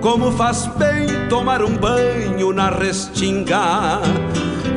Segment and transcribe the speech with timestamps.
[0.00, 4.00] Como faz bem tomar um banho na restinga,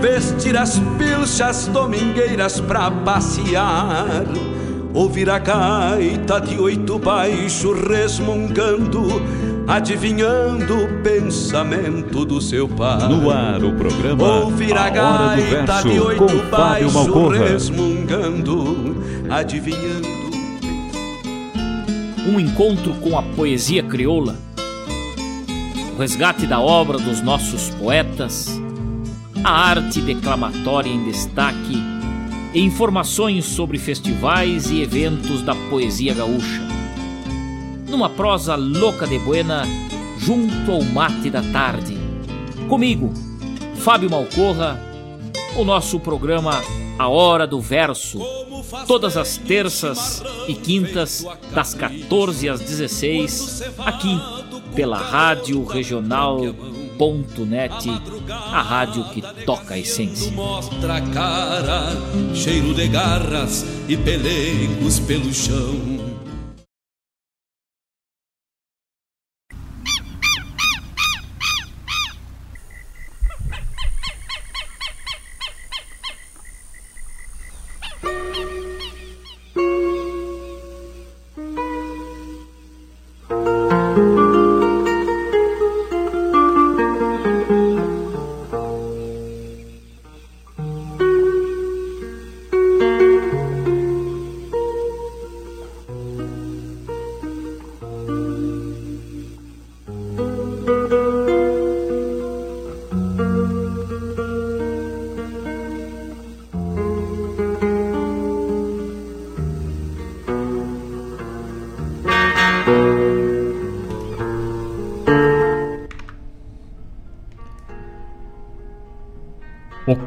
[0.02, 4.24] vestir as pilchas domingueiras pra passear,
[4.94, 9.22] ouvir a gaita de oito baixo resmungando,
[9.68, 13.08] adivinhando o pensamento do seu pai.
[13.08, 17.38] No ar o programa Ouvir a, a gaita de oito baixo Malcorra.
[17.48, 18.96] resmungando,
[19.30, 20.10] adivinhando.
[22.28, 24.36] um encontro com a poesia crioula,
[25.94, 28.50] o resgate da obra dos nossos poetas,
[29.44, 31.78] a arte declamatória em destaque
[32.54, 36.62] e informações sobre festivais e eventos da poesia gaúcha.
[37.90, 39.64] Numa prosa louca de buena,
[40.18, 41.98] junto ao mate da tarde.
[42.70, 43.14] Comigo,
[43.76, 44.80] Fábio Malcorra,
[45.56, 46.62] o nosso programa
[46.98, 48.20] A Hora do Verso,
[48.88, 54.41] todas as terças e quintas, das 14 às 16, aqui
[54.76, 56.52] pela Rádio Regional.net,
[58.30, 60.32] a rádio que toca a essência.
[60.32, 61.92] Mostra a cara,
[62.34, 66.11] cheiro de garras e pelegos pelo chão.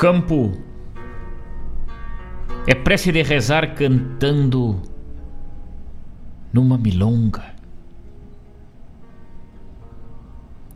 [0.05, 0.53] Campo
[2.67, 4.83] é prece de rezar cantando
[6.53, 7.55] numa milonga.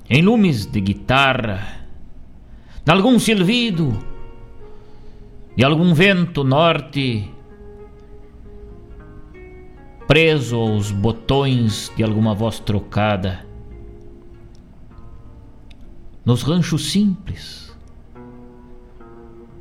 [0.09, 1.87] Em lumes de guitarra,
[2.83, 3.99] de algum silvido,
[5.55, 7.31] de algum vento norte,
[10.06, 13.44] preso aos botões de alguma voz trocada.
[16.25, 17.68] Nos ranchos simples,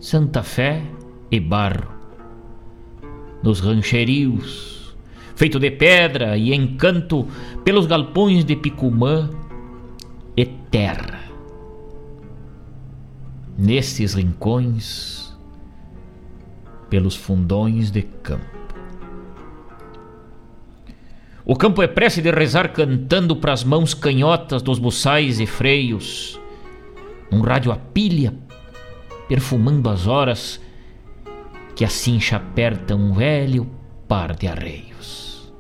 [0.10, 0.84] Santa Fé
[1.30, 1.92] e barro.
[3.44, 4.96] Nos rancherios,
[5.36, 7.28] feito de pedra e encanto
[7.66, 9.30] pelos galpões de Picumã
[10.38, 11.26] e terra.
[13.58, 15.38] Nesses rincões,
[16.90, 18.46] pelos fundões de campo.
[21.44, 26.40] O campo é prece de rezar cantando pras mãos canhotas dos buçais e freios,
[27.30, 28.47] num rádio a pilha
[29.28, 30.62] perfumando as horas
[31.76, 33.70] que a cincha aperta um velho
[34.08, 35.54] par de arreios.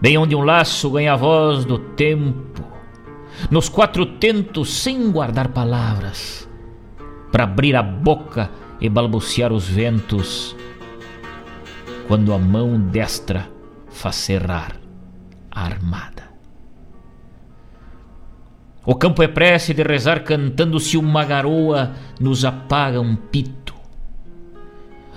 [0.00, 2.64] Bem onde um laço ganha a voz do tempo,
[3.50, 6.48] nos quatro tentos sem guardar palavras,
[7.30, 8.50] para abrir a boca
[8.80, 10.56] e balbuciar os ventos,
[12.08, 13.48] quando a mão destra
[13.90, 14.80] faz cerrar
[15.50, 16.19] a armada.
[18.84, 23.74] O campo é prece de rezar cantando se uma garoa nos apaga um pito.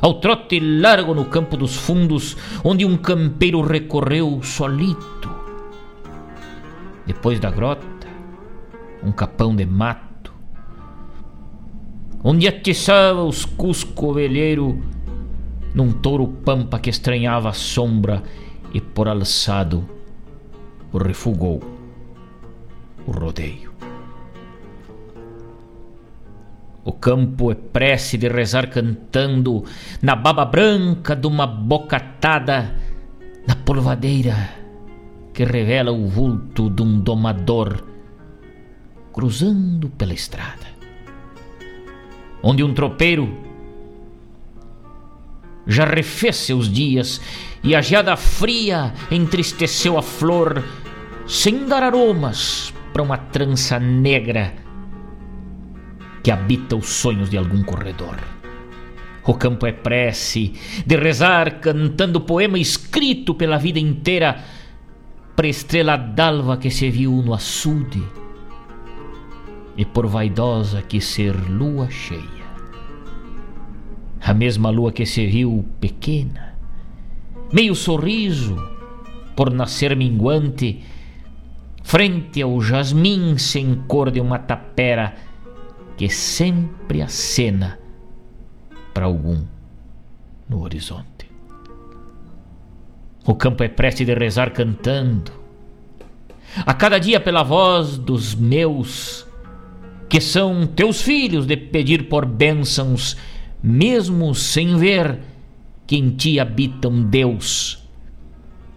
[0.01, 5.31] Ao trote largo no campo dos fundos, onde um campeiro recorreu solito.
[7.05, 8.07] Depois da grota,
[9.01, 10.33] um capão de mato,
[12.21, 14.83] onde atiçava os cusco ovelheiro
[15.73, 18.23] num touro pampa que estranhava a sombra
[18.73, 19.87] e por alçado
[20.91, 21.82] o refugou
[23.05, 23.73] o rodeio.
[26.85, 29.63] O campo é prece de rezar cantando
[30.01, 32.75] na baba branca de uma bocatada
[33.47, 34.49] na polvadeira
[35.33, 37.83] que revela o vulto de um domador
[39.13, 40.67] cruzando pela estrada.
[42.41, 43.33] Onde um tropeiro
[45.65, 47.21] já refez seus dias
[47.63, 50.61] e a geada fria entristeceu a flor,
[51.25, 54.53] sem dar aromas para uma trança negra
[56.23, 58.17] que habita os sonhos de algum corredor.
[59.25, 60.53] O campo é prece
[60.85, 64.43] de rezar cantando poema escrito pela vida inteira
[65.35, 68.03] para estrela d'alva que se viu no açude
[69.75, 72.43] e por vaidosa que ser lua cheia.
[74.21, 76.55] A mesma lua que se viu pequena,
[77.51, 78.55] meio sorriso
[79.35, 80.83] por nascer minguante,
[81.83, 85.13] frente ao jasmim sem cor de uma tapera
[85.95, 87.77] que sempre acena
[88.93, 89.43] para algum
[90.49, 91.29] no horizonte.
[93.25, 95.31] O campo é prece de rezar cantando,
[96.65, 99.25] a cada dia pela voz dos meus,
[100.09, 103.17] que são teus filhos, de pedir por bênçãos,
[103.61, 105.19] mesmo sem ver
[105.87, 107.87] que em ti habita um Deus,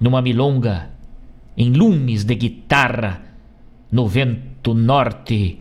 [0.00, 0.90] numa milonga,
[1.56, 3.22] em lumes de guitarra,
[3.90, 5.58] no vento norte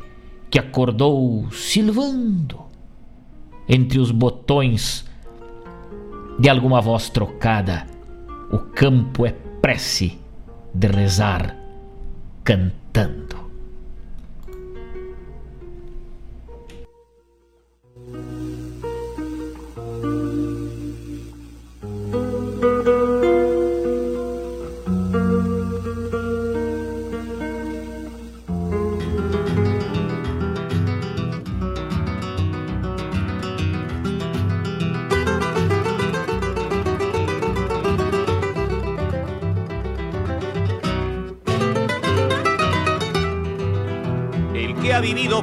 [0.49, 2.65] que acordou silvando
[3.67, 5.05] entre os botões
[6.39, 7.87] de alguma voz trocada.
[8.51, 10.19] O campo é prece
[10.73, 11.55] de rezar
[12.43, 13.34] cantando.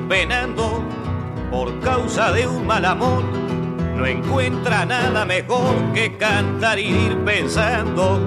[0.09, 0.83] Penando
[1.51, 3.23] por causa de un mal amor.
[3.97, 8.21] No encuentra nada mejor que cantar y ir pensando.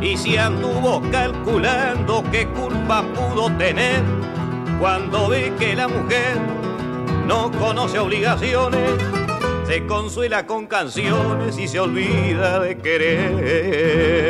[0.00, 4.02] Y si anduvo calculando qué culpa pudo tener
[4.78, 6.38] cuando ve que la mujer
[7.26, 8.90] no conoce obligaciones,
[9.66, 14.29] se consuela con canciones y se olvida de querer.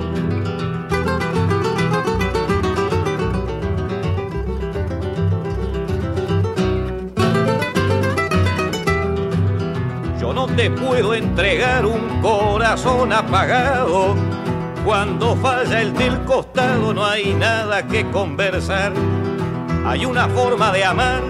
[10.55, 14.15] Te puedo entregar un corazón apagado.
[14.85, 18.93] Cuando falla el del costado no hay nada que conversar.
[19.85, 21.21] Hay una forma de amar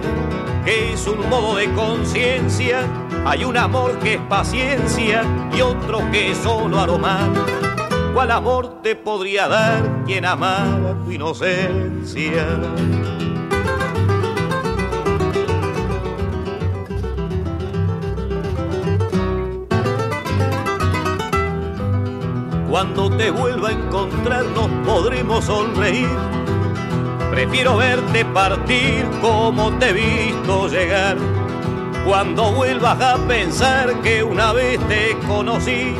[0.65, 2.81] que es un modo de conciencia.
[3.25, 5.23] Hay un amor que es paciencia
[5.55, 7.29] y otro que es solo aromar.
[8.13, 12.45] ¿Cuál amor te podría dar quien amara tu inocencia?
[22.71, 26.07] Cuando te vuelva a encontrar nos podremos sonreír.
[27.29, 31.17] Prefiero verte partir como te he visto llegar.
[32.05, 35.93] Cuando vuelvas a pensar que una vez te conocí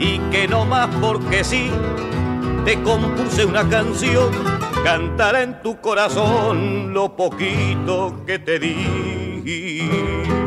[0.00, 1.70] y que no más porque sí,
[2.64, 4.32] te compuse una canción,
[4.82, 10.41] cantará en tu corazón lo poquito que te di.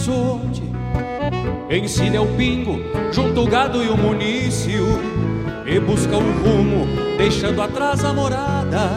[0.00, 0.62] Horizonte.
[1.70, 2.80] Encilha o pingo,
[3.12, 4.98] junto o gado e o munício,
[5.66, 8.90] e busca um rumo, deixando atrás a morada,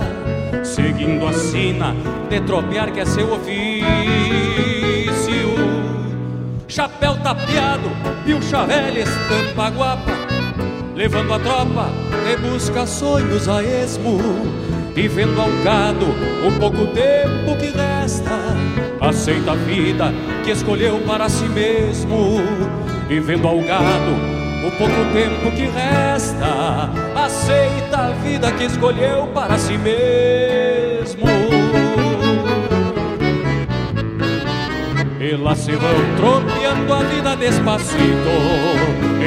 [0.63, 1.93] seguindo a sina
[2.29, 3.83] de tropear que é seu ofício.
[6.67, 7.89] Chapéu tapeado,
[8.25, 10.12] pilcha velha, estampa guapa,
[10.95, 11.89] levando a tropa
[12.31, 14.17] e busca sonhos a esmo
[14.93, 16.05] vivendo ao gado
[16.48, 18.39] o pouco tempo que resta.
[19.01, 22.41] Aceita a vida que escolheu para si mesmo,
[23.07, 24.12] vivendo ao gado
[24.67, 26.89] o pouco tempo que resta.
[27.15, 31.23] Aceita a vida que escolheu para si mesmo.
[35.19, 37.97] E lá se vão tropeando a vida despacito,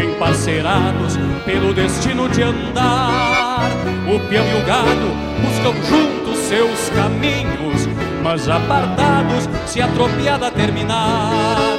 [0.05, 3.71] emparceirados pelo destino de andar.
[4.07, 7.89] O peão e o gado buscam juntos seus caminhos,
[8.23, 11.79] mas apartados se a tropiada terminar.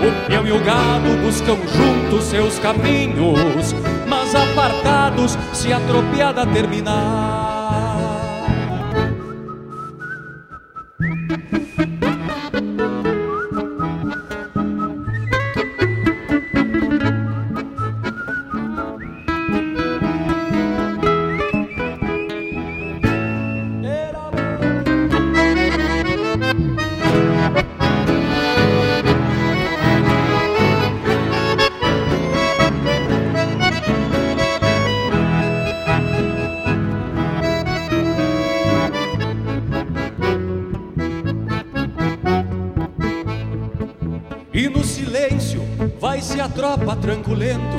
[0.00, 3.74] O peão e o gado buscam juntos seus caminhos,
[4.06, 7.45] mas apartados se a tropiada terminar.
[46.56, 47.76] Tropa tranquilento,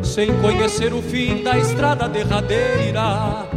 [0.00, 3.48] sem conhecer o fim da estrada derradeira.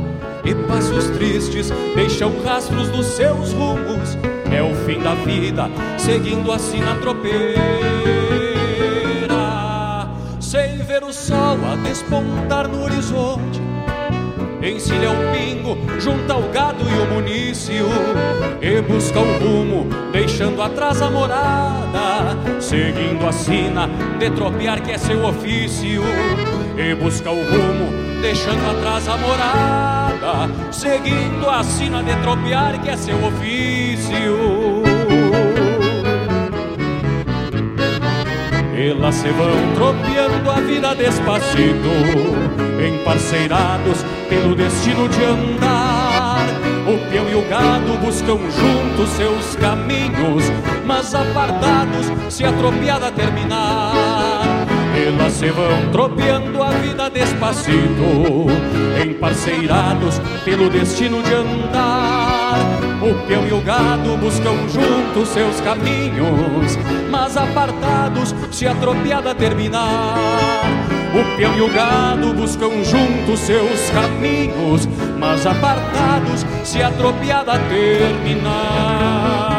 [0.44, 4.18] E passos tristes deixam rastros dos seus rumos.
[4.52, 7.60] É o fim da vida, seguindo assim na tropeira.
[10.40, 13.62] Sem ver o sol a despontar no horizonte
[14.62, 17.86] encilha o pingo, junta o gado e o munício
[18.62, 19.88] e busca o rumo,
[20.40, 26.02] deixando atrás a morada, seguindo a sina de tropear que é seu ofício
[26.78, 32.96] e busca o rumo, deixando atrás a morada, seguindo a sina de tropear que é
[32.96, 34.84] seu ofício.
[38.78, 41.90] Elas se vão tropeando a vida despacito,
[42.88, 46.19] emparceirados pelo destino de andar.
[47.50, 50.44] O peão o gado buscam juntos seus caminhos,
[50.86, 54.68] mas apartados se a tropiada terminar.
[54.96, 58.46] Elas se vão tropeando a vida despacito,
[59.04, 62.60] emparceirados pelo destino de andar.
[63.02, 66.78] O peão e o gado buscam juntos seus caminhos,
[67.10, 70.16] mas apartados se a tropiada terminar.
[71.12, 74.88] O peão e o gado buscam juntos seus caminhos,
[75.20, 79.59] mas apartados se a tropiada terminar.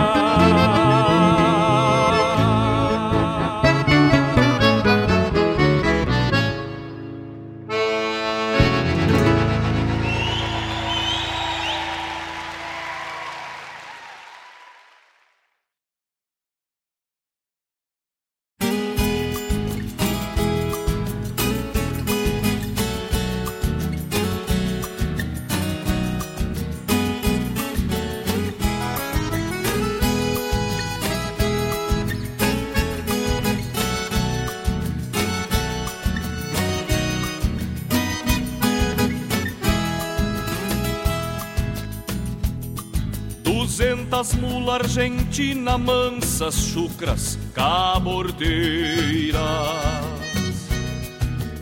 [45.31, 49.39] Argentina mansas, chucras, cabordeiras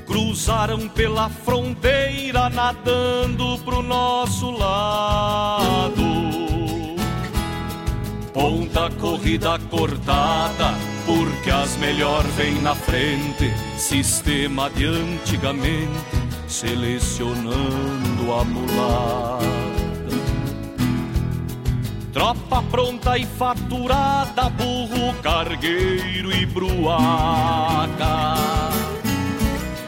[0.07, 6.03] Cruzaram pela fronteira nadando pro nosso lado.
[8.33, 13.53] Ponta corrida cortada, porque as melhor vêm na frente.
[13.77, 19.68] Sistema de antigamente, selecionando a mulata
[22.13, 28.35] Tropa pronta e faturada, burro, cargueiro e bruaca.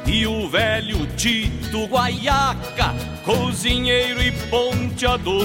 [0.06, 5.40] E o velho Tito Guaiaca, cozinheiro e ponteador.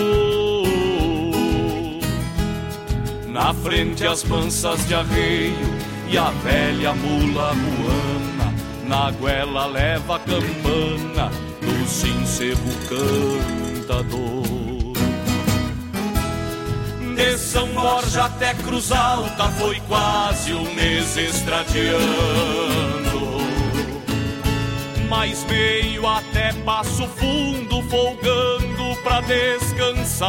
[3.27, 5.75] Na frente as mansas de arreio
[6.09, 8.53] e a velha mula ruana.
[8.85, 14.54] Na goela leva a campana, no sincero cantador
[17.15, 21.95] de São Borja até Cruz Alta foi quase um mês estradiando.
[25.09, 30.25] Mais meio até Passo Fundo folgando pra descansar.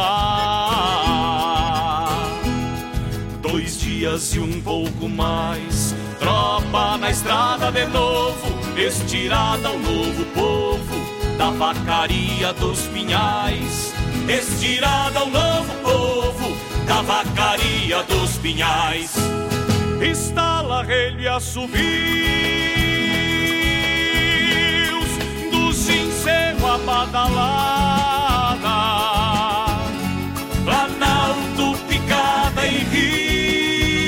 [3.41, 11.37] Dois dias e um pouco mais, tropa na estrada de novo, estirada ao novo povo
[11.37, 13.93] da vacaria dos pinhais,
[14.27, 16.06] estirada ao novo povo
[16.87, 19.13] da vacaria dos pinhais.
[20.01, 21.77] Estala relho e assovios
[25.51, 28.67] do sincero a badalada,
[30.63, 34.07] planalto, picada e rio,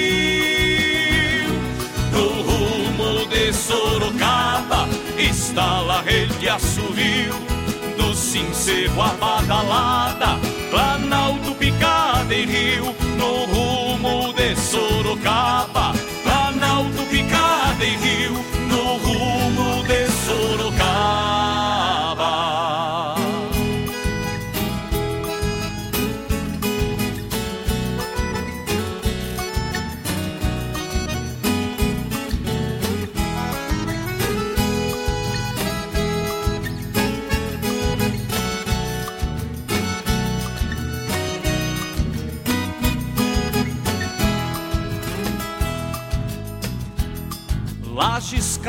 [2.14, 7.36] no rumo de Sorocaba, estala relho e assovio
[7.98, 10.39] do sincero a badalada,
[10.70, 15.94] planalto, picada e rio, no rumo de Sorocaba,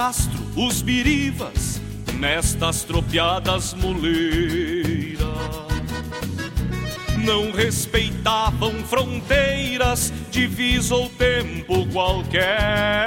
[0.00, 1.78] Castro, os birivas,
[2.14, 5.20] nestas tropiadas muleiras.
[7.22, 13.04] Não respeitavam fronteiras, divisa ou tempo qualquer.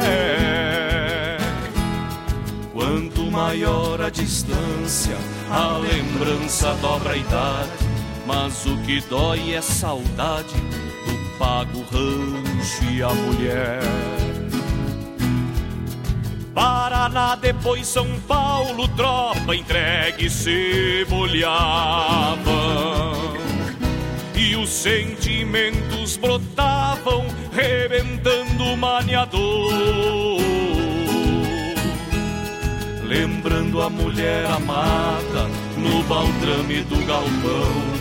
[2.71, 5.17] Quanto maior a distância,
[5.49, 7.71] a lembrança dobra a idade.
[8.27, 14.22] Mas o que dói é saudade do pago rancho e a mulher.
[16.53, 22.53] Paraná, depois São Paulo, tropa entregue se bolhavam.
[24.35, 29.73] E os sentimentos brotavam, rebentando o maniador.
[33.03, 37.93] Lembrando a mulher amada no baldrame do galpão.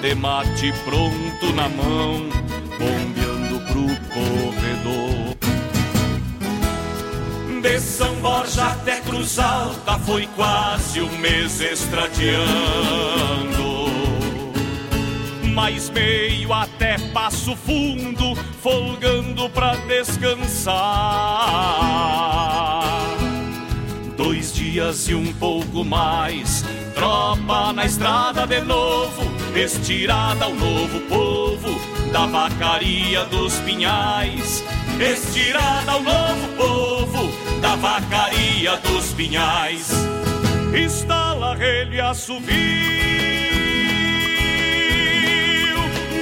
[0.00, 2.28] De mate pronto na mão,
[2.78, 4.45] bombeando pro corredor.
[7.66, 12.46] De São Borja até Cruz Alta foi quase um mês estradiando.
[15.52, 20.76] Mais meio até Passo Fundo, folgando pra descansar.
[24.16, 29.22] Dois dias e um pouco mais, tropa na estrada de novo,
[29.56, 31.80] estirada ao novo povo
[32.12, 34.62] da vacaria dos pinhais.
[35.00, 39.90] Estirada ao novo povo da vacaria dos pinhais.
[40.74, 42.46] Estala relho e assovio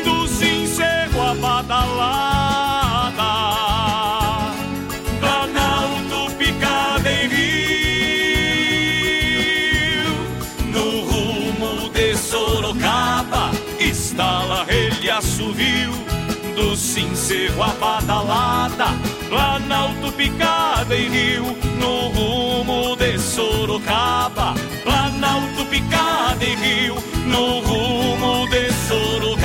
[0.04, 3.24] do sincero a badalada.
[5.20, 7.54] Planalto, picada em rio,
[10.72, 13.50] no rumo de Sorocaba.
[13.80, 15.92] Estala relho e assovio
[16.54, 18.86] do sincero a badalada,
[19.28, 24.54] Planalto, Picada e Rio, no rumo de Sorocaba.
[24.82, 29.43] Planalto, Picada e Rio, no rumo de Sorocaba.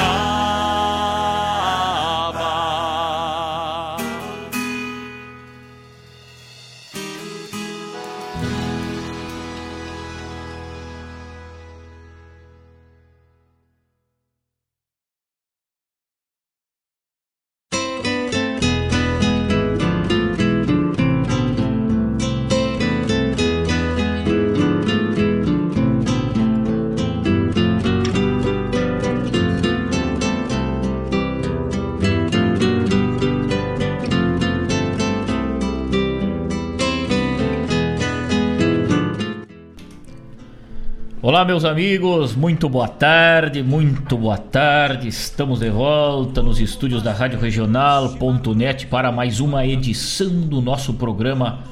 [41.40, 45.08] Olá, meus amigos, muito boa tarde, muito boa tarde.
[45.08, 51.64] Estamos de volta nos estúdios da Rádio Regional.net para mais uma edição do nosso programa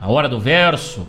[0.00, 1.06] A Hora do Verso.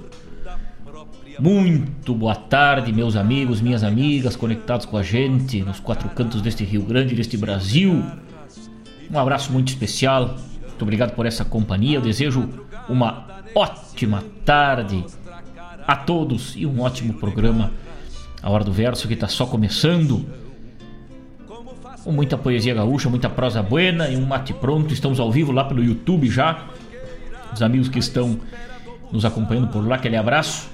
[1.39, 6.63] Muito boa tarde, meus amigos, minhas amigas, conectados com a gente nos quatro cantos deste
[6.63, 8.04] Rio Grande, deste Brasil.
[9.10, 10.36] Um abraço muito especial,
[10.67, 11.98] muito obrigado por essa companhia.
[11.98, 12.48] Eu desejo
[12.88, 15.04] uma ótima tarde
[15.91, 17.73] a todos e um ótimo programa.
[18.41, 20.25] A Hora do Verso que está só começando.
[22.01, 24.93] com muita poesia gaúcha, muita prosa buena e um mate pronto.
[24.93, 26.65] Estamos ao vivo lá pelo YouTube já.
[27.54, 28.39] Os amigos que estão
[29.12, 30.69] nos acompanhando por lá, aquele abraço.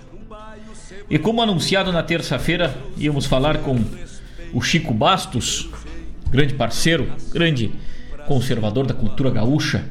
[1.10, 3.84] E como anunciado na terça-feira, íamos falar com
[4.54, 5.68] o Chico Bastos,
[6.30, 7.72] grande parceiro, grande
[8.28, 9.84] conservador da cultura gaúcha,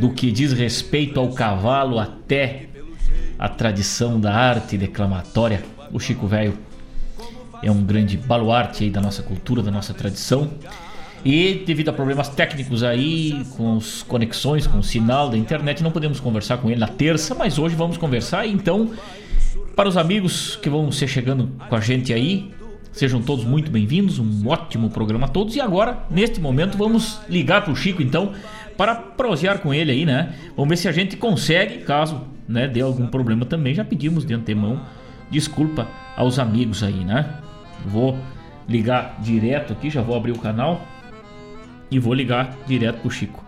[0.00, 2.69] do que diz respeito ao cavalo até
[3.40, 5.62] a tradição da arte declamatória.
[5.90, 6.58] O Chico Velho
[7.62, 10.50] é um grande baluarte aí da nossa cultura, da nossa tradição.
[11.24, 15.90] E devido a problemas técnicos aí, com as conexões, com o sinal da internet, não
[15.90, 18.46] podemos conversar com ele na terça, mas hoje vamos conversar.
[18.46, 18.90] Então,
[19.74, 22.52] para os amigos que vão ser chegando com a gente aí,
[22.92, 25.56] sejam todos muito bem-vindos, um ótimo programa a todos.
[25.56, 28.34] E agora, neste momento, vamos ligar para o Chico então
[28.76, 30.34] para prosear com ele aí, né?
[30.54, 32.20] Vamos ver se a gente consegue, caso
[32.50, 33.74] né, dê algum problema também.
[33.74, 34.80] Já pedimos de antemão
[35.30, 35.86] desculpa
[36.16, 37.32] aos amigos aí, né?
[37.86, 38.18] Vou
[38.68, 40.80] ligar direto aqui, já vou abrir o canal
[41.90, 43.44] e vou ligar direto pro Chico.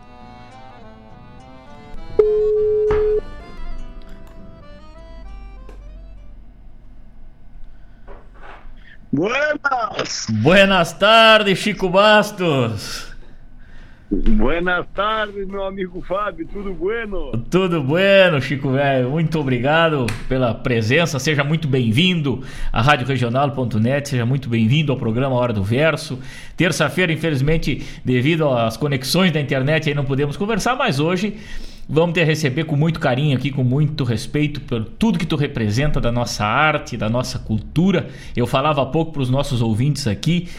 [9.12, 10.26] Buenas!
[10.30, 13.11] Buenas tardes, Chico Bastos!
[14.12, 17.32] Buenas tardes, meu amigo Fábio, tudo bueno?
[17.48, 19.08] Tudo bueno, Chico Velho.
[19.08, 21.18] Muito obrigado pela presença.
[21.18, 24.10] Seja muito bem-vindo à Rádio Regional.net.
[24.10, 26.18] Seja muito bem-vindo ao programa Hora do Verso.
[26.58, 31.38] Terça-feira, infelizmente, devido às conexões da internet, aí não podemos conversar, mas hoje
[31.88, 35.98] vamos te receber com muito carinho aqui, com muito respeito por tudo que tu representa
[36.02, 38.08] da nossa arte, da nossa cultura.
[38.36, 40.50] Eu falava há pouco para os nossos ouvintes aqui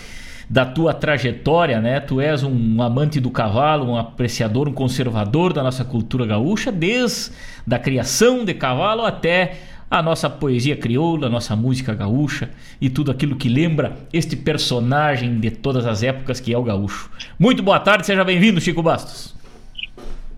[0.50, 2.00] da tua trajetória, né?
[2.00, 7.32] Tu és um amante do cavalo, um apreciador, um conservador da nossa cultura gaúcha, desde
[7.70, 9.58] a criação de cavalo até
[9.90, 12.50] a nossa poesia crioula, a nossa música gaúcha
[12.82, 17.12] e tudo aquilo que lembra este personagem de todas as épocas que é o gaúcho.
[17.38, 19.36] Muito boa tarde, seja bem-vindo, Chico Bastos.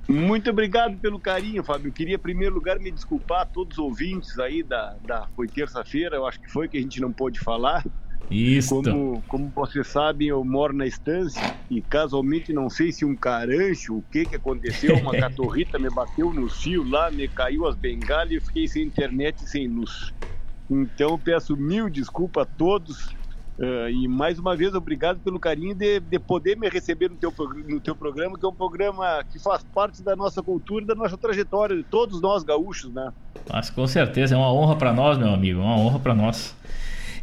[0.07, 1.91] Muito obrigado pelo carinho, Fábio.
[1.91, 6.17] Queria, em primeiro lugar, me desculpar a todos os ouvintes aí da, da foi terça-feira,
[6.17, 7.83] eu acho que foi que a gente não pôde falar.
[8.29, 8.81] Isso.
[8.81, 13.97] Como, como vocês sabem, eu moro na estância e casualmente não sei se um carancho,
[13.97, 18.31] o que que aconteceu, uma catorrita me bateu no fio lá, me caiu as bengalas
[18.31, 20.13] e eu fiquei sem internet e sem luz.
[20.69, 23.07] Então peço mil desculpas a todos
[23.59, 27.31] uh, e mais uma vez obrigado pelo carinho de, de poder me receber no teu,
[27.67, 30.95] no teu programa, que é um programa que faz parte da nossa cultura e da
[30.95, 33.13] nossa trajetória, de todos nós gaúchos, né?
[33.47, 36.55] Mas com certeza é uma honra para nós, meu amigo, uma honra para nós.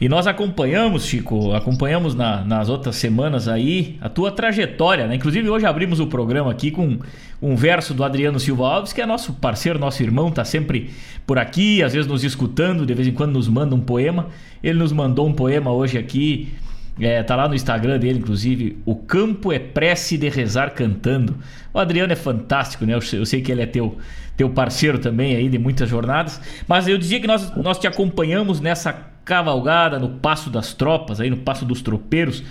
[0.03, 5.15] E nós acompanhamos, Chico, acompanhamos na, nas outras semanas aí a tua trajetória, né?
[5.15, 6.99] Inclusive hoje abrimos o programa aqui com
[7.41, 10.91] um verso do Adriano Silva Alves, que é nosso parceiro, nosso irmão, tá sempre
[11.25, 14.27] por aqui, às vezes nos escutando, de vez em quando nos manda um poema.
[14.61, 16.53] Ele nos mandou um poema hoje aqui,
[17.01, 18.79] é, tá lá no Instagram dele, inclusive.
[18.85, 21.37] O campo é prece de rezar cantando.
[21.73, 22.95] O Adriano é fantástico, né?
[22.95, 23.97] Eu, eu sei que ele é teu,
[24.37, 26.41] teu parceiro também aí de muitas jornadas.
[26.67, 31.31] Mas eu dizia que nós, nós te acompanhamos nessa cavalgada no Passo das Tropas, aí
[31.31, 32.43] no Passo dos Tropeiros.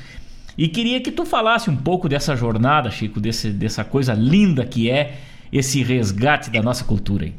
[0.58, 4.90] E queria que tu falasse um pouco dessa jornada, Chico, desse, dessa coisa linda que
[4.90, 5.18] é
[5.52, 7.36] esse resgate da nossa cultura aí.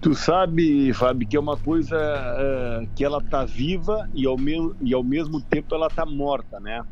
[0.00, 4.72] Tu sabe, Fábio, que é uma coisa uh, que ela tá viva e ao, me
[4.82, 6.82] e ao mesmo tempo ela tá morta, né?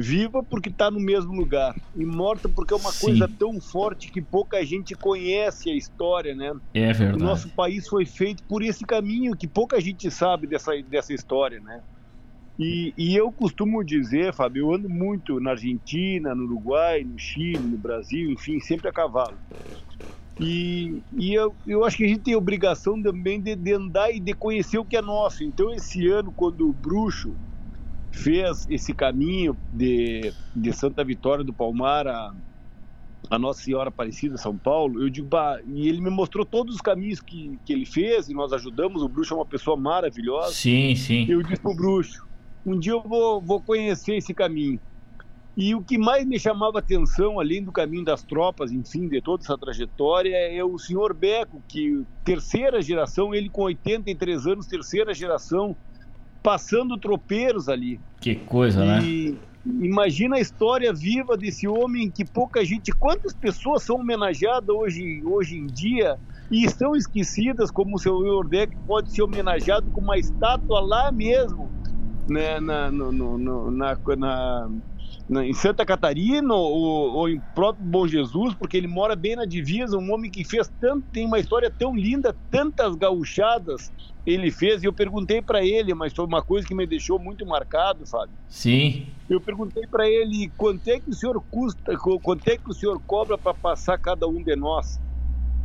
[0.00, 3.06] Viva porque está no mesmo lugar e morta porque é uma Sim.
[3.06, 6.52] coisa tão forte que pouca gente conhece a história, né?
[6.72, 7.20] É verdade.
[7.20, 11.58] O nosso país foi feito por esse caminho que pouca gente sabe dessa, dessa história,
[11.60, 11.82] né?
[12.56, 17.66] E, e eu costumo dizer, Fábio, eu ando muito na Argentina, no Uruguai, no Chile,
[17.66, 19.40] no Brasil, enfim, sempre a cavalo.
[20.38, 24.12] E, e eu, eu acho que a gente tem a obrigação também de, de andar
[24.12, 25.42] e de conhecer o que é nosso.
[25.42, 27.36] Então, esse ano, quando o Bruxo
[28.10, 32.34] fez esse caminho de, de Santa Vitória do Palmar a,
[33.30, 36.80] a Nossa Senhora Aparecida, São Paulo, eu digo, bah, e ele me mostrou todos os
[36.80, 39.02] caminhos que, que ele fez e nós ajudamos.
[39.02, 40.52] O Bruxo é uma pessoa maravilhosa.
[40.52, 41.26] Sim, sim.
[41.28, 42.26] Eu disse pro Bruxo,
[42.64, 44.80] um dia eu vou, vou conhecer esse caminho.
[45.56, 49.42] E o que mais me chamava atenção, além do caminho das tropas, enfim, de toda
[49.42, 55.76] essa trajetória, é o senhor Beco, que terceira geração, ele com 83 anos, terceira geração,
[56.42, 58.00] passando tropeiros ali.
[58.20, 59.02] Que coisa, né?
[59.02, 59.86] e, né?
[59.86, 62.90] Imagina a história viva desse homem que pouca gente.
[62.92, 66.18] Quantas pessoas são homenageadas hoje, hoje em dia
[66.50, 71.70] e estão esquecidas, como o seu Ordec pode ser homenageado com uma estátua lá mesmo,
[72.26, 74.70] né, na, no, no, na, na
[75.30, 79.98] em Santa Catarina ou, ou, em próprio Bom Jesus, porque ele mora bem na divisa,
[79.98, 83.92] um homem que fez tanto, tem uma história tão linda, tantas gauchadas
[84.24, 87.46] ele fez, e eu perguntei para ele, mas foi uma coisa que me deixou muito
[87.46, 88.34] marcado, Fábio.
[88.48, 89.06] Sim.
[89.28, 93.00] Eu perguntei para ele quanto é que o senhor custa, quanto é que o senhor
[93.06, 94.98] cobra para passar cada um de nós.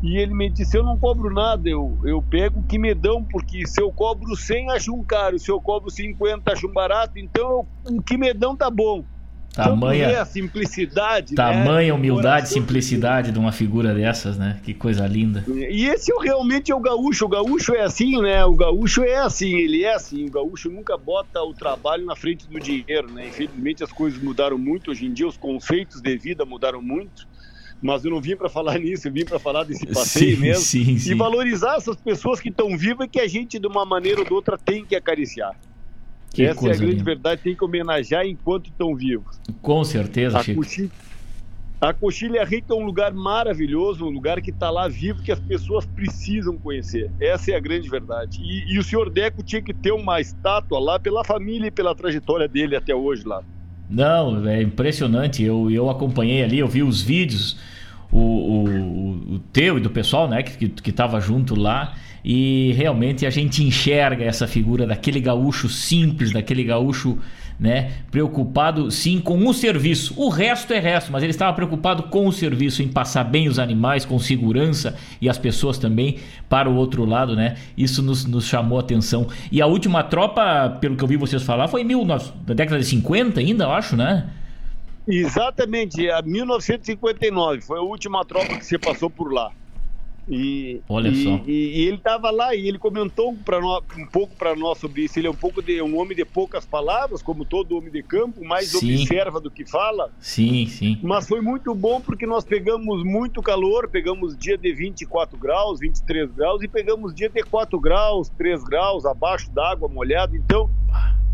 [0.01, 3.23] E ele me disse: Eu não cobro nada, eu, eu pego o que me dão,
[3.23, 7.17] porque se eu cobro 100, acho um caro, se eu cobro 50, acho um barato,
[7.17, 9.05] então o que me dão tá bom.
[9.53, 11.35] Tamanha a simplicidade.
[11.35, 11.93] Tamanha né?
[11.93, 14.59] humildade, simplicidade de uma figura dessas, né?
[14.63, 15.45] Que coisa linda.
[15.47, 17.25] E esse é realmente é o gaúcho.
[17.25, 18.43] O gaúcho é assim, né?
[18.43, 20.25] O gaúcho é assim, ele é assim.
[20.25, 23.27] O gaúcho nunca bota o trabalho na frente do dinheiro, né?
[23.27, 24.89] Infelizmente as coisas mudaram muito.
[24.89, 27.31] Hoje em dia os conceitos de vida mudaram muito
[27.81, 30.63] mas eu não vim para falar nisso, eu vim para falar desse passeio sim, mesmo
[30.63, 31.11] sim, sim.
[31.11, 34.25] e valorizar essas pessoas que estão vivas e que a gente de uma maneira ou
[34.25, 35.53] de outra tem que acariciar.
[36.33, 37.03] Que Essa é a grande linda.
[37.03, 39.39] verdade, tem que homenagear enquanto estão vivos.
[39.61, 40.61] Com certeza, a Chico.
[40.61, 40.89] Coxilha,
[41.79, 45.39] a Coxilha Rica é um lugar maravilhoso, um lugar que está lá vivo, que as
[45.39, 47.11] pessoas precisam conhecer.
[47.19, 48.41] Essa é a grande verdade.
[48.41, 51.93] E, e o senhor Deco tinha que ter uma estátua lá pela família e pela
[51.93, 53.43] trajetória dele até hoje lá.
[53.89, 55.43] Não, é impressionante.
[55.43, 57.59] Eu, eu acompanhei ali, eu vi os vídeos
[58.09, 61.95] o, o, o teu e do pessoal, né, que, que, que junto lá.
[62.23, 67.19] E realmente a gente enxerga essa figura daquele gaúcho simples, daquele gaúcho
[67.59, 70.13] né, preocupado sim com o serviço.
[70.17, 73.59] O resto é resto, mas ele estava preocupado com o serviço, em passar bem os
[73.59, 76.17] animais com segurança e as pessoas também
[76.49, 77.55] para o outro lado, né?
[77.77, 79.27] Isso nos, nos chamou a atenção.
[79.51, 82.17] E a última tropa, pelo que eu vi vocês falar, foi em mil, na
[82.53, 84.29] década de 50 ainda, eu acho, né?
[85.07, 89.51] Exatamente, a 1959 foi a última tropa que você passou por lá.
[90.27, 91.41] E, Olha e, só.
[91.45, 95.03] E, e ele estava lá e ele comentou pra nós, um pouco para nós sobre
[95.03, 95.19] isso.
[95.19, 98.43] Ele é um pouco de um homem de poucas palavras, como todo homem de campo,
[98.43, 98.95] mais sim.
[98.95, 100.11] observa do que fala.
[100.19, 100.99] Sim, sim.
[101.03, 106.31] Mas foi muito bom porque nós pegamos muito calor, pegamos dia de 24 graus, 23
[106.31, 110.35] graus e pegamos dia de 4 graus, 3 graus abaixo d'água molhada.
[110.35, 110.69] Então,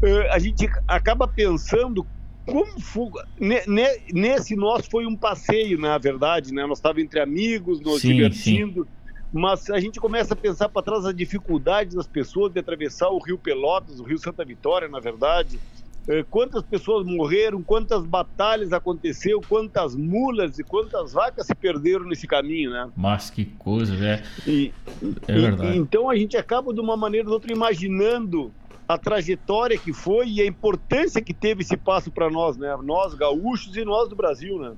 [0.02, 2.06] eh, a gente acaba pensando
[2.51, 3.27] como fuga.
[4.13, 6.65] Nesse nosso foi um passeio, na verdade, né?
[6.65, 8.83] Nós estávamos entre amigos, nos sim, divertindo.
[8.83, 8.99] Sim.
[9.31, 13.19] Mas a gente começa a pensar para trás as dificuldades das pessoas de atravessar o
[13.19, 15.59] Rio Pelotas, o Rio Santa Vitória, na verdade.
[16.07, 22.25] É, quantas pessoas morreram, quantas batalhas aconteceu, quantas mulas e quantas vacas se perderam nesse
[22.25, 22.89] caminho, né?
[22.97, 24.23] Mas que coisa, né?
[24.47, 24.73] E,
[25.27, 25.77] é verdade.
[25.77, 28.51] E, então a gente acaba de uma maneira ou de outra imaginando
[28.89, 32.75] a trajetória que foi e a importância que teve esse passo para nós, né?
[32.84, 34.71] Nós gaúchos e nós do Brasil, né?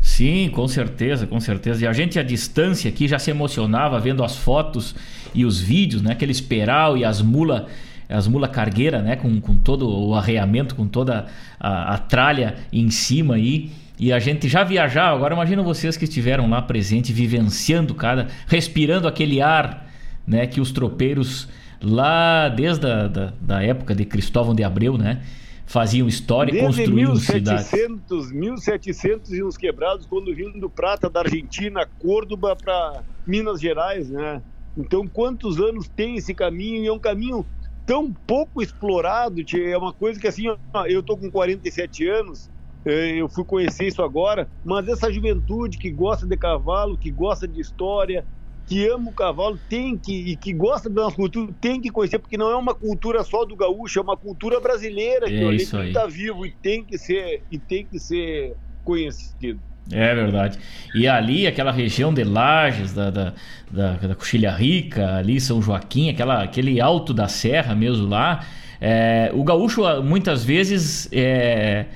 [0.00, 1.84] Sim, com certeza, com certeza.
[1.84, 4.96] E a gente à distância aqui já se emocionava vendo as fotos
[5.32, 6.10] e os vídeos, né?
[6.10, 7.68] Aquele esperal e as mula,
[8.08, 9.14] as mula cargueira, né?
[9.14, 11.26] Com, com todo o arreamento, com toda
[11.60, 13.70] a, a tralha em cima aí.
[13.96, 15.14] E a gente já viajava.
[15.14, 19.88] Agora imagina vocês que estiveram lá presente, vivenciando cada, respirando aquele ar,
[20.26, 20.48] né?
[20.48, 21.48] Que os tropeiros
[21.82, 25.22] lá desde a da, da época de Cristóvão de Abreu, né?
[25.66, 28.32] Faziam história e construíam 1700, cidades.
[28.32, 34.40] 1700 e uns quebrados quando vindo do Prata da Argentina, Córdoba para Minas Gerais, né?
[34.76, 36.84] Então, quantos anos tem esse caminho?
[36.84, 37.44] E é um caminho
[37.86, 40.44] tão pouco explorado, é uma coisa que assim,
[40.88, 42.50] eu tô com 47 anos,
[42.84, 47.46] é, eu fui conhecer isso agora, mas essa juventude que gosta de cavalo, que gosta
[47.46, 48.24] de história,
[48.66, 52.18] que ama o cavalo tem que e que gosta da nossa cultura tem que conhecer
[52.18, 56.06] porque não é uma cultura só do gaúcho é uma cultura brasileira que é está
[56.06, 59.60] vivo e tem que ser e tem que ser conhecido
[59.92, 60.58] é verdade.
[60.96, 63.32] E ali, aquela região de Lages, da, da,
[63.70, 68.44] da, da Coxilha Rica, ali São Joaquim, aquela, aquele alto da serra mesmo lá,
[68.80, 71.86] é, o gaúcho muitas vezes é,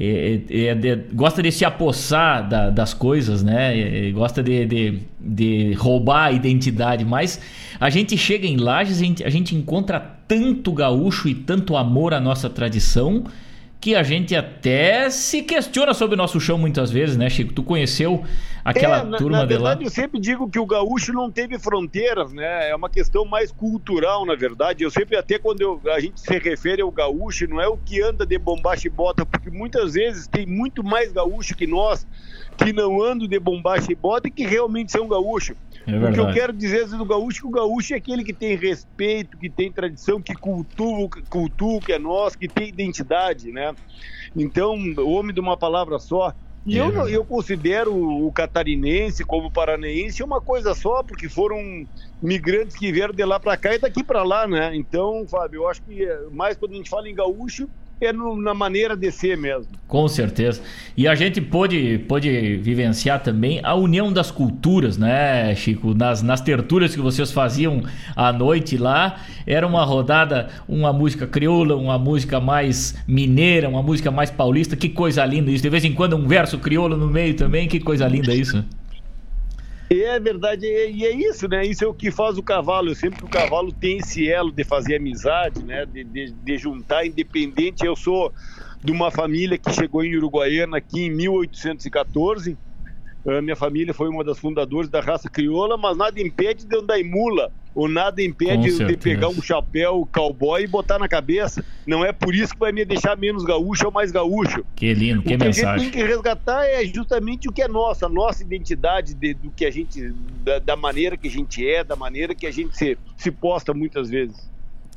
[0.00, 4.10] é, gosta de se apossar da, das coisas, né?
[4.12, 7.40] gosta de, de, de, roubar a identidade, mas
[7.80, 12.14] a gente chega em Lages, a gente, a gente encontra tanto gaúcho e tanto amor
[12.14, 13.24] à nossa tradição
[13.80, 17.52] que a gente até se questiona sobre o nosso chão muitas vezes, né, Chico?
[17.52, 18.24] Tu conheceu
[18.64, 19.86] aquela é, na, turma na de verdade, lá?
[19.86, 22.70] Eu sempre digo que o gaúcho não teve fronteiras, né?
[22.70, 24.82] É uma questão mais cultural, na verdade.
[24.82, 28.02] Eu sempre, até quando eu, a gente se refere ao gaúcho, não é o que
[28.02, 32.04] anda de bombacha e bota, porque muitas vezes tem muito mais gaúcho que nós
[32.58, 35.56] que não andam de bombacha e bota e que realmente são gaúchos.
[35.86, 38.34] É o que eu quero dizer do gaúcho é que o gaúcho é aquele que
[38.34, 43.52] tem respeito, que tem tradição, que cultua, cultua o que é nosso, que tem identidade,
[43.52, 43.74] né?
[44.34, 46.34] Então, homem de uma palavra só.
[46.66, 51.58] E é eu, eu considero o catarinense como paranaense uma coisa só, porque foram
[52.20, 54.74] migrantes que vieram de lá para cá e daqui para lá, né?
[54.74, 58.40] Então, Fábio, eu acho que é mais quando a gente fala em gaúcho, é no,
[58.40, 59.66] na maneira de ser mesmo.
[59.86, 60.60] Com certeza.
[60.96, 65.94] E a gente pôde, pôde vivenciar também a união das culturas, né, Chico?
[65.94, 67.82] Nas, nas tertúlias que vocês faziam
[68.14, 74.10] à noite lá, era uma rodada, uma música crioula, uma música mais mineira, uma música
[74.10, 74.76] mais paulista.
[74.76, 75.62] Que coisa linda isso.
[75.62, 78.64] De vez em quando um verso crioulo no meio também, que coisa linda isso.
[79.90, 81.64] É verdade, e é isso, né?
[81.64, 82.90] Isso é o que faz o cavalo.
[82.90, 85.86] Eu sempre que o cavalo tem esse elo de fazer amizade, né?
[85.86, 87.86] De, de, de juntar, independente.
[87.86, 88.30] Eu sou
[88.82, 92.58] de uma família que chegou em Uruguaiana aqui em 1814
[93.26, 96.98] a minha família foi uma das fundadoras da raça crioula, mas nada impede de andar
[96.98, 101.64] em mula, ou nada impede de pegar um chapéu cowboy e botar na cabeça.
[101.86, 104.64] Não é por isso que vai me deixar menos gaúcho ou mais gaúcho.
[104.74, 105.68] Que lindo, que, o que mensagem.
[105.68, 109.34] a gente tem que resgatar é justamente o que é nosso, a nossa identidade de,
[109.34, 112.50] do que a gente, da, da, maneira que a gente é, da maneira que a
[112.50, 114.48] gente se, se posta muitas vezes.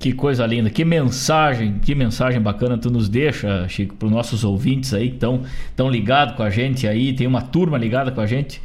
[0.02, 4.44] Que coisa linda, que mensagem, que mensagem bacana tu nos deixa, Chico, para os nossos
[4.44, 5.44] ouvintes aí que estão
[5.76, 8.60] tão ligados com a gente aí, tem uma turma ligada com a gente,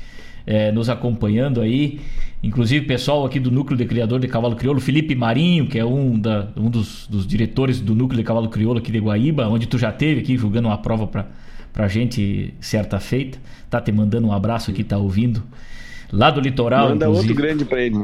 [0.46, 2.00] é, nos acompanhando aí,
[2.42, 6.18] inclusive pessoal aqui do Núcleo de Criador de Cavalo Crioulo, Felipe Marinho, que é um,
[6.18, 9.76] da, um dos, dos diretores do Núcleo de Cavalo Crioulo aqui de Guaíba, onde tu
[9.76, 11.26] já teve aqui jogando uma prova para
[11.70, 15.42] pra gente certa feita, tá te mandando um abraço aqui, tá ouvindo
[16.12, 16.90] lá do litoral.
[16.90, 17.30] Manda inclusive.
[17.30, 17.96] outro grande para ele.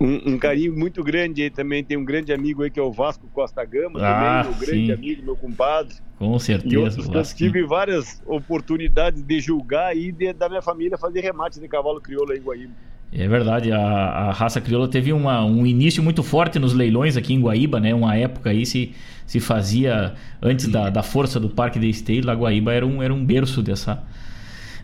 [0.00, 1.82] Um, um, carinho muito grande aí também.
[1.82, 4.92] Tem um grande amigo aí que é o Vasco Costa Gama, ah, também, meu grande
[4.92, 5.94] amigo, meu compadre.
[6.18, 7.00] Com certeza.
[7.00, 12.00] Eu tive várias oportunidades de julgar e de, da minha família fazer remate de cavalo
[12.00, 12.72] crioulo aí em Guaíba.
[13.12, 17.32] É verdade, a, a raça crioula teve uma, um início muito forte nos leilões aqui
[17.32, 17.94] em Guaíba, né?
[17.94, 18.92] Uma época aí se,
[19.26, 23.14] se fazia, antes da, da força do Parque de Esteio, lá Guaíba era um, era
[23.14, 24.02] um berço dessa,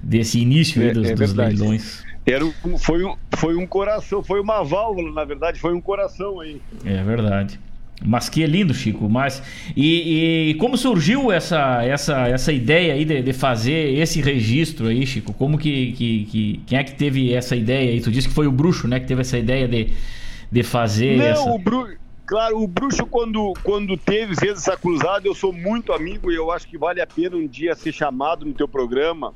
[0.02, 2.04] desse início é, dos, é dos leilões.
[2.24, 6.40] Era um, foi, um, foi um coração, foi uma válvula, na verdade, foi um coração
[6.40, 6.60] aí.
[6.84, 7.58] É verdade.
[8.04, 9.08] Mas que é lindo, Chico.
[9.08, 9.42] Mas
[9.76, 15.06] e, e como surgiu essa, essa, essa ideia aí de, de, fazer esse registro aí,
[15.06, 15.32] Chico?
[15.32, 18.00] Como que, que, que, quem é que teve essa ideia aí?
[18.00, 19.92] Tu disse que foi o Bruxo, né, que teve essa ideia de,
[20.50, 21.16] de fazer.
[21.16, 21.50] Não, essa...
[21.50, 22.02] o Bruxo.
[22.24, 26.50] Claro, o Bruxo, quando, quando teve, fez essa cruzada, eu sou muito amigo e eu
[26.50, 29.34] acho que vale a pena um dia ser chamado no teu programa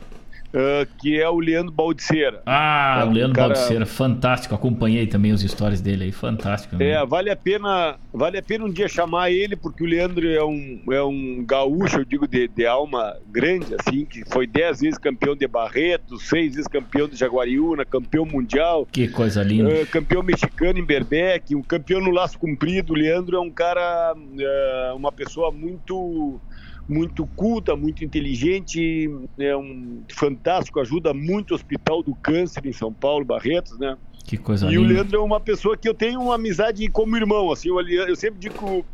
[0.54, 2.42] Uh, que é o Leandro Baldiceira.
[2.46, 3.48] Ah, é o Leandro cara...
[3.48, 4.54] Baldiceira, fantástico.
[4.54, 6.76] Acompanhei também os stories dele aí, fantástico.
[6.76, 6.90] Né?
[6.90, 10.44] É, vale a pena, vale a pena um dia chamar ele, porque o Leandro é
[10.44, 14.98] um, é um gaúcho, eu digo, de, de alma grande, assim, que foi dez vezes
[14.98, 18.87] campeão de Barreto, seis vezes campeão de Jaguariúna, campeão mundial.
[18.90, 19.68] Que coisa linda.
[19.68, 22.92] Uh, campeão mexicano em Berbeck, um campeão no laço comprido.
[22.92, 26.40] O Leandro é um cara, uh, uma pessoa muito
[26.88, 32.92] muito culta, muito inteligente, é um fantástico, ajuda muito o Hospital do Câncer em São
[32.92, 33.96] Paulo, Barretos, né?
[34.25, 34.81] Que coisa e linda.
[34.81, 38.16] o Leandro é uma pessoa que eu tenho uma amizade como irmão, assim, eu, eu
[38.16, 38.85] sempre digo,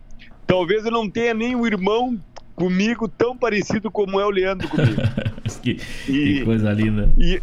[0.47, 2.19] talvez eu não tenha nem um irmão
[2.55, 5.01] comigo tão parecido como é o Leandro comigo.
[5.63, 5.79] que,
[6.09, 7.11] e, que, coisa linda.
[7.19, 7.43] E,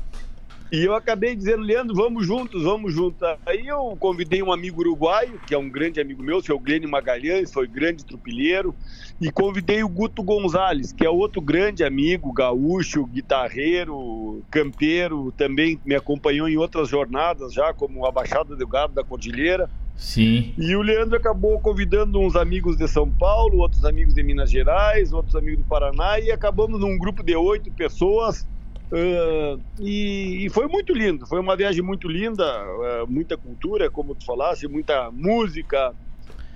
[0.71, 3.27] e eu acabei dizendo, Leandro, vamos juntos, vamos juntos.
[3.45, 7.51] Aí eu convidei um amigo uruguaio, que é um grande amigo meu, seu Glênio Magalhães,
[7.51, 8.75] foi grande trupilheiro,
[9.19, 15.95] e convidei o Guto Gonzalez, que é outro grande amigo, gaúcho, guitarreiro, campeiro, também me
[15.95, 19.69] acompanhou em outras jornadas já, como a Baixada do Gado da Cordilheira.
[19.95, 20.53] Sim.
[20.57, 25.11] E o Leandro acabou convidando uns amigos de São Paulo, outros amigos de Minas Gerais,
[25.11, 28.47] outros amigos do Paraná, e acabamos num grupo de oito pessoas
[28.91, 34.15] Uh, e, e, foi muito lindo, foi uma viagem muito linda, uh, muita cultura, como
[34.15, 35.93] tu falaste, muita música,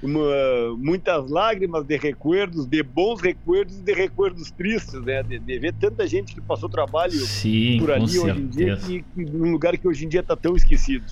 [0.01, 5.21] uma, muitas lágrimas de recuerdos, de bons recuerdos e de recuerdos tristes, né?
[5.21, 9.05] De, de, ver tanta gente que passou trabalho Sim, por ali hoje em dia, que,
[9.15, 11.05] num lugar que hoje em dia está tão esquecido.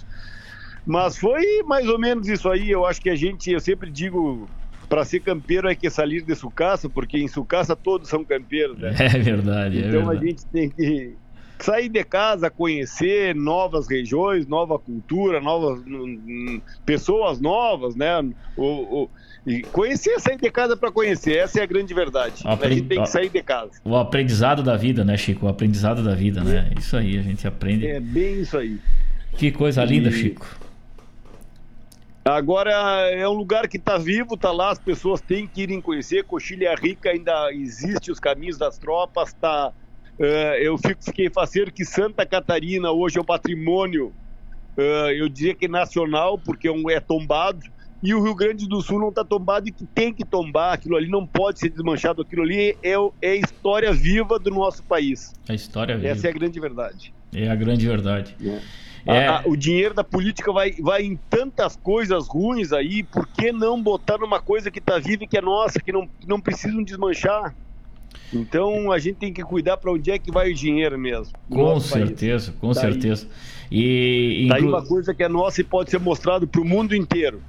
[0.85, 2.69] Mas foi mais ou menos isso aí.
[2.69, 4.49] Eu acho que a gente, eu sempre digo
[4.91, 8.93] para ser campeiro é que sair de Sucaça, porque em Sucaça todos são campeiros, né?
[8.99, 10.17] É verdade, é Então verdade.
[10.17, 11.13] a gente tem que
[11.59, 15.81] sair de casa, conhecer novas regiões, nova cultura, novas
[16.85, 18.19] pessoas novas, né?
[18.57, 18.63] O,
[19.03, 19.09] o,
[19.47, 22.43] e conhecer, sair de casa para conhecer, essa é a grande verdade.
[22.43, 23.71] A gente tem que sair de casa.
[23.85, 25.45] O aprendizado da vida, né, Chico?
[25.45, 26.69] O aprendizado da vida, né?
[26.77, 27.87] Isso aí, a gente aprende.
[27.87, 28.77] É bem isso aí.
[29.37, 30.11] Que coisa linda, e...
[30.11, 30.60] Chico.
[32.23, 32.71] Agora
[33.11, 36.23] é um lugar que está vivo, está lá, as pessoas têm que irem conhecer.
[36.23, 39.73] Coxilha Rica ainda existe, os caminhos das tropas, está.
[40.19, 44.13] Uh, eu fico, fiquei faceiro que Santa Catarina hoje é um patrimônio,
[44.77, 47.65] uh, eu diria que nacional, porque é, um, é tombado,
[48.03, 50.95] e o Rio Grande do Sul não está tombado e que tem que tombar, aquilo
[50.95, 55.33] ali não pode ser desmanchado, aquilo ali é, é história viva do nosso país.
[55.49, 56.09] A história viva.
[56.09, 57.13] Essa é a grande verdade.
[57.33, 58.35] É a grande verdade.
[58.43, 58.59] É.
[59.05, 59.27] É.
[59.27, 63.51] A, a, o dinheiro da política vai, vai em tantas coisas ruins aí, por que
[63.51, 66.83] não botar numa coisa que está viva e que é nossa, que não, não precisam
[66.83, 67.55] desmanchar?
[68.33, 71.33] Então a gente tem que cuidar para onde é que vai o dinheiro mesmo.
[71.49, 72.59] Com certeza, país.
[72.59, 73.27] com tá certeza.
[73.71, 74.45] Aí.
[74.45, 74.69] E tá inclu...
[74.69, 77.41] uma coisa que é nossa e pode ser mostrado para o mundo inteiro.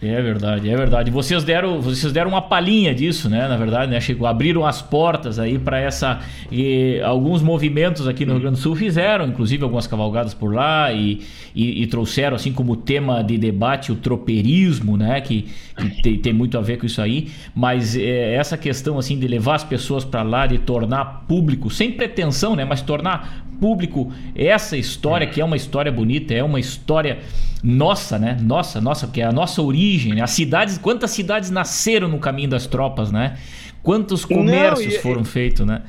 [0.00, 1.10] É verdade, é verdade.
[1.10, 3.48] Vocês deram, vocês deram uma palhinha disso, né?
[3.48, 3.98] Na verdade, né?
[3.98, 6.20] Chegou, abriram as portas aí para essa.
[6.52, 10.92] E alguns movimentos aqui no Rio Grande do Sul fizeram, inclusive algumas cavalgadas por lá
[10.92, 11.22] e,
[11.54, 15.18] e, e trouxeram assim como tema de debate o tropeirismo, né?
[15.22, 17.28] Que, que tem, tem, muito a ver com isso aí.
[17.54, 21.90] Mas é, essa questão assim de levar as pessoas para lá, de tornar público, sem
[21.90, 22.66] pretensão, né?
[22.66, 27.18] Mas tornar público essa história que é uma história bonita, é uma história
[27.62, 28.36] nossa, né?
[28.40, 30.22] Nossa, nossa, porque é a nossa origem, né?
[30.22, 33.36] As cidades, quantas cidades nasceram no caminho das tropas, né?
[33.82, 35.82] Quantos comércios não, e, foram feitos, né?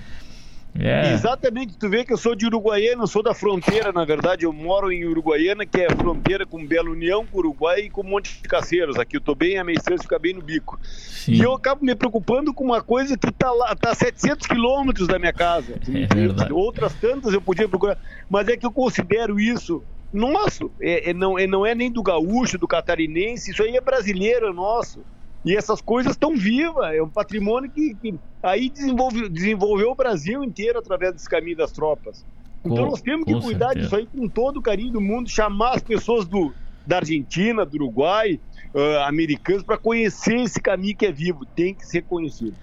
[0.79, 1.13] É.
[1.13, 4.91] Exatamente, tu vê que eu sou de Uruguaiana, sou da fronteira, na verdade, eu moro
[4.91, 8.97] em Uruguaiana, que é fronteira com Bela União, com Uruguai e com Monte de Caceiros.
[8.97, 10.79] Aqui eu tô bem, a minha distância fica bem no bico.
[10.83, 11.33] Sim.
[11.33, 15.07] E eu acabo me preocupando com uma coisa que tá lá, tá a 700 quilômetros
[15.07, 15.73] da minha casa.
[15.73, 16.53] É.
[16.53, 17.97] Outras tantas eu podia procurar,
[18.29, 22.01] mas é que eu considero isso nosso, é, é, não, é, não é nem do
[22.01, 25.03] gaúcho, do catarinense, isso aí é brasileiro, é nosso.
[25.45, 30.43] E essas coisas estão vivas, é um patrimônio que, que aí desenvolve, desenvolveu o Brasil
[30.43, 32.25] inteiro através desse caminho das tropas.
[32.65, 33.83] Então com, nós temos que cuidar certeza.
[33.83, 36.53] disso aí com todo o carinho do mundo, chamar as pessoas do,
[36.85, 38.39] da Argentina, do Uruguai,
[38.73, 42.55] uh, americanos, para conhecer esse caminho que é vivo, tem que ser conhecido.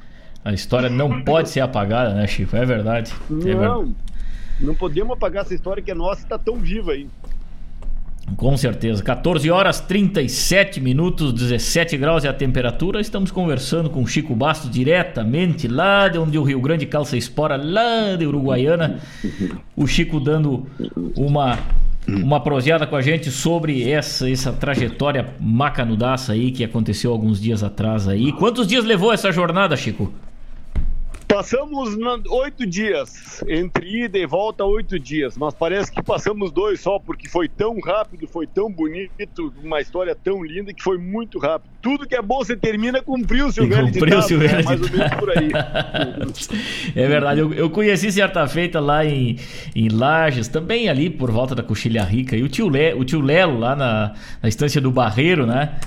[0.45, 2.55] A história não pode ser apagada, né, Chico?
[2.55, 3.14] É verdade.
[3.31, 3.95] Não, é verdade.
[4.61, 7.09] não podemos apagar essa história que é nossa e está tão viva aí.
[8.37, 9.03] Com certeza.
[9.03, 13.01] 14 horas 37 minutos, 17 graus é a temperatura.
[13.01, 18.16] Estamos conversando com Chico Bastos diretamente lá de onde o Rio Grande calça espora, lá
[18.16, 19.01] de Uruguaiana.
[19.77, 20.66] O Chico dando
[21.16, 21.59] uma
[22.07, 27.62] uma proseada com a gente sobre essa, essa trajetória macanudaça aí que aconteceu alguns dias
[27.62, 28.31] atrás aí.
[28.33, 30.12] Quantos dias levou essa jornada, Chico?
[31.35, 31.97] Passamos
[32.30, 37.28] oito dias, entre ida e volta, oito dias, mas parece que passamos dois só, porque
[37.28, 41.72] foi tão rápido, foi tão bonito, uma história tão linda que foi muito rápido.
[41.82, 44.62] Tudo que é bom você termina, cumpriu-se o velho Cumpriu-se o velho né?
[44.62, 45.51] Mais ou menos por aí.
[46.95, 49.37] é verdade, eu, eu, conheci certa feita lá em,
[49.74, 53.20] em Lages, também ali por volta da Coxilha Rica, e o tio, Le, o tio
[53.20, 55.80] Lelo lá na, na estância do Barreiro, né?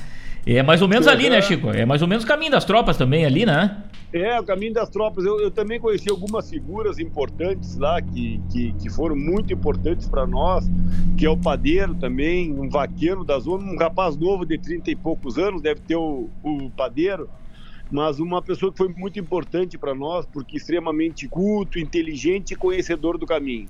[0.45, 1.69] É mais ou menos ali, né, Chico?
[1.71, 3.77] É mais ou menos o caminho das tropas também ali, né?
[4.11, 5.25] É, o caminho das tropas.
[5.25, 10.25] Eu, eu também conheci algumas figuras importantes lá que, que, que foram muito importantes para
[10.25, 10.65] nós,
[11.17, 14.95] que é o padeiro também, um vaqueiro da zona, um rapaz novo de 30 e
[14.95, 17.29] poucos anos, deve ter o, o padeiro,
[17.91, 23.17] mas uma pessoa que foi muito importante para nós, porque extremamente culto, inteligente e conhecedor
[23.17, 23.67] do caminho.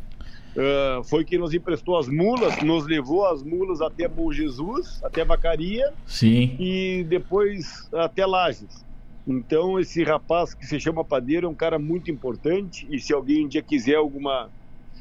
[0.56, 5.24] Uh, foi quem nos emprestou as mulas, nos levou as mulas até Bom Jesus, até
[5.24, 6.56] Vacaria Sim.
[6.60, 8.87] e depois até Lages.
[9.28, 12.88] Então, esse rapaz que se chama Padeiro é um cara muito importante.
[12.89, 14.49] E se alguém um dia quiser alguma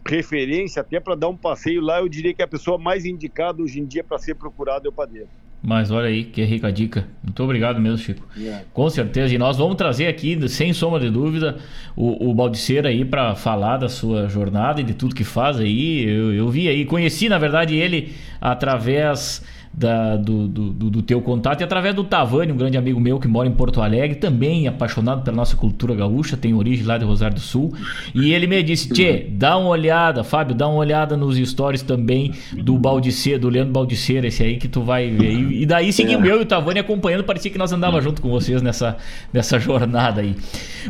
[0.04, 3.80] referência, até para dar um passeio lá, eu diria que a pessoa mais indicada hoje
[3.80, 5.28] em dia para ser procurado é o Padeiro.
[5.62, 7.08] Mas olha aí, que rica dica.
[7.22, 8.26] Muito obrigado mesmo, Chico.
[8.36, 8.64] Yeah.
[8.72, 9.34] Com certeza.
[9.34, 11.58] E nós vamos trazer aqui, sem sombra de dúvida,
[11.96, 16.04] o, o Baldiceiro aí para falar da sua jornada e de tudo que faz aí.
[16.04, 19.42] Eu, eu vi aí, conheci na verdade ele através
[19.76, 23.28] da, do, do, do, teu contato e através do Tavani, um grande amigo meu que
[23.28, 27.34] mora em Porto Alegre, também apaixonado pela nossa cultura gaúcha, tem origem lá de Rosário
[27.34, 27.74] do Sul.
[28.14, 32.32] E ele me disse: Tchê, dá uma olhada, Fábio, dá uma olhada nos stories também
[32.54, 35.52] do Baldiceiro, do Leandro Baldiceiro, esse aí que tu vai ver.
[35.52, 36.32] E daí seguimos é.
[36.32, 38.96] eu e o Tavani acompanhando, parecia que nós andávamos junto com vocês nessa,
[39.30, 40.34] nessa jornada aí.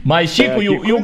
[0.05, 1.03] Mas, Chico, é, e, o, e, o,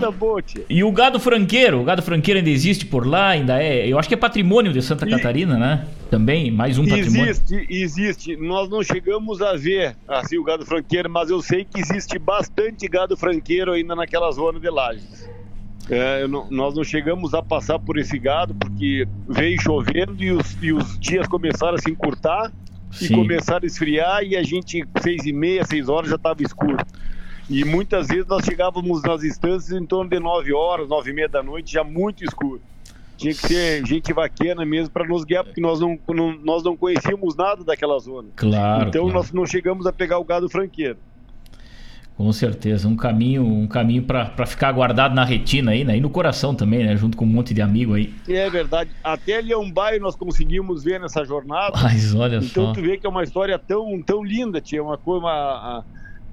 [0.70, 1.80] e, o, gado franqueiro?
[1.80, 3.88] O gado franqueiro ainda existe por lá, ainda é.
[3.88, 5.10] Eu acho que é patrimônio de Santa e...
[5.10, 5.84] Catarina, né?
[6.12, 7.30] Também, mais um patrimônio.
[7.30, 8.36] Existe, existe.
[8.36, 12.86] Nós não chegamos a ver assim o gado franqueiro, mas eu sei que existe bastante
[12.86, 15.26] gado franqueiro ainda naquela zona de lajes.
[15.88, 20.54] É, não, nós não chegamos a passar por esse gado porque veio chovendo e os,
[20.62, 22.52] e os dias começaram a se encurtar
[22.90, 23.06] Sim.
[23.06, 26.76] e começaram a esfriar e a gente, seis e meia, seis horas já estava escuro.
[27.48, 31.28] E muitas vezes nós chegávamos nas instâncias em torno de nove horas, nove e meia
[31.30, 32.60] da noite, já muito escuro.
[33.22, 36.76] Tinha que ser gente vaquena mesmo para nos guiar, porque nós não, não, nós não
[36.76, 38.28] conhecíamos nada daquela zona.
[38.36, 38.88] Claro.
[38.88, 39.16] Então claro.
[39.16, 40.98] nós não chegamos a pegar o gado franqueiro.
[42.16, 45.96] Com certeza, um caminho, um caminho para ficar guardado na retina aí, né?
[45.96, 46.94] E no coração também, né?
[46.94, 48.14] Junto com um monte de amigo aí.
[48.28, 48.90] É verdade.
[49.02, 51.72] Até Leão Baio nós conseguimos ver nessa jornada.
[51.82, 52.60] Mas olha então, só.
[52.60, 55.84] Então tu vê que é uma história tão, tão linda, tinha uma coisa, uma,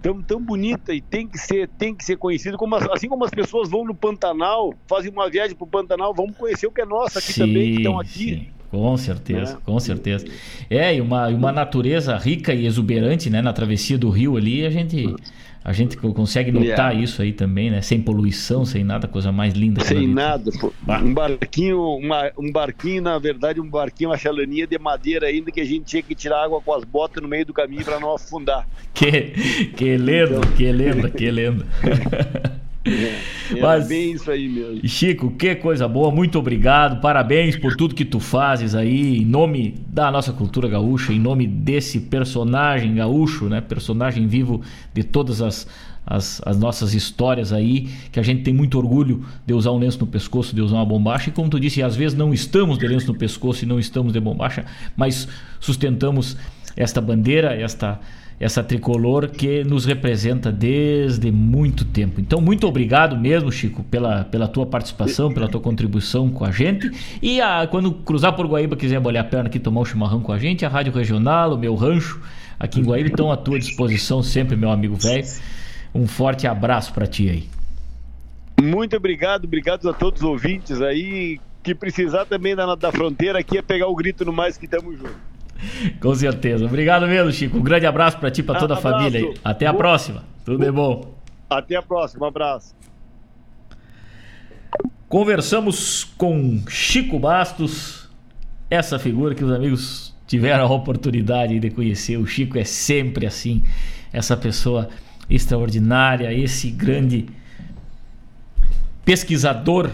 [0.01, 2.57] tão, tão bonita e tem que ser, tem que ser conhecido.
[2.57, 6.35] Como, assim como as pessoas vão no Pantanal, fazem uma viagem para o Pantanal, vamos
[6.35, 8.29] conhecer o que é nosso aqui sim, também, que estão aqui.
[8.35, 8.47] Sim.
[8.69, 9.59] Com certeza, né?
[9.65, 10.27] com certeza.
[10.69, 13.41] É, e uma, uma natureza rica e exuberante, né?
[13.41, 15.15] Na travessia do rio ali, a gente
[15.63, 16.93] a gente consegue notar yeah.
[16.93, 17.81] isso aí também, né?
[17.81, 19.83] Sem poluição, sem nada, coisa mais linda.
[19.83, 20.73] Sem nada, pô.
[20.87, 25.59] Um barquinho, uma, um barquinho, na verdade, um barquinho, uma chalaninha de madeira ainda que
[25.59, 28.13] a gente tinha que tirar água com as botas no meio do caminho para não
[28.13, 28.67] afundar.
[28.93, 30.51] Que, que lenda, então...
[30.53, 31.65] que lenda, que lenda.
[32.89, 34.87] É, Mas, bem isso aí mesmo.
[34.87, 39.75] Chico, que coisa boa, muito obrigado, parabéns por tudo que tu fazes aí, em nome
[39.87, 43.61] da nossa cultura gaúcha, em nome desse personagem gaúcho, né?
[43.61, 44.61] Personagem vivo
[44.93, 45.67] de todas as,
[46.05, 49.99] as, as, nossas histórias aí, que a gente tem muito orgulho de usar um lenço
[49.99, 52.87] no pescoço, de usar uma bombacha, e como tu disse, às vezes não estamos de
[52.87, 54.65] lenço no pescoço e não estamos de bombacha,
[54.95, 55.27] mas
[55.59, 56.37] sustentamos
[56.75, 57.99] esta bandeira, esta
[58.39, 62.21] essa tricolor que nos representa desde muito tempo.
[62.21, 66.89] Então, muito obrigado mesmo, Chico, pela, pela tua participação, pela tua contribuição com a gente.
[67.21, 70.31] E a, quando cruzar por Guaíba, quiser molhar a perna aqui, tomar um chimarrão com
[70.31, 72.21] a gente, a Rádio Regional, o meu rancho
[72.57, 75.25] aqui em Guaíba estão à tua disposição sempre, meu amigo velho.
[75.93, 77.49] Um forte abraço para ti aí.
[78.61, 81.39] Muito obrigado, obrigado a todos os ouvintes aí.
[81.61, 84.97] Que precisar também da, da fronteira aqui é pegar o grito no mais que estamos
[84.97, 85.38] juntos.
[85.99, 86.65] Com certeza.
[86.65, 87.57] Obrigado mesmo, Chico.
[87.57, 89.33] Um grande abraço para ti, para toda a família.
[89.43, 90.23] Até a próxima.
[90.45, 91.13] Tudo de bom.
[91.49, 92.25] Até a próxima.
[92.25, 92.75] Um abraço.
[95.07, 98.07] Conversamos com Chico Bastos,
[98.69, 102.17] essa figura que os amigos tiveram a oportunidade de conhecer.
[102.17, 103.63] O Chico é sempre assim,
[104.13, 104.89] essa pessoa
[105.27, 107.27] extraordinária, esse grande
[109.03, 109.89] pesquisador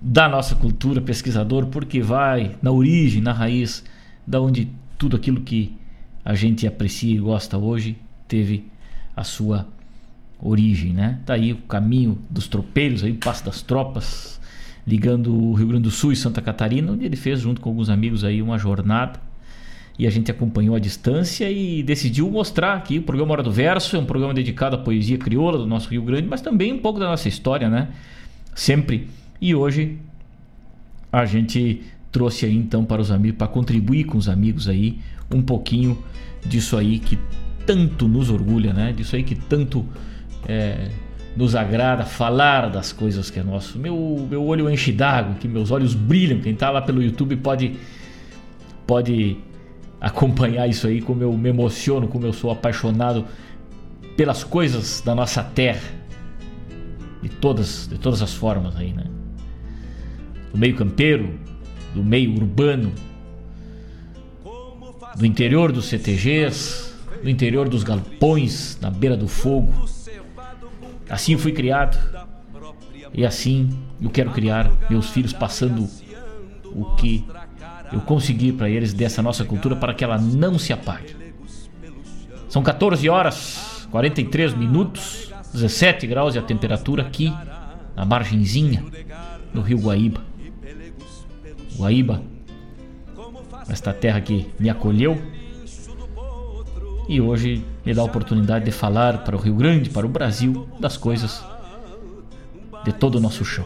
[0.00, 3.82] da nossa cultura, pesquisador, porque vai na origem, na raiz
[4.26, 4.68] da onde
[4.98, 5.76] tudo aquilo que
[6.24, 7.96] a gente aprecia e gosta hoje
[8.26, 8.64] teve
[9.16, 9.68] a sua
[10.40, 11.20] origem, né?
[11.24, 14.40] Tá aí o caminho dos tropeiros, aí o passo das tropas,
[14.86, 17.88] ligando o Rio Grande do Sul e Santa Catarina, onde ele fez junto com alguns
[17.88, 19.20] amigos aí uma jornada
[19.98, 23.96] e a gente acompanhou a distância e decidiu mostrar aqui o programa Hora do Verso,
[23.96, 26.98] é um programa dedicado à poesia crioula do nosso Rio Grande, mas também um pouco
[26.98, 27.88] da nossa história, né?
[28.54, 29.08] Sempre.
[29.40, 29.98] E hoje
[31.12, 31.82] a gente
[32.14, 35.00] trouxe aí então para os amigos, para contribuir com os amigos aí
[35.34, 35.98] um pouquinho
[36.46, 37.18] disso aí que
[37.66, 38.92] tanto nos orgulha, né?
[38.92, 39.84] Disso aí que tanto
[40.46, 40.90] é,
[41.36, 43.80] nos agrada falar das coisas que é nosso.
[43.80, 46.38] Meu, meu olho enche d'água, que meus olhos brilham.
[46.38, 47.74] Quem está lá pelo YouTube pode
[48.86, 49.36] pode
[50.00, 53.24] acompanhar isso aí, como eu me emociono, como eu sou apaixonado
[54.16, 56.04] pelas coisas da nossa terra.
[57.20, 59.06] De todas, de todas as formas aí, né?
[60.52, 61.34] Do meio campeiro,
[61.94, 62.92] do meio urbano,
[65.16, 66.92] do interior dos CTGs,
[67.22, 69.72] do interior dos galpões, na beira do fogo.
[71.08, 71.98] Assim fui criado
[73.12, 73.70] e assim
[74.02, 75.88] eu quero criar meus filhos passando
[76.64, 77.24] o que
[77.92, 81.14] eu consegui para eles dessa nossa cultura para que ela não se apague.
[82.48, 87.32] São 14 horas 43 minutos, 17 graus e a temperatura aqui
[87.94, 88.84] na margenzinha
[89.52, 90.20] do Rio Guaíba.
[91.76, 92.22] Guaíba,
[93.68, 95.20] esta terra que me acolheu
[97.08, 100.66] e hoje me dá a oportunidade de falar para o Rio Grande, para o Brasil,
[100.78, 101.44] das coisas
[102.84, 103.64] de todo o nosso chão.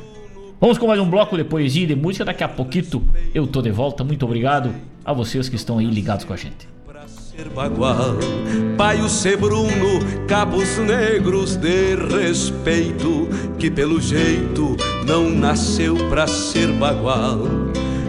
[0.61, 2.25] Vamos com mais um bloco de poesia e de música.
[2.25, 3.03] Daqui a pouquito
[3.33, 4.03] eu tô de volta.
[4.03, 6.69] Muito obrigado a vocês que estão aí ligados com a gente.
[7.55, 8.17] Bagual,
[8.77, 13.29] Paio ser Bruno, cabos negros de respeito,
[13.61, 17.39] que pelo jeito não nasceu pra ser bagual.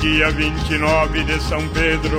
[0.00, 2.18] Dia 29 de São Pedro,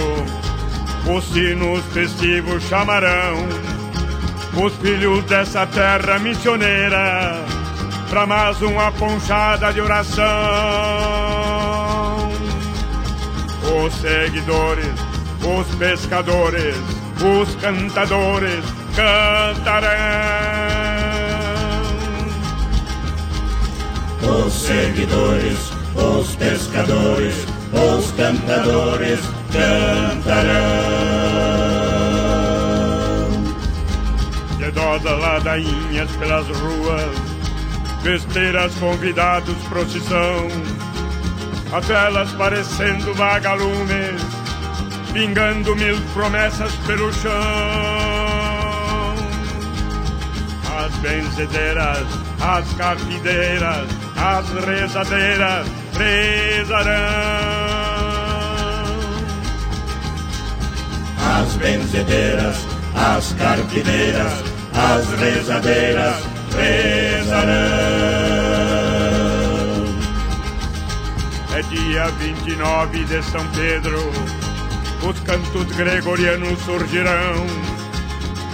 [1.07, 3.47] os sinos festivos chamarão
[4.55, 7.43] os filhos dessa terra missioneira
[8.09, 10.23] para mais uma ponchada de oração.
[13.85, 14.93] Os seguidores,
[15.41, 16.75] os pescadores,
[17.19, 18.63] os cantadores
[18.95, 19.89] cantarão
[24.45, 29.19] os seguidores, os pescadores, os cantadores
[29.51, 30.53] cantarão.
[34.57, 37.17] Piedosas ladainhas pelas ruas,
[38.03, 40.47] besteiras convidados, procissão,
[41.73, 44.21] as velas parecendo vagalumes,
[45.11, 47.31] pingando mil promessas pelo chão.
[50.77, 52.07] As benzedeiras,
[52.41, 55.67] as carpideiras, as rezadeiras
[55.97, 57.62] rezarão.
[61.25, 62.57] As benzedeiras,
[62.95, 64.33] as carpideiras,
[64.73, 66.15] as rezadeiras
[66.55, 67.53] rezarão.
[71.55, 74.11] É dia 29 de São Pedro,
[75.07, 77.45] os cantos gregorianos surgirão.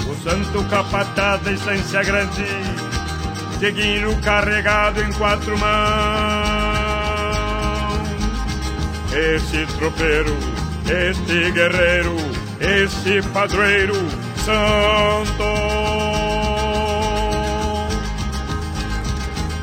[0.07, 2.45] O santo capataz da essência grande,
[3.59, 5.69] seguindo carregado em quatro mãos.
[9.13, 10.35] Esse tropeiro,
[10.85, 12.15] este guerreiro,
[12.59, 13.95] esse padroeiro
[14.43, 15.43] santo.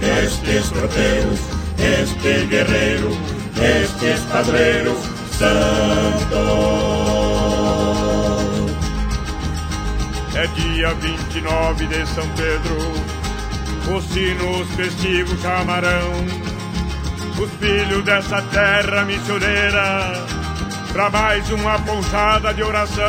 [0.01, 1.41] Estes tropeiros,
[1.79, 3.11] este guerreiro,
[3.57, 4.99] estes padreiros
[5.39, 6.37] santos.
[10.35, 16.47] É dia 29 de São Pedro, os sinos festivos chamarão
[17.39, 20.36] os filhos dessa terra missioneira
[20.97, 23.05] pra mais uma ponchada de oração.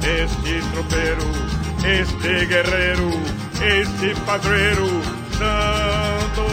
[0.00, 1.24] Este tropeiro,
[1.84, 3.10] este guerreiro,
[3.60, 4.86] este padroeiro
[5.36, 6.46] santo.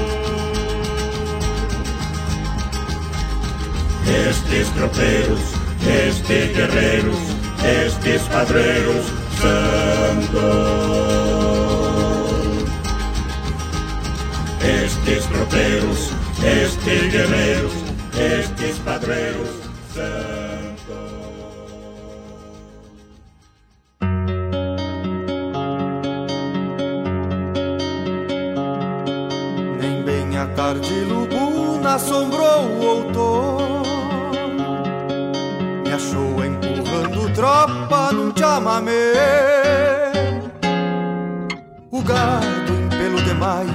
[4.30, 5.54] Estes tropeiros,
[5.86, 7.20] estes guerreiros,
[7.86, 9.06] estes padreiros
[9.39, 10.41] santos.
[14.64, 16.12] Estes tropeiros,
[16.43, 17.81] estes guerreiros,
[18.18, 19.49] estes padreiros
[19.93, 21.12] santos.
[29.80, 33.82] Nem bem a tarde lubuna assombrou o outono.
[35.86, 39.14] Me achou empurrando tropa num chamamé
[41.91, 43.70] O gado em pelo de maio,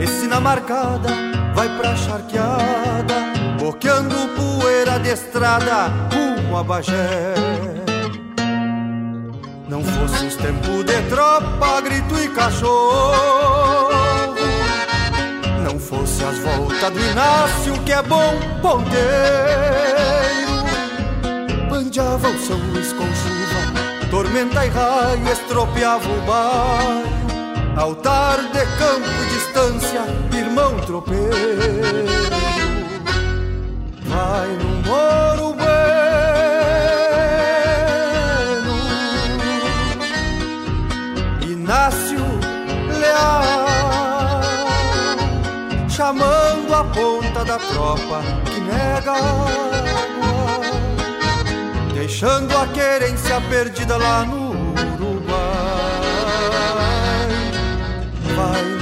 [0.00, 1.10] esse na marcada
[1.54, 3.33] Vai pra charqueada,
[3.64, 7.34] boqueando poeira de estrada Rumo a Bagé
[9.66, 13.94] Não fosse os tempos de tropa, grito e cachorro
[15.62, 18.94] não fosse as voltas do Inácio, que é bom ponteiro.
[21.68, 27.02] Bandeava o São Luís com chuva, tormenta e raio, estropeava o bairro.
[27.76, 30.02] Altar de campo e distância,
[30.36, 32.43] irmão tropeiro.
[34.26, 35.84] Vai no moro bueno,
[41.42, 42.24] Inácio
[43.00, 43.44] Leal
[45.90, 50.62] chamando a ponta da tropa que nega água,
[51.92, 54.52] deixando a querência perdida lá no
[54.94, 55.34] Uruguai.
[58.34, 58.73] Vai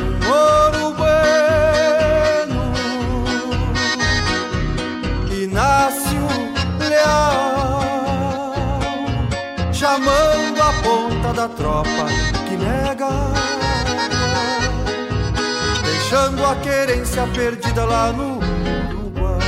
[9.92, 12.06] chamando a ponta da tropa
[12.48, 13.10] que nega
[15.84, 19.38] deixando a querência perdida lá no Uruguai.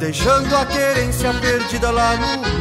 [0.00, 2.53] Deixando a querência perdida lá no Uruguai.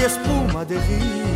[0.00, 1.30] Estrada e espuma de rio.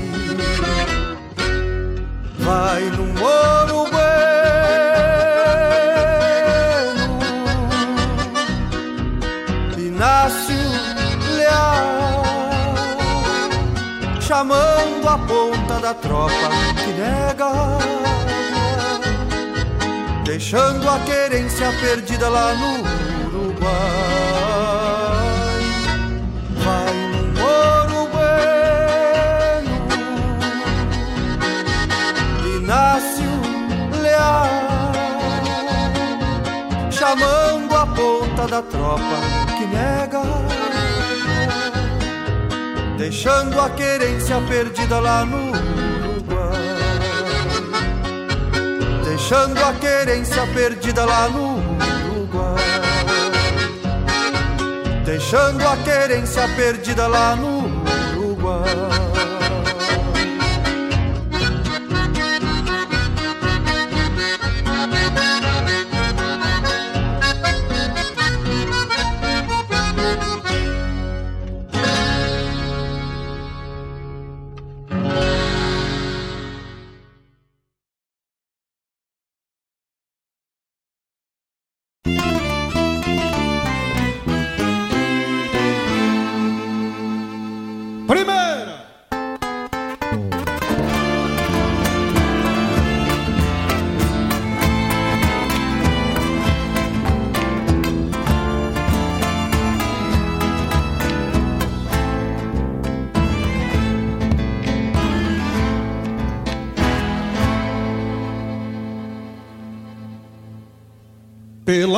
[2.38, 4.54] Vai no moro bueno,
[9.78, 10.54] Inácio
[11.36, 12.22] Leal,
[14.20, 17.52] chamando a ponta da tropa que nega
[20.24, 23.03] deixando a querência perdida lá no
[38.44, 39.20] a ponta da tropa
[39.56, 40.22] que nega,
[42.98, 46.76] deixando a querência perdida lá no Uruguai,
[49.04, 51.56] deixando a querência perdida lá no
[52.12, 52.64] Uruguai,
[55.04, 57.53] deixando a querência perdida lá no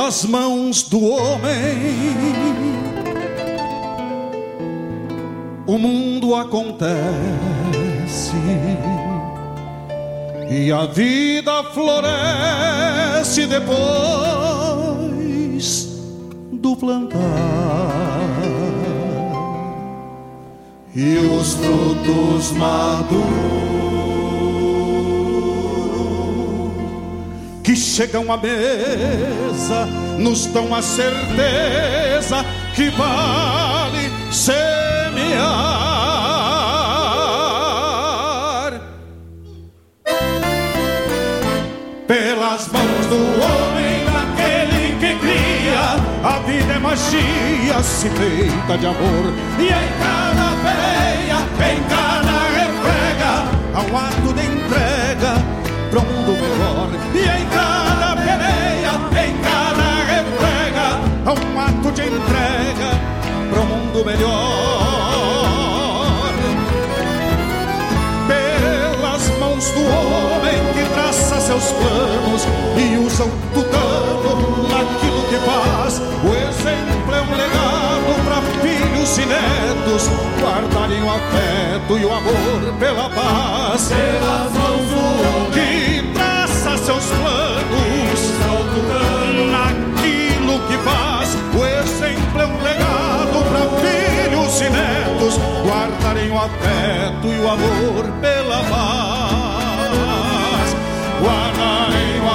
[0.07, 2.15] pelas mãos do homem.
[5.65, 6.87] O mundo acontece
[10.49, 13.67] e a vida floresce depois
[16.53, 17.19] do plantar
[20.95, 24.16] e os frutos maduros
[27.77, 29.85] chegam à mesa
[30.17, 32.43] nos dão a certeza
[32.75, 35.77] que vale semear.
[42.07, 49.33] Pelas mãos do homem daquele que cria a vida é magia se feita de amor.
[49.59, 51.39] E em cada peia,
[51.71, 53.33] em cada refrega
[53.75, 54.56] há um ato de
[57.13, 58.93] E em cada peleia,
[59.25, 60.87] em cada refrega,
[61.25, 63.17] há um ato de entrega
[63.59, 64.27] um mundo melhor.
[68.27, 72.45] Pelas mãos do homem que traça seus planos
[72.77, 79.25] e usa o tutano naquilo que faz, o exemplo é um legado para filhos e
[79.25, 80.09] netos
[80.39, 83.89] guardarem o afeto e o amor pela paz.
[83.89, 85.86] Pelas mãos do traça
[86.87, 88.21] seus planos
[89.51, 91.35] naquilo que faz.
[91.53, 98.05] O exemplo é um legado para filhos e netos guardarem o afeto e o amor
[98.21, 99.97] pela paz.
[101.21, 102.26] Guardarem o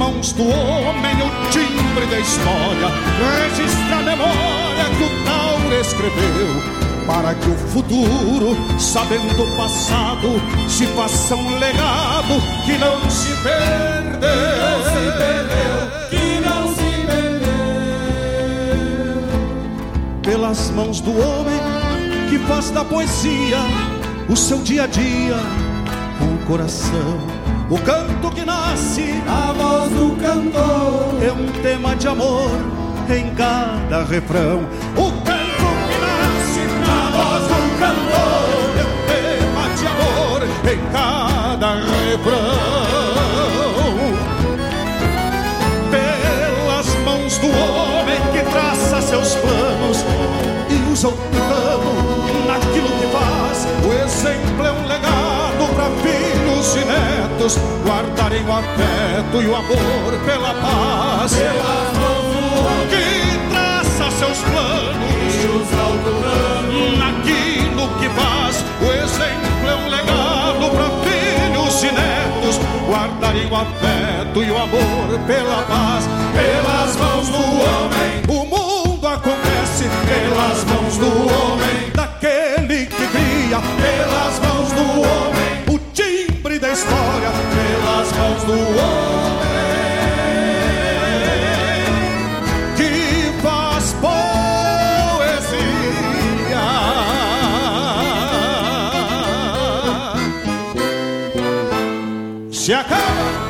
[0.00, 2.88] mãos do homem o timbre da história
[3.20, 10.86] registra a memória que o Tauro escreveu para que o futuro, sabendo o passado, se
[10.86, 14.30] faça um legado que não se perdeu.
[14.62, 17.60] Não se perdeu, que não se perdeu.
[20.22, 21.60] Pelas mãos do homem
[22.30, 23.58] que faz da poesia
[24.30, 25.36] o seu dia a dia
[26.18, 27.39] com o coração.
[27.70, 32.50] O canto que nasce, a voz do cantor, é um tema de amor
[33.08, 34.66] em cada refrão.
[34.96, 41.74] O canto que nasce, a voz do cantor, é um tema de amor em cada
[42.10, 42.49] refrão.
[56.60, 61.32] Filhos e netos guardarem o afeto e o amor pela paz.
[61.32, 65.34] Homem que traça seus planos?
[65.34, 71.92] E usa o plano naquilo que faz, o exemplo é um legado para filhos e
[71.92, 72.60] netos.
[72.88, 76.04] Guardarem o afeto e o amor pela paz.
[76.34, 84.38] Pelas mãos do homem, o mundo acontece pelas mãos do homem, daquele que cria, pelas
[84.40, 85.39] mãos do homem,
[88.50, 89.54] do homem.
[92.76, 95.30] Que faz poesia.
[102.50, 103.49] Se acaba.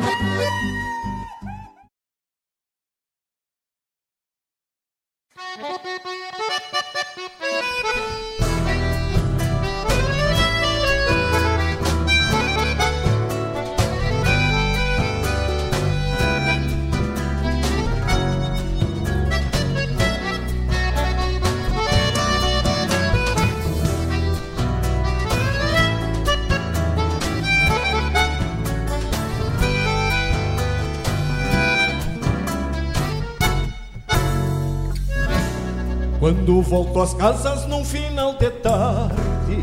[36.61, 39.57] Volto às casas num final de tarde,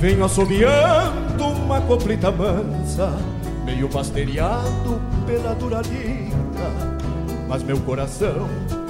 [0.00, 3.12] venho assobiando uma coplita mansa,
[3.66, 6.96] meio basteriado pela dura lida,
[7.46, 8.48] mas meu coração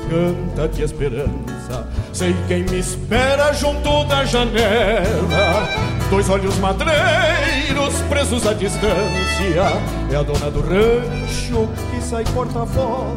[0.08, 1.88] canta de esperança.
[2.12, 5.68] Sei quem me espera junto da janela,
[6.08, 9.72] dois olhos madreiros presos à distância.
[10.12, 13.16] É a dona do rancho que sai porta fora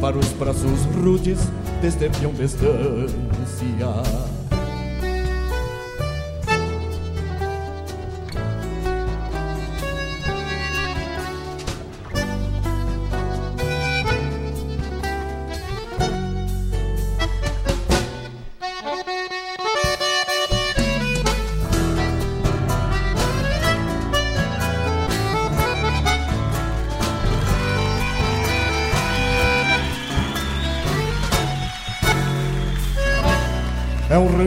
[0.00, 1.38] para os braços rudes
[1.80, 2.32] deste peão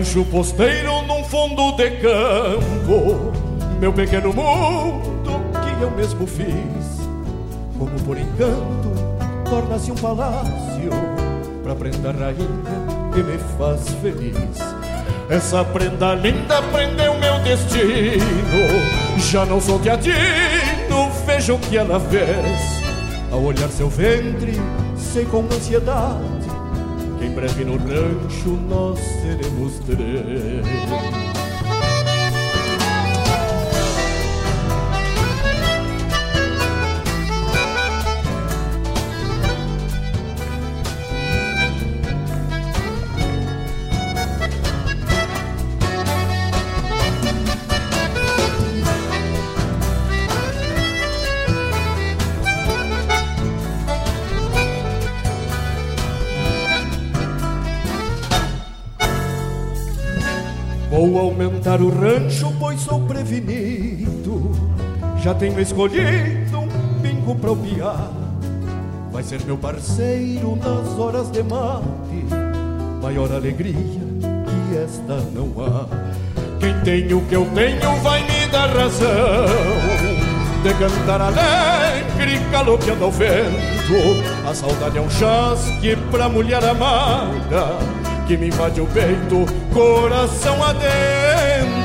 [0.03, 3.31] rancho posteiro num fundo de campo,
[3.79, 7.07] meu pequeno mundo que eu mesmo fiz.
[7.79, 8.91] Como por encanto,
[9.49, 10.91] torna-se um palácio
[11.63, 14.59] pra prenda rainha que me faz feliz.
[15.29, 18.19] Essa prenda linda prendeu meu destino
[19.31, 22.83] Já não sou teatino, veja o que ela fez.
[23.31, 24.59] Ao olhar seu ventre,
[24.97, 26.32] sei com ansiedade
[27.33, 31.32] breve no rancho nós seremos três.
[61.33, 64.51] Aumentar o rancho, pois sou prevenido.
[65.21, 68.11] Já tenho escolhido um pingo pra piar.
[69.11, 72.25] Vai ser meu parceiro nas horas de mate.
[73.01, 75.87] Maior alegria que esta não há.
[76.59, 79.45] Quem tem o que eu tenho vai me dar razão.
[80.63, 84.47] De cantar alegre, galopeando ao vento.
[84.47, 90.83] A saudade é um chasque pra mulher amada que me invade o peito, coração adentro.
[90.85, 91.12] Oh,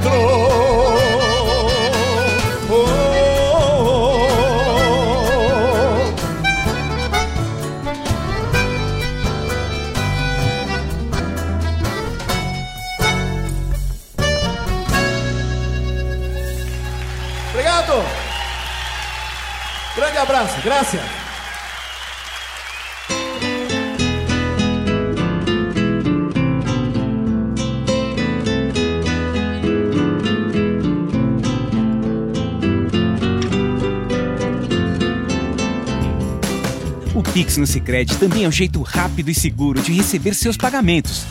[0.07, 0.79] oh.
[17.51, 18.05] Obrigado.
[19.97, 21.18] Grande abraço, graças.
[37.39, 41.25] Pix no Sicredi também é um jeito rápido e seguro de receber seus pagamentos.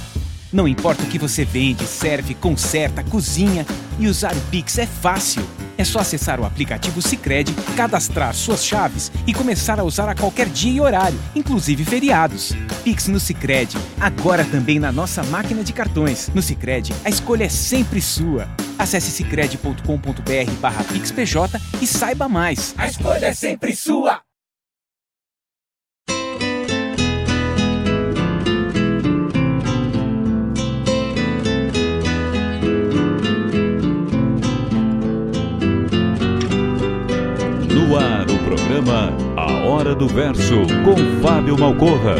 [0.53, 3.65] Não importa o que você vende, serve, conserta, cozinha
[3.99, 5.45] e usar o Pix é fácil.
[5.77, 10.47] É só acessar o aplicativo Sicredi, cadastrar suas chaves e começar a usar a qualquer
[10.47, 12.53] dia e horário, inclusive feriados.
[12.85, 16.31] Pix no Sicredi, agora também na nossa máquina de cartões.
[16.33, 18.47] No Sicredi, a escolha é sempre sua.
[18.79, 21.35] Acesse sicredi.com.br/pixpj
[21.81, 22.73] e saiba mais.
[22.77, 24.25] A escolha é sempre sua.
[38.67, 42.15] Programa A Hora do Verso, com Fábio Malcorra.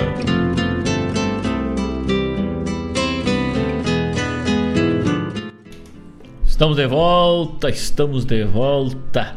[6.45, 9.35] Estamos de volta, estamos de volta.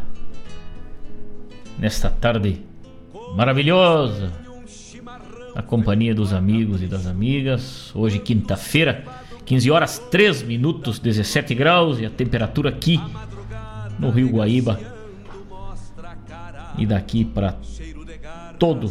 [1.80, 2.62] Nesta tarde
[3.34, 4.30] maravilhosa,
[5.52, 7.90] na companhia dos amigos e das amigas.
[7.92, 9.02] Hoje, quinta-feira,
[9.44, 13.00] 15 horas 3 minutos, 17 graus e a temperatura aqui
[13.98, 14.99] no Rio Guaíba
[16.78, 17.56] e daqui para
[18.58, 18.90] todo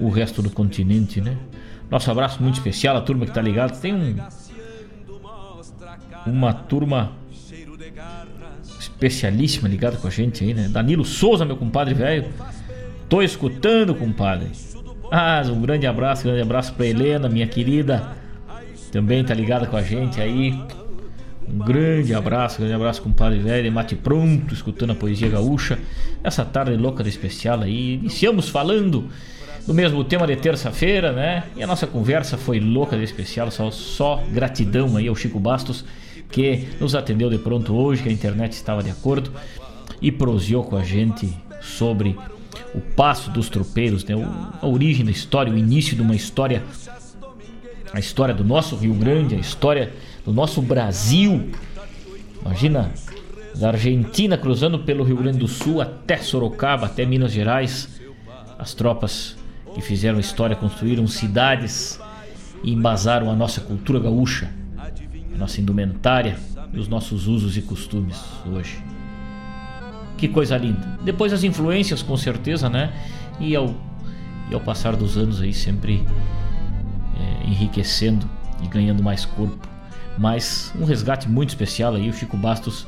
[0.00, 1.36] o resto do continente, né?
[1.90, 3.74] Nosso abraço muito especial à turma que tá ligada.
[3.74, 4.16] Tem um
[6.26, 7.12] uma turma
[8.78, 10.68] especialíssima ligada com a gente aí, né?
[10.68, 12.26] Danilo Souza, meu compadre velho.
[13.08, 14.50] Tô escutando, compadre.
[15.10, 18.16] Ah, um grande abraço, grande abraço para Helena, minha querida.
[18.92, 20.58] Também tá ligada com a gente aí.
[21.50, 25.78] Um grande abraço, grande abraço, compadre velho, mate pronto, escutando a poesia gaúcha.
[26.22, 27.94] Essa tarde louca de especial aí.
[27.94, 29.08] Iniciamos falando
[29.66, 31.44] do mesmo tema de terça-feira, né?
[31.56, 35.84] E a nossa conversa foi louca de especial, só, só gratidão aí ao Chico Bastos,
[36.30, 39.32] que nos atendeu de pronto hoje, que a internet estava de acordo,
[40.02, 42.14] e proseou com a gente sobre
[42.74, 44.14] o passo dos tropeiros, né?
[44.60, 46.62] a origem da história, o início de uma história,
[47.92, 49.92] a história do nosso Rio Grande, a história
[50.28, 51.50] do nosso Brasil.
[52.42, 52.92] Imagina
[53.54, 57.98] da Argentina cruzando pelo Rio Grande do Sul até Sorocaba, até Minas Gerais.
[58.58, 59.38] As tropas
[59.74, 61.98] que fizeram história construíram cidades
[62.62, 66.36] e embasaram a nossa cultura gaúcha, a nossa indumentária
[66.74, 68.22] e os nossos usos e costumes
[68.52, 68.84] hoje.
[70.18, 70.98] Que coisa linda.
[71.02, 72.92] Depois as influências, com certeza, né?
[73.40, 73.74] E ao,
[74.50, 76.06] e ao passar dos anos aí sempre
[77.18, 78.28] é, enriquecendo
[78.62, 79.67] e ganhando mais corpo.
[80.18, 82.86] Mas um resgate muito especial aí, o Chico Bastos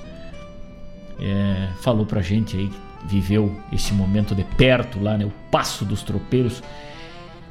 [1.19, 2.71] é, falou pra gente aí,
[3.07, 5.25] viveu esse momento de perto lá, né?
[5.25, 6.63] O Passo dos Tropeiros,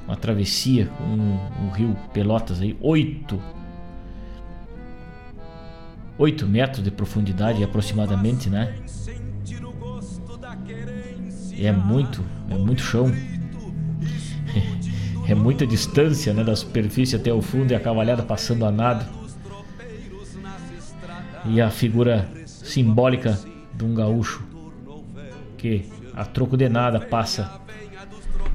[0.05, 3.41] uma travessia com o, o rio Pelotas aí, oito
[6.19, 8.75] 8 metros de profundidade aproximadamente, né?
[11.57, 13.09] É muito, é muito chão.
[15.27, 19.05] É muita distância né, da superfície até o fundo e a cavalhada passando a nado.
[21.46, 23.40] E a figura simbólica
[23.74, 24.44] de um gaúcho
[25.58, 27.60] que a troco de nada passa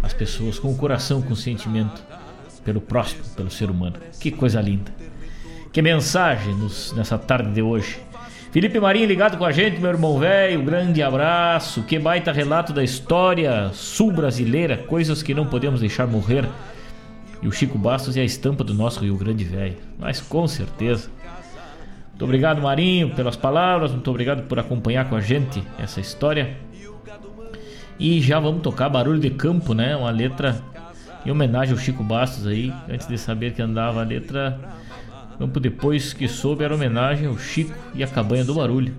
[0.03, 2.03] as pessoas com o coração, com o sentimento
[2.65, 3.97] pelo próximo, pelo ser humano.
[4.21, 4.93] Que coisa linda.
[5.73, 7.99] Que mensagem nos, nessa tarde de hoje.
[8.53, 10.63] Felipe Marinho ligado com a gente, meu irmão velho.
[10.63, 11.83] Grande abraço.
[11.83, 16.49] Que baita relato da história sul-brasileira, coisas que não podemos deixar morrer.
[17.43, 19.77] E o Chico Bastos é a estampa do nosso Rio Grande Velho.
[19.99, 21.11] Mas com certeza.
[22.15, 23.91] Muito obrigado, Marinho, pelas palavras.
[23.91, 26.57] Muito obrigado por acompanhar com a gente essa história.
[27.99, 29.97] E já vamos tocar Barulho de Campo, né?
[29.97, 30.57] Uma letra
[31.27, 32.73] em homenagem ao Chico Bastos aí.
[32.89, 34.61] Antes de saber que andava a letra
[35.37, 38.95] Campo depois que soube era homenagem ao Chico e a Cabanha do Barulho.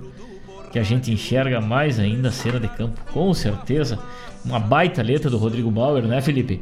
[0.74, 3.00] Que a gente enxerga mais ainda a cena de campo.
[3.14, 3.98] Com certeza.
[4.44, 6.62] Uma baita letra do Rodrigo Bauer, né, Felipe?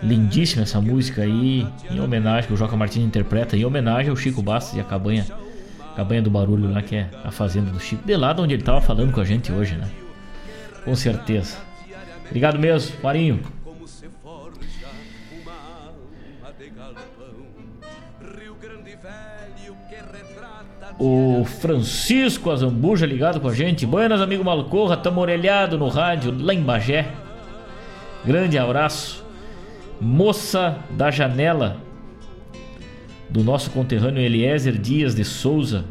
[0.00, 4.40] Lindíssima essa música aí, em homenagem, que o Joca Martins interpreta, em homenagem ao Chico
[4.40, 5.26] Bastos e a Cabanha,
[5.98, 8.06] Cabanha do Barulho lá, que é a fazenda do Chico.
[8.06, 9.88] De lá de onde ele tava falando com a gente hoje, né?
[10.84, 11.56] Com certeza.
[12.24, 13.40] Obrigado mesmo, Marinho.
[21.00, 23.84] O Francisco Azambuja ligado com a gente.
[23.84, 24.96] Buenas, amigo Malcorra.
[24.96, 27.08] Tamo orelhado no rádio lá em Bagé.
[28.24, 29.26] Grande abraço.
[30.00, 31.87] Moça da Janela.
[33.30, 35.84] Do nosso conterrâneo Eliezer Dias de Souza.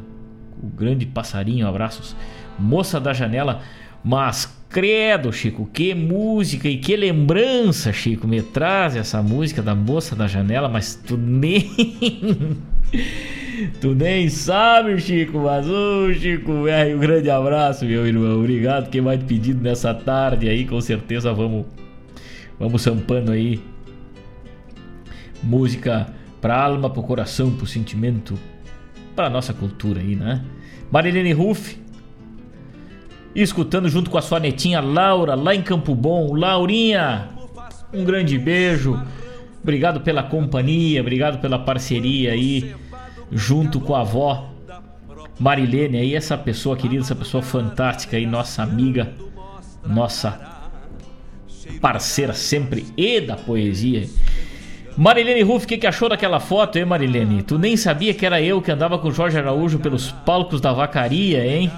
[0.62, 2.16] O grande passarinho, abraços.
[2.58, 3.62] Moça da Janela.
[4.04, 8.28] Mas credo, Chico, que música e que lembrança, Chico.
[8.28, 11.72] Me traz essa música da Moça da Janela, mas tu nem.
[13.82, 18.38] Tu nem sabe, Chico, mas ô Chico, velho, um grande abraço, meu irmão.
[18.40, 18.90] Obrigado.
[18.90, 21.66] Quem mais pedido nessa tarde aí, com certeza vamos
[22.60, 23.60] vamos sampando aí
[25.44, 26.08] música
[26.42, 28.38] pra alma, pro coração, pro sentimento,
[29.16, 30.44] pra nossa cultura aí, né?
[30.92, 31.80] Marilene Ruff,
[33.36, 36.34] escutando junto com a sua netinha Laura, lá em Campo Bom.
[36.36, 37.30] Laurinha,
[37.94, 39.02] um grande beijo.
[39.62, 42.74] Obrigado pela companhia, obrigado pela parceria aí
[43.32, 44.50] junto com a avó
[45.40, 49.14] Marilene aí, essa pessoa querida, essa pessoa fantástica aí, nossa amiga,
[49.86, 50.40] nossa
[51.80, 54.08] parceira sempre e da poesia.
[54.98, 57.44] Marilene Ruff, o que, que achou daquela foto, hein, Marilene?
[57.44, 60.74] Tu nem sabia que era eu que andava com o Jorge Araújo pelos palcos da
[60.74, 61.72] vacaria, hein?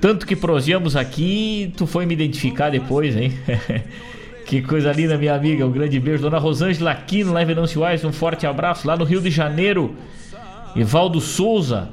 [0.00, 3.32] Tanto que proseamos aqui, tu foi me identificar depois, hein?
[4.48, 5.66] Que coisa linda, minha amiga.
[5.66, 6.22] Um grande beijo.
[6.22, 8.02] Dona Rosângela Aquino, lá em Venâncio Aires.
[8.02, 8.88] Um forte abraço.
[8.88, 9.94] Lá no Rio de Janeiro.
[10.74, 11.90] Evaldo Souza.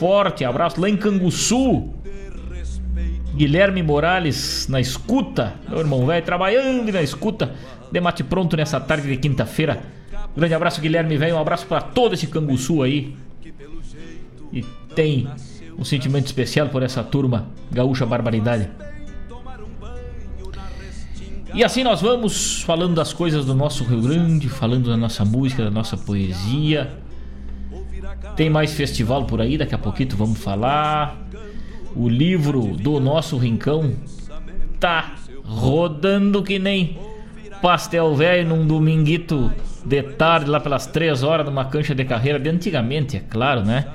[0.00, 0.80] Forte abraço.
[0.80, 1.90] Lá em Canguçu.
[3.36, 5.54] Guilherme Morales na escuta.
[5.68, 7.54] Meu irmão velho trabalhando na escuta.
[7.90, 9.82] Demate pronto nessa tarde de quinta-feira.
[10.36, 11.36] Grande abraço, Guilherme velho.
[11.36, 13.16] Um abraço para todo esse Canguçu aí.
[14.52, 14.62] E
[14.94, 15.28] tem
[15.78, 17.48] um sentimento especial por essa turma.
[17.70, 18.68] Gaúcha Barbaridade.
[21.54, 25.64] E assim nós vamos falando das coisas do nosso Rio Grande, falando da nossa música,
[25.64, 26.92] da nossa poesia.
[28.36, 31.16] Tem mais festival por aí, daqui a pouquinho vamos falar.
[31.96, 33.96] O livro do nosso Rincão
[34.78, 36.98] tá rodando que nem
[37.60, 39.52] pastel velho num dominguito
[39.84, 43.86] de tarde, lá pelas 3 horas, numa cancha de carreira de antigamente, é claro, né?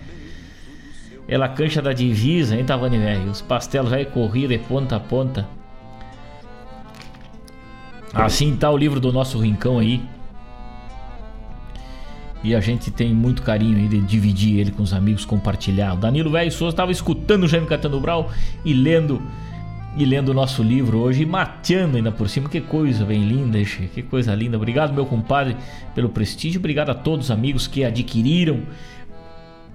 [1.28, 3.32] Ela cancha da divisa, hein, Tavani velho?
[3.32, 5.48] Os pastel velho corriam de ponta a ponta.
[8.14, 10.02] Assim tá o livro do nosso rincão aí.
[12.44, 15.94] E a gente tem muito carinho aí de dividir ele com os amigos, compartilhar.
[15.94, 18.30] O Danilo Velho Souza estava escutando o Jaime Catano Brau
[18.66, 19.22] e lendo
[19.96, 22.50] e lendo o nosso livro hoje e mateando ainda por cima.
[22.50, 23.60] Que coisa bem linda,
[23.94, 24.58] que coisa linda.
[24.58, 25.56] Obrigado, meu compadre,
[25.94, 26.60] pelo prestígio.
[26.60, 28.62] Obrigado a todos os amigos que adquiriram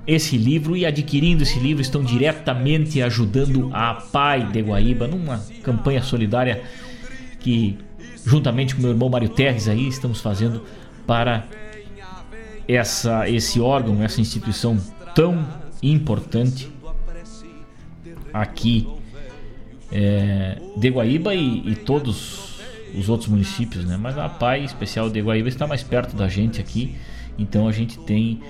[0.06, 6.02] esse livro e adquirindo esse livro estão diretamente ajudando a Pai de Guaíba numa campanha
[6.02, 6.62] solidária
[7.40, 7.76] que
[8.24, 10.62] juntamente com meu irmão Mário Terres aí estamos fazendo
[11.06, 11.46] para
[12.66, 14.78] essa esse órgão, essa instituição
[15.14, 15.46] tão
[15.82, 16.70] importante
[18.32, 18.88] aqui
[19.92, 22.60] é, de Guaíba e, e, todos
[22.94, 23.96] os outros municípios, né?
[23.96, 26.96] Mas a PAI especial de Guaíba está mais perto da gente aqui,
[27.38, 28.40] então a gente tem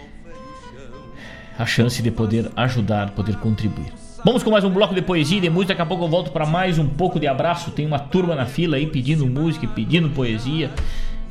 [1.58, 3.92] a chance de poder ajudar, poder contribuir.
[4.24, 5.74] Vamos com mais um bloco de poesia e de música.
[5.74, 7.70] Daqui a pouco eu volto para mais um pouco de abraço.
[7.70, 10.70] Tem uma turma na fila aí pedindo música e pedindo poesia.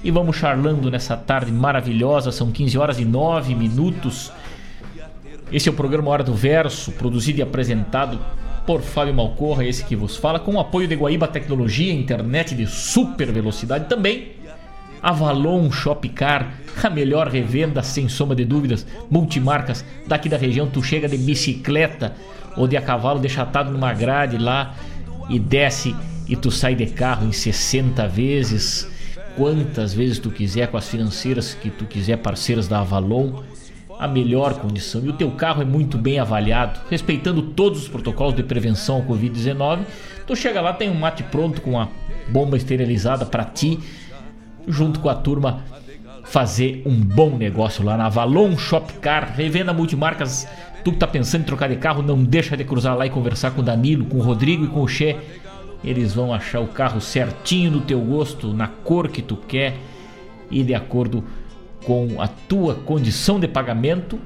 [0.04, 2.32] E vamos charlando nessa tarde maravilhosa.
[2.32, 4.32] São 15 horas e 9 minutos.
[5.52, 8.20] Esse é o programa Hora do Verso, produzido e apresentado
[8.68, 12.68] por Fábio Malcorra, esse que vos fala, com o apoio de Guaíba Tecnologia, internet de
[12.68, 14.34] super velocidade também.
[15.02, 16.52] Avalon Shopcar,
[16.84, 20.68] a melhor revenda sem soma de dúvidas, multimarcas daqui da região.
[20.68, 22.14] Tu chega de bicicleta
[22.58, 24.76] ou de a cavalo, deixa atado numa grade lá
[25.30, 25.96] e desce
[26.28, 28.86] e tu sai de carro em 60 vezes,
[29.38, 33.44] quantas vezes tu quiser com as financeiras que tu quiser, parceiras da Avalon,
[34.00, 35.04] a melhor condição.
[35.04, 39.04] E o teu carro é muito bem avaliado, respeitando todos os protocolos de prevenção ao
[39.04, 39.80] Covid-19.
[40.26, 41.88] Tu chega lá, tem um mate pronto com a
[42.30, 43.80] bomba esterilizada para ti,
[44.68, 45.64] junto com a turma
[46.24, 50.48] fazer um bom negócio lá na Avalon Shopcar, revenda multimarcas.
[50.84, 53.52] Tu que tá pensando em trocar de carro, não deixa de cruzar lá e conversar
[53.52, 55.16] com o Danilo, com o Rodrigo e com o Che
[55.84, 59.76] eles vão achar o carro certinho no teu gosto, na cor que tu quer
[60.50, 61.47] e de acordo com
[62.20, 64.20] a tua condição de pagamento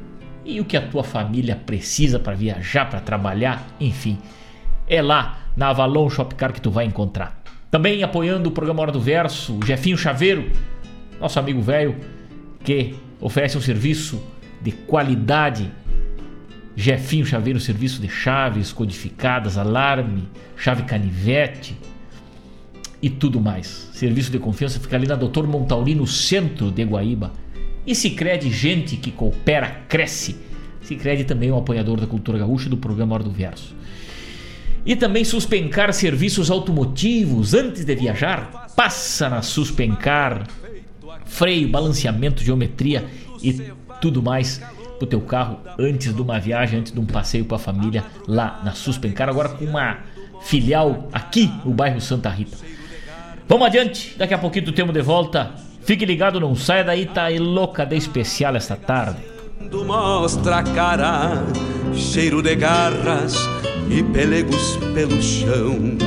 [0.44, 4.18] e o que a tua família precisa para viajar, para trabalhar, enfim.
[4.88, 7.42] É lá na Avalon Shopcar que tu vai encontrar.
[7.70, 10.50] Também apoiando o programa Hora do Verso, o Jefinho Chaveiro,
[11.20, 11.96] nosso amigo velho,
[12.64, 14.22] que oferece um serviço
[14.62, 15.72] de qualidade
[16.76, 20.28] Jefinho Chaveiro, serviço de chaves codificadas, alarme,
[20.58, 21.78] chave canivete
[23.02, 23.90] e tudo mais.
[23.94, 27.32] Serviço de confiança fica ali na Doutor Montauri, centro de Guaíba.
[27.86, 30.36] E se crede gente que coopera, cresce.
[30.82, 33.76] Se crede também é um apoiador da cultura gaúcha do programa Hora do Verso.
[34.86, 37.54] E também Suspencar Serviços Automotivos.
[37.54, 40.48] Antes de viajar, passa na Suspencar.
[41.26, 43.06] Freio, balanceamento, geometria
[43.42, 43.54] e
[44.02, 44.62] tudo mais
[44.98, 48.62] pro teu carro antes de uma viagem, antes de um passeio com a família lá
[48.64, 50.00] na Suspencar, agora com uma
[50.42, 52.58] filial aqui no bairro Santa Rita.
[53.48, 55.71] Vamos adiante, daqui a pouquinho temos de volta.
[55.84, 59.20] Fique ligado, não saia daí, tá aí louca de especial esta tarde.
[59.86, 61.44] Mostra a cara,
[61.94, 63.36] cheiro de garras
[63.90, 65.98] e pelegos pelo chão.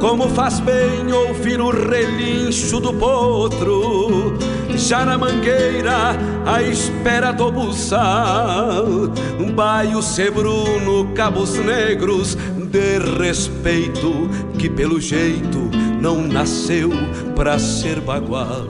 [0.00, 4.36] Como faz bem ouvir o relincho do potro
[4.76, 8.84] já na mangueira, à espera do buçal.
[9.54, 14.28] Baio sebruno, cabos negros de respeito,
[14.58, 15.70] que pelo jeito
[16.00, 16.90] não nasceu
[17.36, 18.66] pra ser bagual.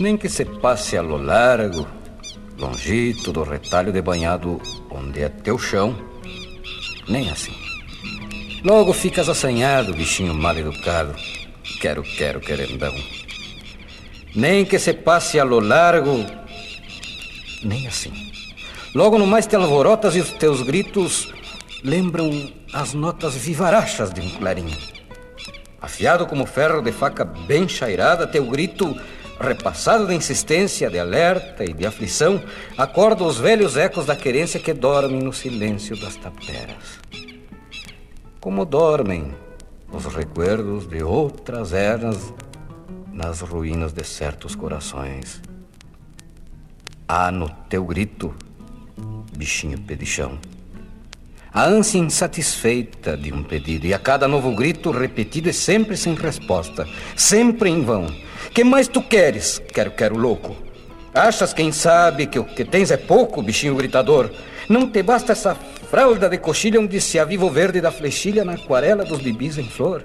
[0.00, 1.86] Nem que se passe a lo largo,
[2.58, 4.60] longito do retalho de banhado
[4.90, 5.94] onde é teu chão,
[7.08, 7.54] nem assim.
[8.64, 11.14] Logo ficas assanhado, bichinho mal educado
[11.80, 12.94] Quero, quero, querendão.
[14.36, 16.26] Nem que se passe a lo largo,
[17.64, 18.12] nem assim.
[18.94, 21.32] Logo no mais te alvorotas e os teus gritos
[21.82, 24.76] lembram as notas vivarachas de um clarim.
[25.80, 28.94] Afiado como ferro de faca bem chairada, teu grito,
[29.40, 32.42] repassado de insistência, de alerta e de aflição,
[32.76, 37.00] acorda os velhos ecos da querência que dormem no silêncio das taperas.
[38.38, 39.34] Como dormem
[39.90, 42.32] os recuerdos de outras eras
[43.12, 45.40] nas ruínas de certos corações.
[47.08, 48.34] Há no teu grito,
[49.36, 50.38] bichinho pedichão,
[51.52, 56.14] a ânsia insatisfeita de um pedido, e a cada novo grito repetido e sempre sem
[56.14, 56.86] resposta,
[57.16, 58.06] sempre em vão.
[58.52, 59.62] Que mais tu queres?
[59.72, 60.56] Quero, quero louco.
[61.14, 64.30] Achas, quem sabe, que o que tens é pouco, bichinho gritador?
[64.68, 68.52] Não te basta essa fralda de coxilha onde se aviva o verde da flechilha na
[68.52, 70.04] aquarela dos bibis em flor.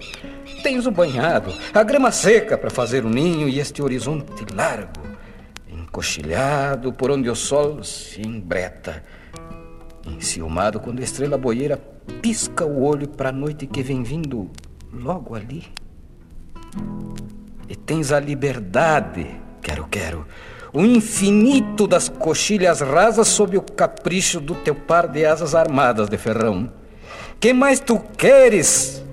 [0.63, 5.01] Tens o banhado, a grama seca para fazer o ninho e este horizonte largo,
[5.67, 9.03] encoxilhado por onde o sol se embreta.
[10.07, 11.77] Enciumado quando a estrela boieira
[12.21, 14.49] pisca o olho para a noite que vem vindo
[14.91, 15.65] logo ali.
[17.67, 19.27] E tens a liberdade,
[19.61, 20.27] quero, quero,
[20.73, 26.17] o infinito das coxilhas rasas sob o capricho do teu par de asas armadas de
[26.17, 26.71] ferrão.
[27.39, 29.03] Que mais tu queres?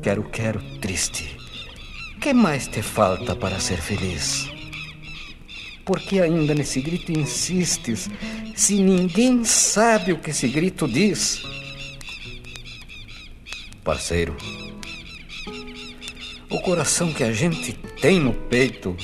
[0.00, 1.36] Quero, quero, triste.
[2.20, 4.48] Que mais te falta para ser feliz?
[5.84, 8.08] Por que ainda nesse grito insistes,
[8.54, 11.42] se ninguém sabe o que esse grito diz?
[13.84, 14.36] Parceiro,
[16.50, 18.96] o coração que a gente tem no peito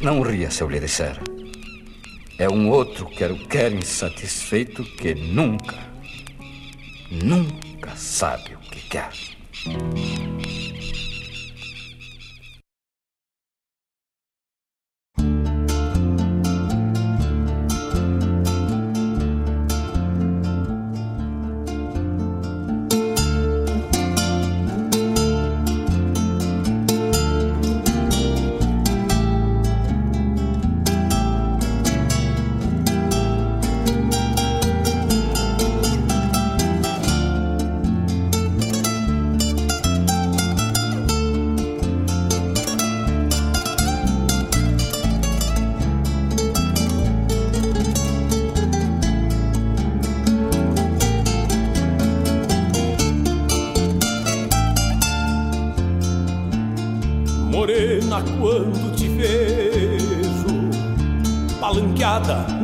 [0.00, 1.18] não ria se eu lhe disser.
[2.38, 5.78] É um outro quero-quero insatisfeito que nunca,
[7.10, 9.10] nunca sabe o que quer.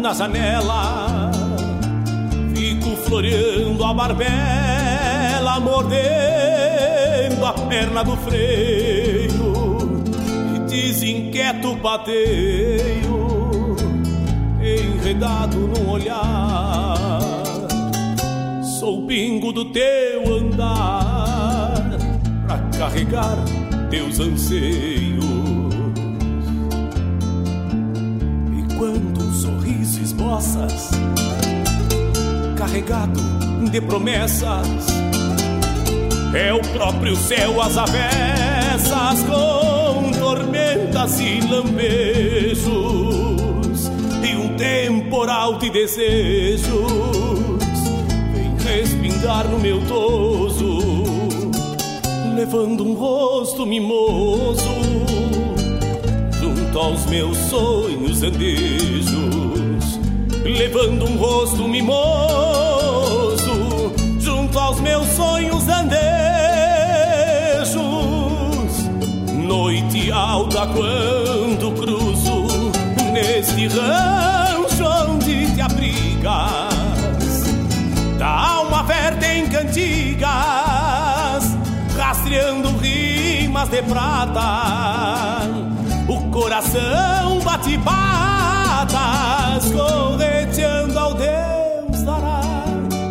[0.08, 1.30] Na janela.
[2.54, 9.92] Fico floreando a barbela, mordendo a perna do freio
[10.54, 13.76] e desinquieto pateio,
[14.60, 17.20] enredado num olhar.
[18.78, 21.82] Sou pingo do teu andar
[22.46, 23.36] pra carregar
[23.90, 25.07] teus anseios.
[28.78, 30.90] Quando um sorriso esboças,
[32.56, 33.20] carregado
[33.72, 34.86] de promessas,
[36.32, 42.70] é o próprio céu às avessas com tormentas e lambejos
[44.22, 46.68] e um temporal de desejos.
[48.32, 50.78] Vem respingar no meu toso
[52.36, 55.07] levando um rosto mimoso
[56.78, 59.98] junto aos meus sonhos andejos,
[60.44, 61.92] levando um rosto mimoso
[64.20, 65.98] junto aos meus sonhos andejos.
[69.32, 72.46] Noite alta quando cruzo
[73.12, 76.68] neste rancho onde te abrigas,
[78.18, 80.28] da alma verde em cantigas
[81.96, 85.67] rastreando rimas de prata.
[86.40, 92.40] Coração bate patas, correteando ao Deus dará.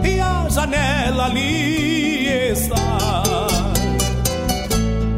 [0.02, 3.28] E a janela ali está,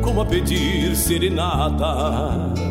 [0.01, 2.68] como a pedir serenata.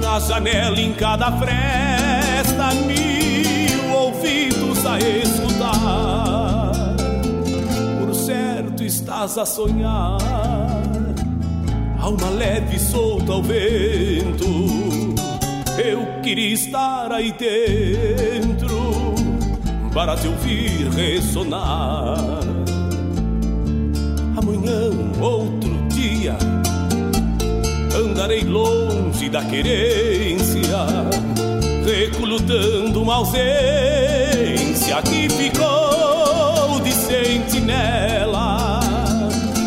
[0.00, 6.72] Na janela em cada fresta Mil ouvidos a escutar.
[8.00, 10.18] Por certo estás a sonhar.
[12.00, 14.44] Alma leve solta ao vento.
[15.78, 19.14] Eu queria estar aí dentro
[19.94, 22.33] para te ouvir ressonar.
[28.34, 30.86] Andarei longe da querência,
[31.84, 38.80] recolutando uma ausência que ficou de sentinela.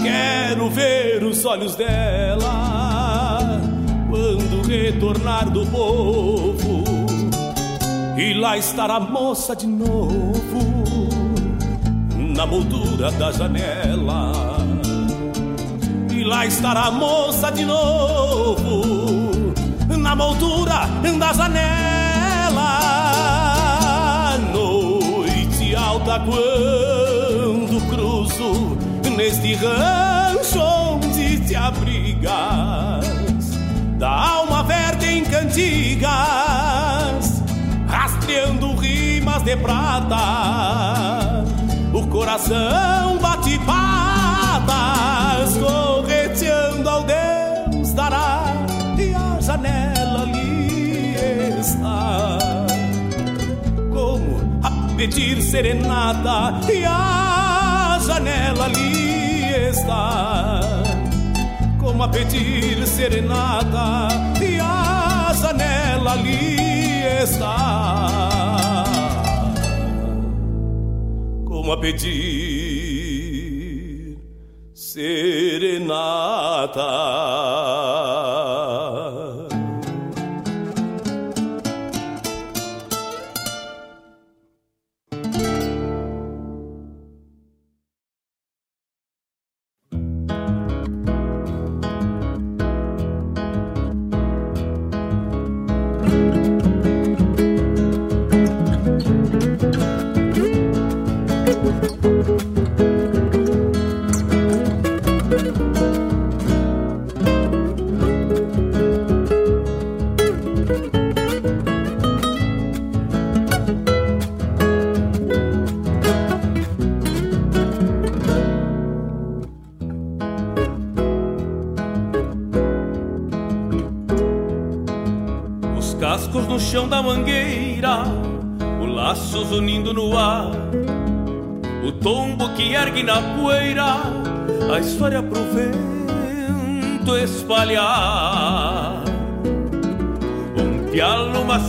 [0.04, 3.62] Quero ver os olhos dela
[4.10, 6.84] quando retornar do povo
[8.18, 10.34] e lá estará a moça de novo
[12.16, 14.47] Na moldura da janela
[16.28, 19.54] lá estará a moça de novo
[19.98, 20.88] Na moldura
[21.18, 21.58] da janela
[24.54, 28.78] Noite alta quando cruzo
[29.16, 33.08] Neste rancho onde te abrigas
[33.98, 36.68] Da alma verde em cantigas
[37.88, 41.46] rastreando rimas de prata.
[41.94, 45.56] O coração bate patas,
[46.78, 48.44] correteando ao Deus dará,
[48.98, 51.16] e a janela ali
[51.60, 52.38] está.
[53.92, 60.62] Como a pedir serenata, e a janela ali está.
[61.80, 64.10] Como a pedir serenata,
[64.42, 66.58] e a janela ali
[67.24, 67.88] está
[71.46, 72.77] como a pedir
[74.98, 76.82] serenata.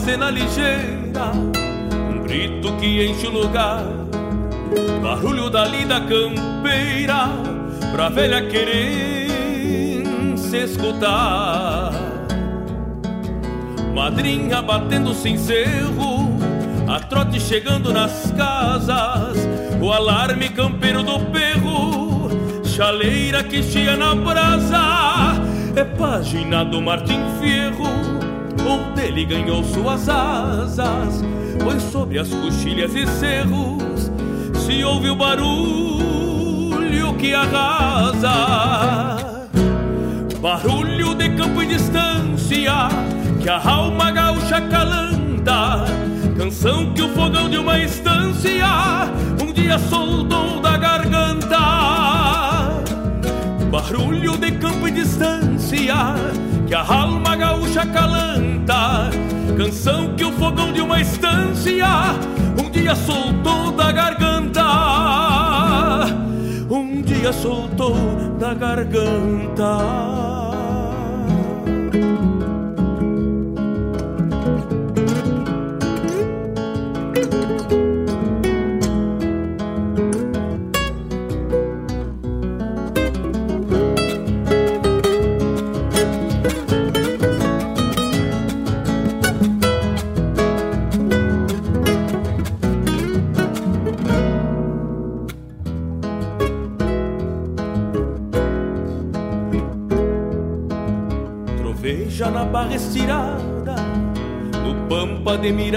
[0.09, 1.32] Cena ligeira,
[2.10, 3.85] um grito que enche o lugar,
[5.02, 7.28] barulho da lida campeira,
[7.93, 9.28] pra velha querer
[10.35, 11.93] se escutar.
[13.94, 16.39] Madrinha batendo sem cerro,
[16.89, 19.36] a trote chegando nas casas,
[19.78, 22.30] o alarme campeiro do perro,
[22.64, 25.35] chaleira que chia na brasa,
[25.76, 28.18] é página do Martim Fierro,
[28.69, 31.24] ou dele ganhou suas asas,
[31.62, 34.12] pois sobre as coxilhas e cerros
[34.55, 38.36] se ouve o barulho que arrasa.
[40.40, 42.89] Barulho de campo e distância
[43.40, 45.86] que a alma gaúcha calanta,
[46.36, 48.66] canção que o fogão de uma estância
[49.43, 51.59] um dia soltou da garganta.
[53.70, 55.95] Barulho de campo e distância
[56.66, 58.57] que a alma gaúcha calanta,
[59.57, 61.86] canção que o fogão de uma estância
[62.59, 64.62] um dia soltou da garganta.
[66.70, 67.97] Um dia soltou
[68.39, 70.28] da garganta.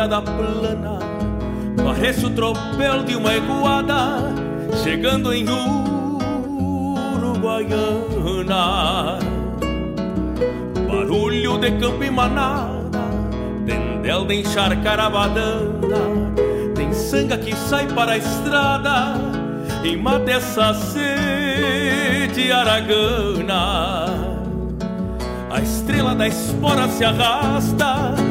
[0.02, 0.99] Mirada plana,
[1.84, 4.34] parece o tropel de uma eguada
[4.84, 5.45] chegando em
[7.15, 9.19] Uruguaiana.
[10.90, 12.99] Barulho de campo e manada,
[13.65, 16.34] tendel de encharcar a badana,
[16.76, 19.14] tem sanga que sai para a estrada
[19.84, 24.07] e mata essa sede aragana.
[25.52, 28.30] A estrela da espora se arrasta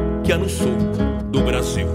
[0.23, 0.75] que há no sul
[1.31, 1.87] do Brasil.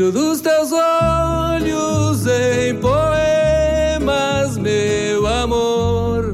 [0.00, 6.32] Brilho dos teus olhos em poemas, meu amor.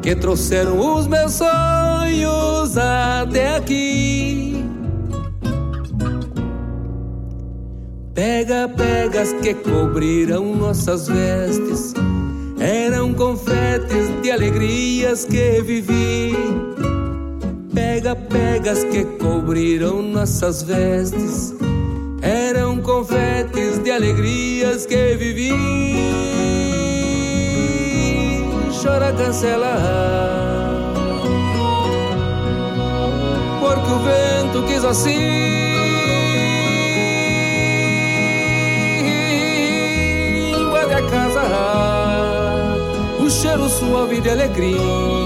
[0.00, 4.64] que trouxeram os meus sonhos até aqui.
[8.14, 11.92] Pega, pegas que cobriram nossas vestes,
[12.58, 16.65] eram confetes de alegrias que vivi.
[18.06, 21.52] Pega, pegas que cobriram nossas vestes,
[22.22, 25.50] eram confetes de alegrias que vivi
[28.80, 29.74] chora cancelar.
[33.58, 35.18] Porque o vento quis assim.
[40.54, 41.42] Invade a casa,
[43.18, 45.25] o cheiro suave de alegria.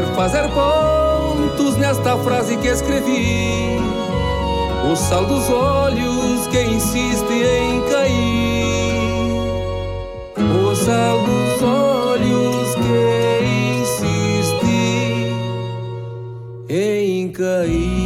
[0.00, 3.78] Quer fazer pontos nesta frase que escrevi.
[4.90, 8.40] O sal dos olhos que insiste em cair
[10.74, 13.42] sal dos olhos que
[13.82, 14.64] insiste
[16.70, 17.99] em cair.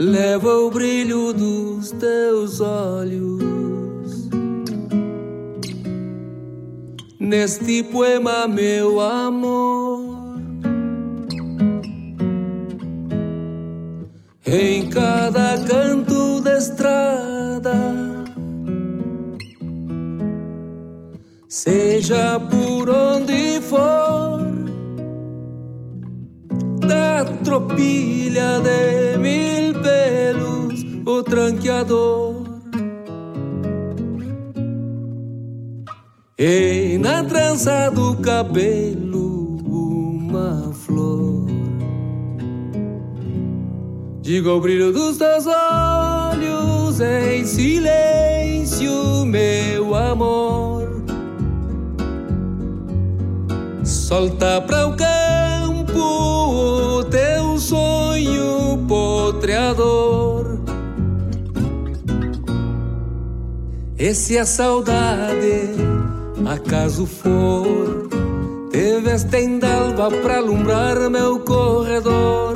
[0.00, 4.30] Leva o brilho dos teus olhos.
[7.18, 10.40] Neste poema, meu amor,
[14.46, 17.74] em cada canto da estrada,
[21.46, 24.40] seja por onde for,
[26.88, 29.69] da tropilha de mil
[31.10, 32.44] o tranqueador.
[36.38, 41.46] E na trança do cabelo uma flor.
[44.22, 51.02] Digo ao brilho dos teus olhos em silêncio, meu amor.
[53.84, 60.09] Solta para o campo o teu sonho potreador.
[64.00, 65.76] E se a saudade
[66.50, 68.08] acaso for,
[68.70, 72.54] te vestem d'alva pra alumbrar meu corredor.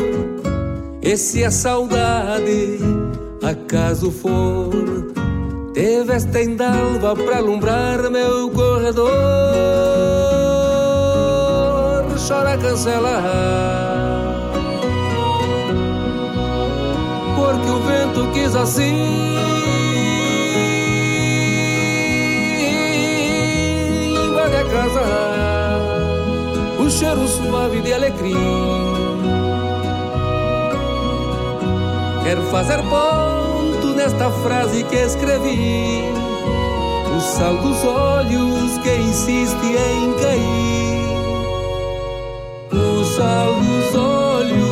[1.02, 2.78] E se a saudade
[3.42, 4.72] acaso for,
[5.74, 9.12] te vestem d'alva pra alumbrar meu corredor.
[12.26, 13.22] Chora cancelar
[17.36, 19.53] porque o vento quis assim.
[24.74, 25.78] Casa,
[26.80, 28.34] o cheiro suave de alecrim.
[32.24, 36.02] Quero fazer ponto nesta frase que escrevi.
[37.16, 41.05] O sal dos olhos que insiste em cair.
[42.72, 44.64] O sal dos olhos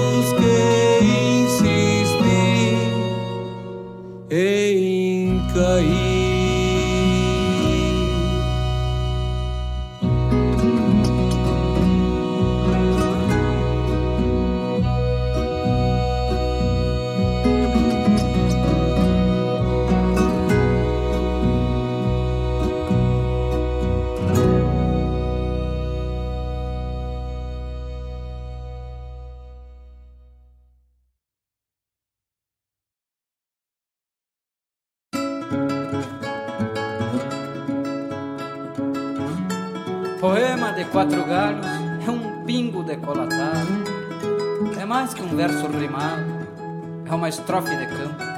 [47.43, 48.32] estrofe de campo.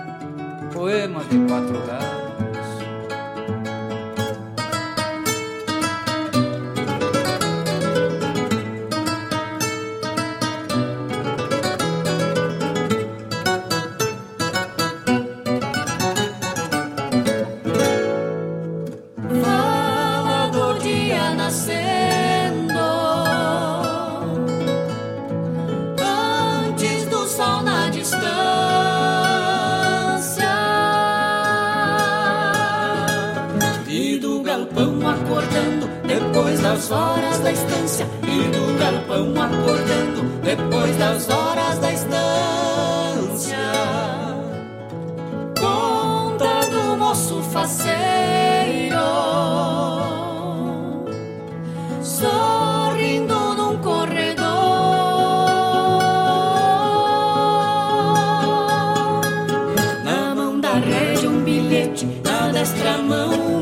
[63.03, 63.54] Mão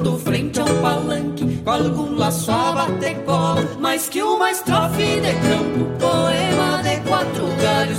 [0.00, 5.20] cruzando frente a um palanque, com algum laço a bater cola, mais que uma estrofe
[5.20, 7.98] de campo, poema de quatro galhos,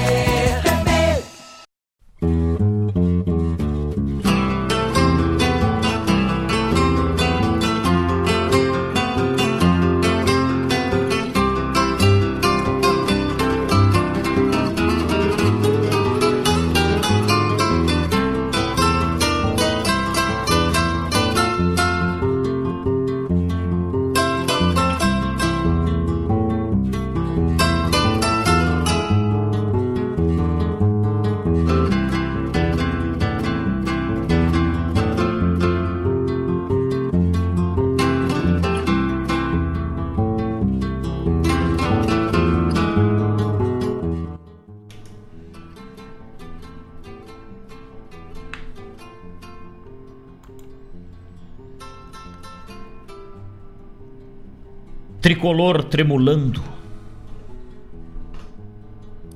[55.31, 56.61] Tricolor tremulando,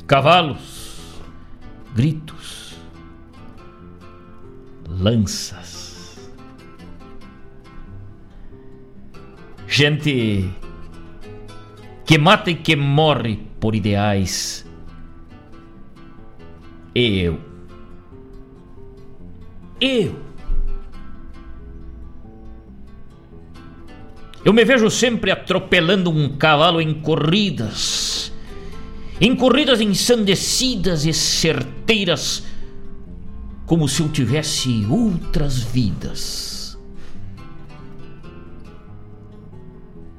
[0.06, 1.22] cavalos,
[1.96, 2.76] gritos,
[4.90, 6.30] lanças,
[9.66, 10.52] gente
[12.06, 14.70] que mata e que morre por ideais.
[16.94, 17.40] Eu.
[19.80, 20.25] Eu.
[24.46, 28.32] Eu me vejo sempre atropelando um cavalo em corridas.
[29.20, 32.44] Em corridas ensandecidas e certeiras,
[33.66, 36.78] como se eu tivesse outras vidas.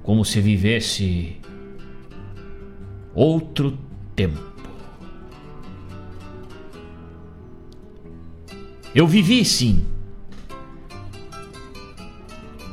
[0.03, 1.36] Como se vivesse
[3.15, 3.78] outro
[4.16, 4.43] tempo.
[8.93, 9.85] Eu vivi sim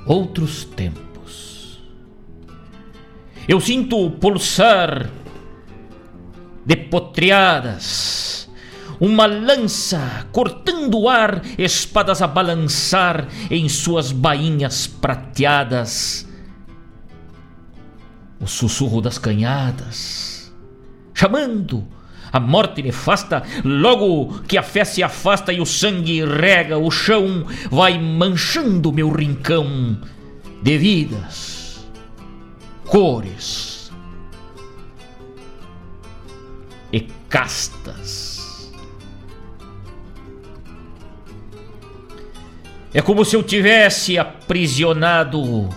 [0.07, 1.12] outros tempos.
[3.47, 5.09] Eu sinto pulsar
[6.65, 8.49] de potreadas,
[8.99, 16.27] uma lança cortando o ar, espadas a balançar em suas bainhas prateadas.
[18.39, 20.53] O sussurro das canhadas,
[21.13, 21.85] chamando
[22.31, 27.45] a morte nefasta, logo que a fé se afasta e o sangue rega o chão,
[27.69, 29.97] vai manchando meu rincão
[30.63, 31.52] de vidas,
[32.93, 33.91] cores
[36.91, 38.71] e castas.
[42.93, 45.69] É como se eu tivesse aprisionado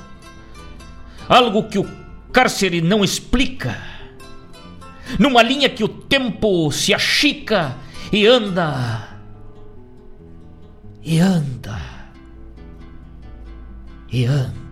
[1.26, 1.88] algo que o
[2.30, 3.80] cárcere não explica
[5.18, 7.78] numa linha que o tempo se achica
[8.12, 9.08] e anda.
[11.02, 11.80] E anda.
[14.12, 14.65] E anda.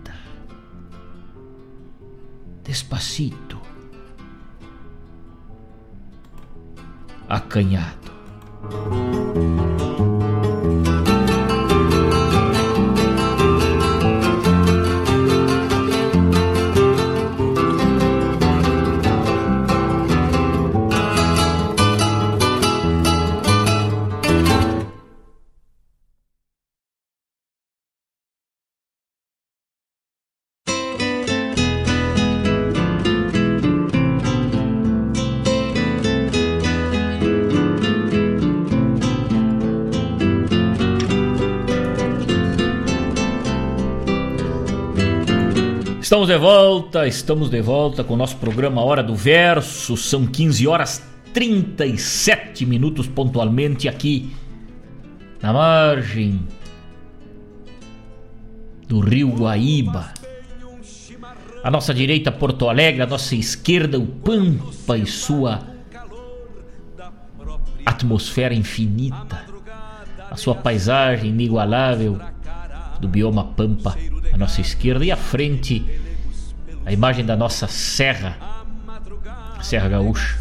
[2.65, 3.61] Despacito.
[7.29, 8.11] Acanhado.
[46.15, 49.97] Estamos de volta, estamos de volta com o nosso programa Hora do Verso.
[49.97, 54.33] São 15 horas 37 minutos pontualmente aqui
[55.41, 56.47] na margem
[58.87, 60.13] do Rio Guaíba.
[61.61, 65.63] À nossa direita, Porto Alegre, à nossa esquerda, o Pampa e sua
[67.85, 69.43] atmosfera infinita,
[70.31, 72.17] a sua paisagem inigualável
[73.01, 73.97] do bioma Pampa
[74.31, 76.04] à nossa esquerda e à frente
[76.85, 78.37] a imagem da nossa serra,
[79.61, 80.37] Serra Gaúcha.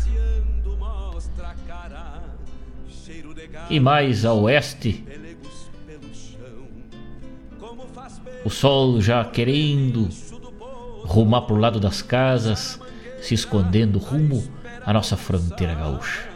[3.71, 5.03] E mais a oeste,
[8.45, 10.07] o sol já querendo
[11.05, 12.79] rumar para o lado das casas,
[13.23, 14.45] se escondendo rumo
[14.85, 16.29] à nossa fronteira gaúcha.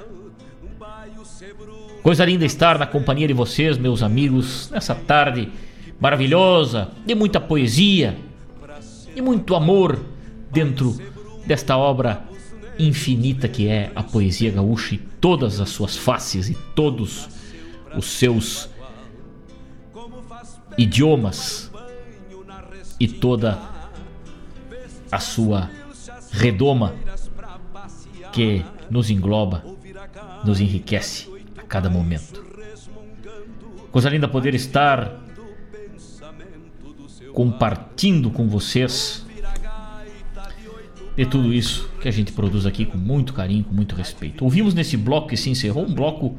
[2.02, 5.52] Coisa linda estar na companhia de vocês, meus amigos, nessa tarde
[6.00, 8.16] maravilhosa, de muita poesia
[9.18, 10.00] e muito amor
[10.48, 10.96] dentro
[11.44, 12.22] desta obra
[12.78, 17.28] infinita que é a poesia gaúcha e todas as suas faces e todos
[17.96, 18.70] os seus
[20.78, 21.68] idiomas
[23.00, 23.60] e toda
[25.10, 25.68] a sua
[26.30, 26.94] redoma
[28.32, 29.64] que nos engloba,
[30.44, 32.40] nos enriquece a cada momento.
[33.90, 35.27] Coisa linda poder estar
[37.38, 39.24] compartilhando com vocês
[41.16, 44.42] de tudo isso que a gente produz aqui com muito carinho, com muito respeito.
[44.42, 46.36] Ouvimos nesse bloco que se encerrou um bloco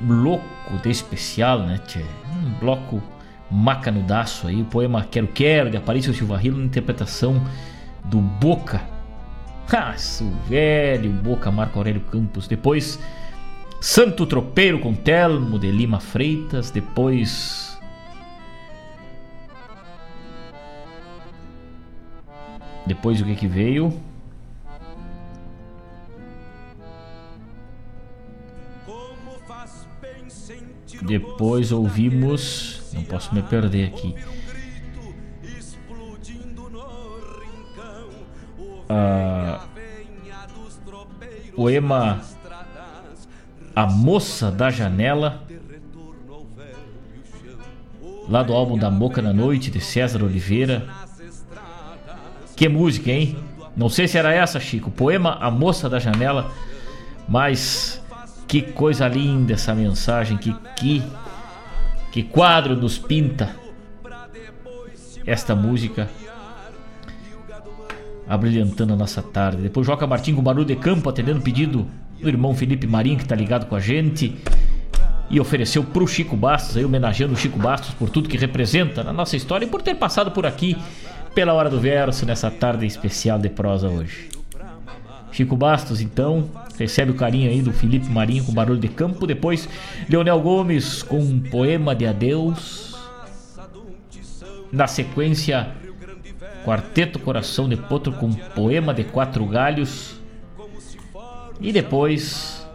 [0.00, 1.78] louco de especial, né?
[1.86, 2.00] Tchê?
[2.42, 3.02] Um bloco
[3.50, 7.44] macanudaço aí, o poema Quero Quero de Aparício Silva Rilo na interpretação
[8.06, 8.80] do Boca.
[9.70, 12.48] Ah, o velho Boca Marco Aurélio Campos.
[12.48, 12.98] Depois
[13.82, 16.70] Santo Tropeiro com Telmo de Lima Freitas.
[16.70, 17.69] Depois
[22.90, 23.96] Depois o que que veio?
[31.00, 32.90] Depois ouvimos.
[32.92, 34.16] Não posso me perder aqui.
[38.88, 39.68] Ah,
[41.54, 42.20] poema
[43.76, 45.44] A Moça da Janela.
[48.28, 50.99] Lá do álbum da Boca na Noite de César Oliveira.
[52.60, 53.38] Que música, hein?
[53.74, 54.90] Não sei se era essa, Chico.
[54.90, 56.52] Poema A Moça da Janela.
[57.26, 58.02] Mas
[58.46, 60.36] que coisa linda essa mensagem.
[60.36, 61.02] Que, que,
[62.12, 63.56] que quadro nos pinta
[65.26, 66.06] esta música
[68.28, 69.62] abrilhantando a nossa tarde.
[69.62, 71.86] Depois Joca Martim com barulho de campo, atendendo o pedido
[72.20, 74.36] do irmão Felipe Marinho, que está ligado com a gente.
[75.30, 79.02] E ofereceu para o Chico Bastos, aí homenageando o Chico Bastos por tudo que representa
[79.02, 80.76] na nossa história e por ter passado por aqui
[81.34, 84.30] pela hora do verso nessa tarde especial de prosa hoje.
[85.32, 89.26] Chico Bastos, então, recebe o carinho aí do Felipe Marinho com barulho de campo.
[89.26, 89.68] Depois,
[90.08, 92.96] Leonel Gomes com um poema de adeus.
[94.72, 95.68] Na sequência,
[96.64, 100.20] Quarteto Coração de Potro com um poema de quatro galhos.
[101.60, 102.66] E depois,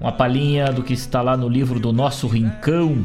[0.00, 3.04] uma palhinha do que está lá no livro do Nosso Rincão,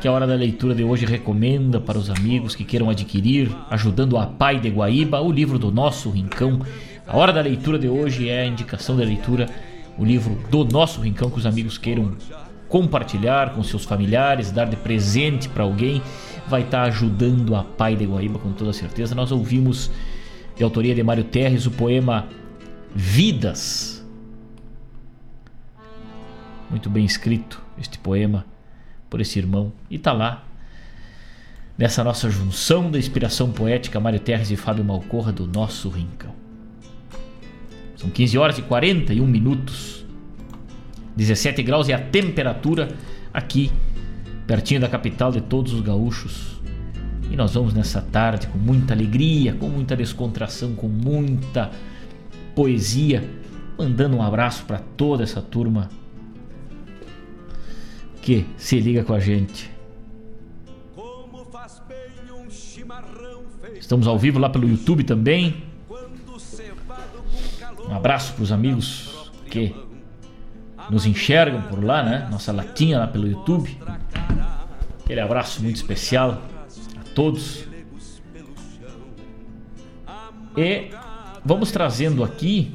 [0.00, 4.16] que a hora da leitura de hoje recomenda para os amigos que queiram adquirir, ajudando
[4.16, 6.62] a Pai de Guaíba, o livro do Nosso Rincão.
[7.06, 9.46] A hora da leitura de hoje é a indicação da leitura,
[9.98, 12.16] o livro do Nosso Rincão que os amigos queiram
[12.66, 16.00] compartilhar com seus familiares, dar de presente para alguém,
[16.48, 19.14] vai estar ajudando a Pai de Guaíba com toda certeza.
[19.14, 19.90] Nós ouvimos
[20.56, 22.26] de autoria de Mário Terres o poema
[22.94, 24.02] Vidas.
[26.70, 28.46] Muito bem escrito este poema
[29.10, 30.46] por esse irmão e tá lá
[31.76, 36.32] nessa nossa junção da inspiração poética Mário Terres e Fábio Malcorra do nosso rincão.
[37.96, 40.06] São 15 horas e 41 minutos.
[41.16, 42.88] 17 graus é a temperatura
[43.34, 43.70] aqui
[44.46, 46.60] pertinho da capital de todos os gaúchos.
[47.30, 51.70] E nós vamos nessa tarde com muita alegria, com muita descontração, com muita
[52.54, 53.22] poesia,
[53.78, 55.88] mandando um abraço para toda essa turma
[58.30, 59.68] que se liga com a gente.
[63.74, 65.64] Estamos ao vivo lá pelo YouTube também.
[67.88, 69.74] Um abraço para os amigos que
[70.88, 72.28] nos enxergam por lá, né?
[72.30, 73.76] Nossa latinha lá pelo YouTube.
[75.02, 76.40] Aquele abraço muito especial
[77.00, 77.66] a todos.
[80.56, 80.90] E
[81.44, 82.72] vamos trazendo aqui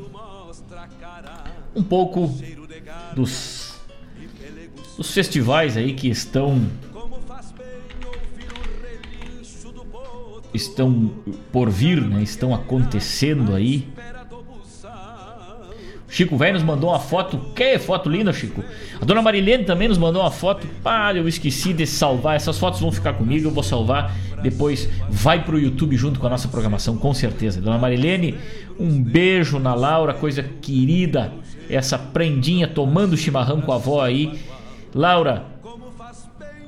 [1.73, 2.29] um pouco
[3.15, 3.64] dos
[4.97, 6.61] os festivais aí que estão
[10.53, 11.11] estão
[11.51, 12.23] por vir, né?
[12.23, 13.87] Estão acontecendo aí.
[16.07, 17.37] Chico Velho nos mandou uma foto.
[17.53, 18.63] Que foto linda, Chico.
[19.01, 20.65] A dona Marilene também nos mandou uma foto.
[20.81, 22.37] Pá, eu esqueci de salvar.
[22.37, 24.15] Essas fotos vão ficar comigo, eu vou salvar.
[24.41, 27.59] Depois vai pro YouTube junto com a nossa programação, com certeza.
[27.59, 28.35] Dona Marilene,
[28.79, 31.33] um beijo na Laura, coisa querida.
[31.69, 34.39] Essa prendinha tomando chimarrão com a avó aí
[34.95, 35.43] Laura,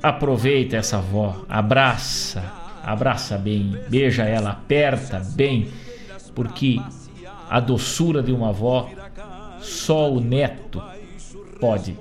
[0.02, 2.44] aproveita essa avó, abraça,
[2.84, 5.70] abraça bem, beija ela, aperta bem,
[6.34, 6.78] porque
[7.48, 8.90] a doçura de uma avó
[9.62, 10.82] só o neto
[11.58, 11.96] pode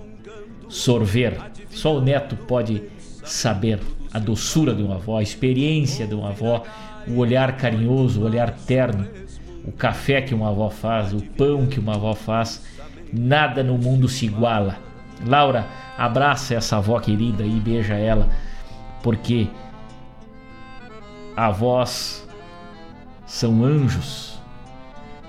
[0.67, 1.37] sorver,
[1.69, 2.83] só o neto pode
[3.23, 3.79] saber
[4.11, 6.61] a doçura de uma avó, a experiência de uma avó,
[7.07, 9.07] o olhar carinhoso, o olhar terno,
[9.65, 12.65] o café que uma avó faz, o pão que uma avó faz,
[13.13, 14.86] nada no mundo se iguala.
[15.25, 15.67] Laura,
[15.97, 18.29] Abraça essa avó querida e beija ela,
[19.01, 19.47] porque
[21.35, 22.23] avós
[23.25, 24.39] são anjos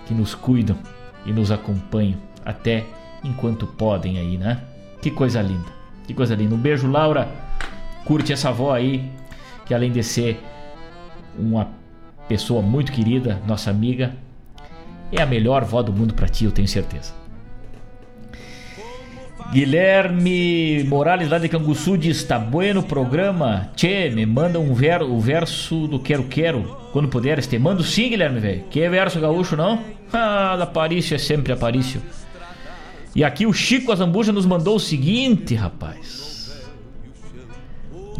[0.06, 0.76] que nos cuidam
[1.24, 2.84] e nos acompanham até
[3.24, 4.62] enquanto podem aí, né?
[5.00, 5.70] Que coisa linda,
[6.06, 6.54] que coisa linda.
[6.54, 7.28] Um beijo, Laura.
[8.04, 9.10] Curte essa avó aí,
[9.64, 10.42] que além de ser
[11.38, 11.68] uma
[12.26, 14.14] pessoa muito querida, nossa amiga,
[15.10, 17.17] é a melhor vó do mundo para ti, eu tenho certeza.
[19.50, 23.70] Guilherme Morales lá de Canguçu diz: Tá bueno programa.
[23.74, 26.76] Tchê, me manda um ver, o verso do Quero Quero.
[26.92, 28.64] Quando puderes, te mando sim, Guilherme, velho.
[28.70, 29.80] Que verso gaúcho, não?
[30.12, 32.02] Ah, da Aparício é sempre Aparício.
[33.16, 36.28] E aqui o Chico Azambuja nos mandou o seguinte, rapaz.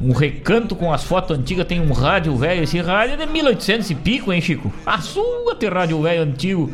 [0.01, 2.63] Um recanto com as fotos antigas tem um rádio velho.
[2.63, 4.73] Esse rádio é de 1800 e pico, hein, Chico?
[4.87, 6.73] A sua ter rádio velho antigo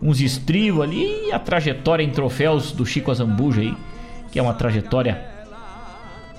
[0.00, 3.74] uns estribos ali e a trajetória em troféus do Chico Azambuja aí,
[4.30, 5.24] que é uma trajetória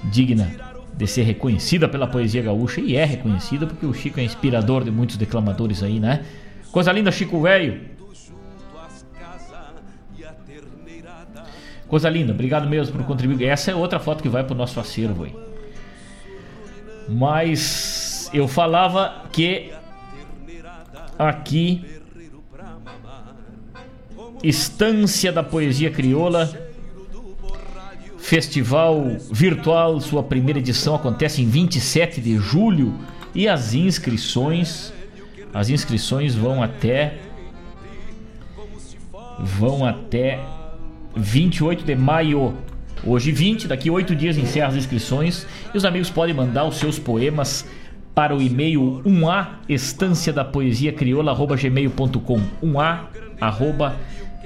[0.03, 0.51] digna
[0.95, 4.91] de ser reconhecida pela poesia gaúcha e é reconhecida porque o Chico é inspirador de
[4.91, 6.25] muitos declamadores aí, né?
[6.71, 7.81] Coisa linda, Chico Velho.
[11.87, 13.45] Coisa linda, obrigado mesmo por contribuir.
[13.45, 15.33] Essa é outra foto que vai pro nosso acervo aí.
[17.07, 19.71] Mas eu falava que
[21.17, 21.96] aqui
[24.43, 26.67] Estância da Poesia Crioula.
[28.17, 32.93] Festival virtual, sua primeira edição acontece em 27 de julho
[33.33, 34.91] e as inscrições,
[35.53, 37.19] as inscrições vão até
[39.39, 40.39] vão até
[41.15, 42.53] 28 de maio.
[43.05, 46.99] Hoje 20, daqui 8 dias encerra as inscrições e os amigos podem mandar os seus
[46.99, 47.65] poemas
[48.13, 52.99] para o e-mail 1a estância da poesia crioula gmail.com 1a
[53.39, 53.95] arroba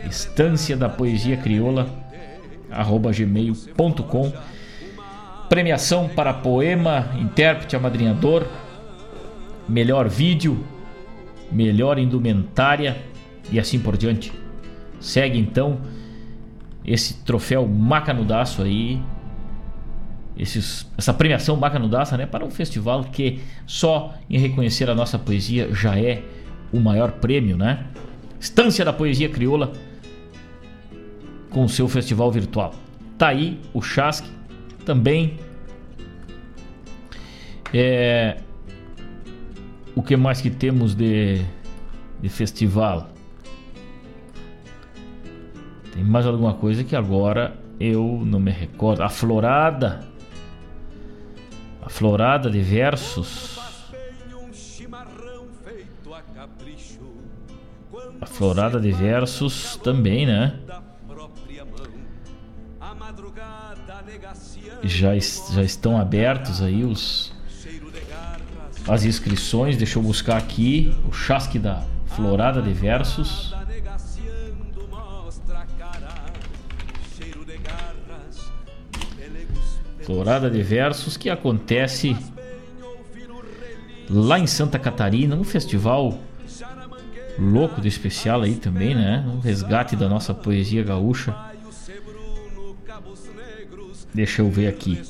[0.07, 1.89] estância da poesia crioula
[2.69, 4.31] arroba gmail.com
[5.49, 8.45] premiação para poema intérprete amadrinhador
[9.67, 10.63] melhor vídeo
[11.51, 12.97] melhor indumentária
[13.51, 14.31] e assim por diante.
[14.99, 15.81] Segue então
[16.85, 18.99] esse troféu Macanudaço aí,
[20.37, 25.73] esses, essa premiação Macanudaça, né, para um festival que só em reconhecer a nossa poesia
[25.73, 26.23] já é
[26.71, 27.85] o maior prêmio, né?
[28.39, 29.73] Estância da Poesia Crioula
[31.51, 32.73] com o seu festival virtual.
[33.17, 34.29] Tá aí o Chasque
[34.85, 35.37] também.
[37.73, 38.37] É,
[39.95, 41.41] o que mais que temos de,
[42.21, 43.09] de festival?
[45.93, 49.01] Tem mais alguma coisa que agora eu não me recordo.
[49.01, 49.99] A Florada.
[51.81, 53.59] A Florada de Versos.
[58.21, 60.59] A Florada de Versos também, né?
[64.83, 67.33] Já, já estão abertos aí os
[68.87, 69.77] as inscrições.
[69.77, 73.53] Deixa eu buscar aqui o chasque da Florada de Versos.
[80.03, 82.17] Florada de Versos que acontece
[84.09, 86.19] lá em Santa Catarina, um festival
[87.39, 89.23] louco de especial aí também, né?
[89.27, 91.50] Um resgate da nossa poesia gaúcha.
[94.13, 95.01] Deixa eu ver aqui.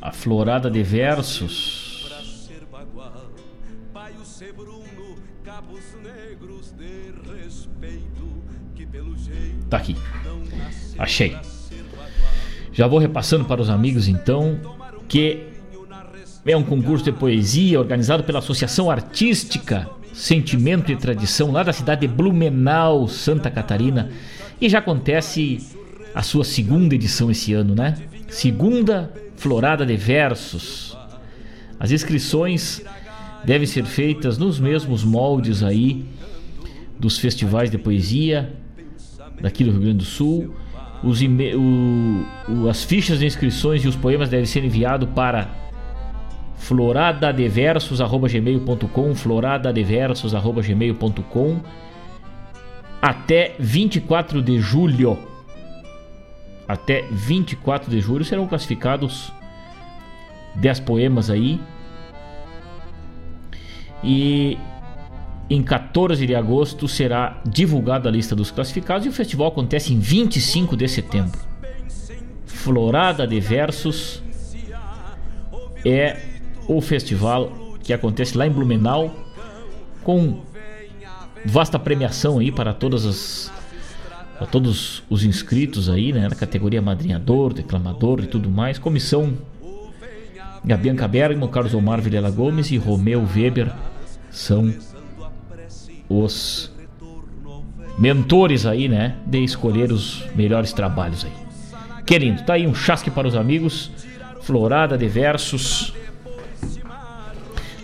[0.00, 2.10] A Florada de Versos.
[9.68, 9.96] Tá aqui.
[10.98, 11.36] Achei.
[12.72, 14.60] Já vou repassando para os amigos então
[15.08, 15.48] que
[16.44, 22.00] é um concurso de poesia organizado pela Associação Artística Sentimento e Tradição lá da cidade
[22.00, 24.10] de Blumenau, Santa Catarina,
[24.58, 25.75] e já acontece
[26.16, 27.94] a sua segunda edição esse ano, né?
[28.28, 30.96] Segunda Florada de Versos.
[31.78, 32.80] As inscrições
[33.44, 36.06] devem ser feitas nos mesmos moldes aí
[36.98, 38.50] dos festivais de poesia
[39.42, 40.54] daqui do Rio Grande do Sul.
[41.04, 45.50] Os o, o, as fichas de inscrições e os poemas devem ser enviados para
[46.56, 51.60] floradadeversos@gmail.com, floradadeversos@gmail.com
[53.02, 55.35] até 24 de julho.
[56.68, 59.32] Até 24 de julho serão classificados
[60.56, 61.60] 10 poemas aí.
[64.02, 64.58] E
[65.48, 69.98] em 14 de agosto será divulgada a lista dos classificados e o festival acontece em
[69.98, 71.38] 25 de setembro.
[72.46, 74.22] Florada de Versos
[75.84, 76.20] é
[76.66, 77.52] o festival
[77.82, 79.14] que acontece lá em Blumenau
[80.02, 80.40] com
[81.44, 83.52] vasta premiação aí para todas as
[84.36, 88.78] para todos os inscritos aí, né, na categoria madrinhador, declamador e tudo mais.
[88.78, 89.34] Comissão
[90.68, 93.72] a Bianca Bergamo, Carlos Omar Vilela Gomes e Romeu Weber
[94.30, 94.74] são
[96.08, 96.72] os
[97.98, 101.32] mentores aí, né, de escolher os melhores trabalhos aí.
[102.04, 103.90] Querido, tá aí um chasque para os amigos,
[104.42, 105.94] Florada de Versos,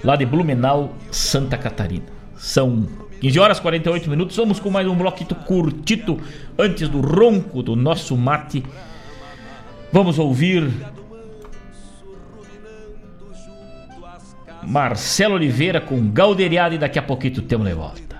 [0.04, 2.04] lá de Blumenau, Santa Catarina.
[2.36, 2.86] São
[3.22, 6.18] 15 horas 48 minutos, vamos com mais um bloquito curtito
[6.58, 8.64] antes do ronco do nosso mate.
[9.92, 10.68] Vamos ouvir
[14.64, 18.11] Marcelo Oliveira com Galderiada e daqui a pouquinho temos de volta.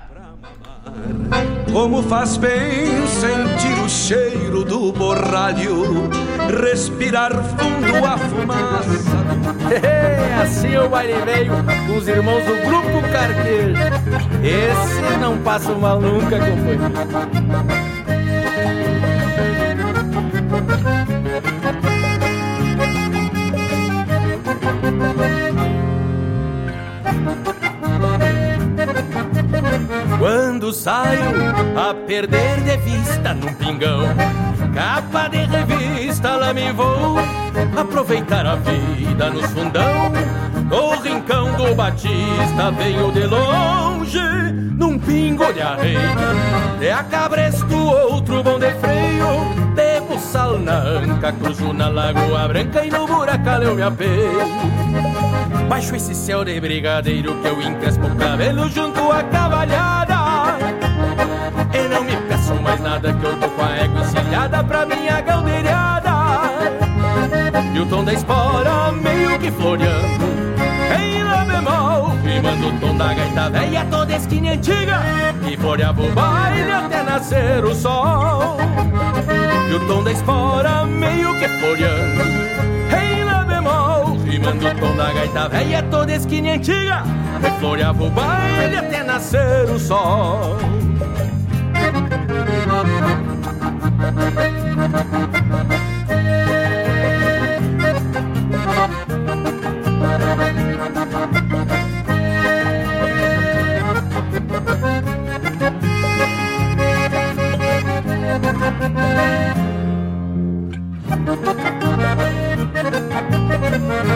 [1.73, 6.11] Como faz bem sentir o cheiro do borralho,
[6.61, 9.23] respirar fundo a fumaça.
[10.43, 11.53] assim o baile veio
[11.87, 13.75] com os irmãos do Grupo Carqueiro.
[14.43, 16.93] Esse não passa mal nunca, companheiro.
[30.23, 31.33] Quando saio
[31.77, 34.03] a perder de vista num pingão,
[34.73, 37.19] capa de revista lá me vou
[37.77, 40.13] aproveitar a vida no fundão.
[40.71, 45.99] O rincão do Batista venho de longe, num pingo de arreio.
[46.79, 49.27] De a cabresto, outro bom de freio,
[49.75, 55.12] de buçal na anca, cruzo na Lagoa Branca e no buracal eu me apeio.
[55.69, 60.15] Baixo esse céu de brigadeiro que eu encrespo o cabelo junto à cavalhada.
[61.73, 65.21] E não me peçam mais nada que eu tô com a égua encilhada pra minha
[65.21, 66.13] galdeirada.
[67.75, 70.25] E o tom da espora meio que floreando
[70.99, 75.01] Em lá bemol, rimando o tom da gaita velha toda esquina antiga.
[75.43, 78.59] Que floreava o baile até nascer o sol.
[79.71, 82.62] E o tom da espora meio que floreando
[84.33, 87.03] rimando o tom da gaita velha toda esquina antiga.
[87.43, 90.57] Refloreava o baile até nascer o sol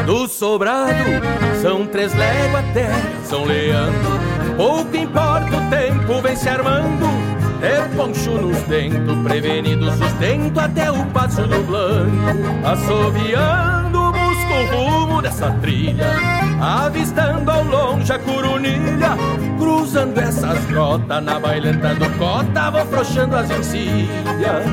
[0.05, 0.93] Do sobrado
[1.63, 2.89] são três léguas até
[3.25, 4.21] São Leandro.
[4.57, 7.07] Pouco importa o tempo, vem se armando.
[7.63, 12.13] É poncho nos dentos, prevenido sustento até o passo do blanco.
[12.65, 13.96] Assoviando,
[14.57, 16.11] o rumo dessa trilha.
[16.61, 19.17] Avistando ao longe a curunilha.
[19.59, 24.65] Cruzando essas grotas na bailanta do cota, vou frouxando as encilhas.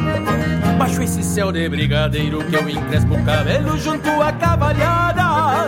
[0.78, 5.68] Baixo esse céu de brigadeiro que eu encrespo o cabelo junto à cavalhada.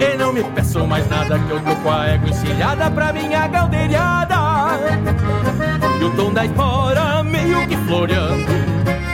[0.00, 3.46] E não me peço mais nada que eu tô com a égua encilhada pra minha
[3.48, 4.36] galdeirada.
[6.00, 8.50] E o tom da espora meio que floreando.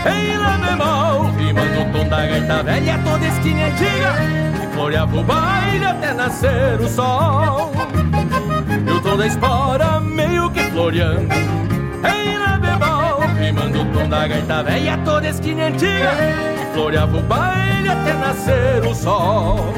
[0.06, 1.15] Em lá bemol,
[1.56, 4.14] rimando o tom da gaita velha toda esquina antiga.
[4.62, 7.72] E floreava o baile até nascer o sol.
[8.86, 11.34] E o tom da espora meio que floreando.
[11.34, 16.12] Em lá bemol, rimando o tom da gaita velha toda esquina antiga.
[16.62, 19.74] E floreava o baile até nascer o sol.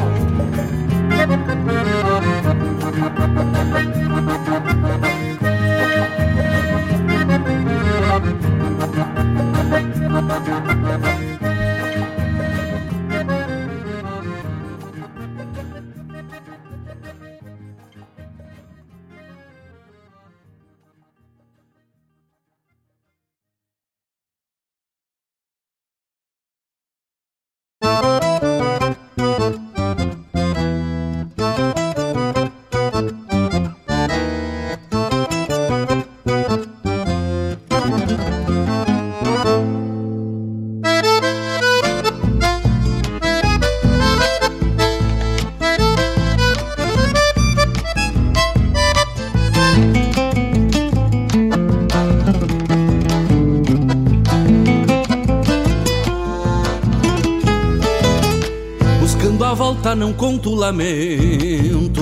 [60.58, 61.98] Lamentos.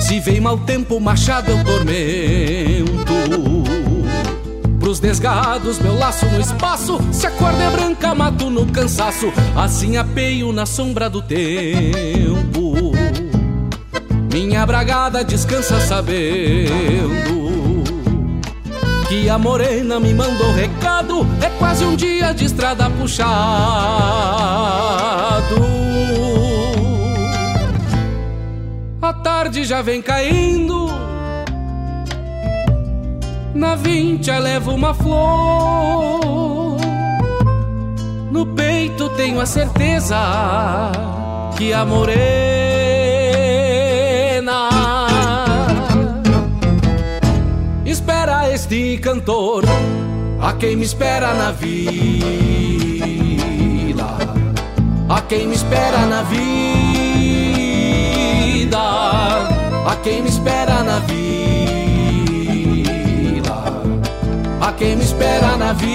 [0.00, 3.12] Se vem mau tempo, machado eu tormento.
[4.78, 7.00] Pros desgarrados, meu laço no espaço.
[7.10, 9.32] Se a corda é branca, mato no cansaço.
[9.56, 12.92] Assim apeio na sombra do tempo.
[14.30, 17.32] Minha bragada descansa sabendo
[19.08, 21.26] que a morena me mandou recado.
[21.40, 23.32] É quase um dia de estrada puxado
[29.42, 30.86] tarde já vem caindo.
[33.52, 36.78] Na vincha levo uma flor.
[38.30, 40.16] No peito tenho a certeza
[41.56, 42.22] Que a morena
[47.84, 49.64] espera este cantor,
[50.40, 51.76] a quem me espera na vila,
[55.08, 56.81] a quem me espera na vida,
[60.02, 61.22] quem me espera na vila,
[64.60, 65.92] a quem me espera na vida.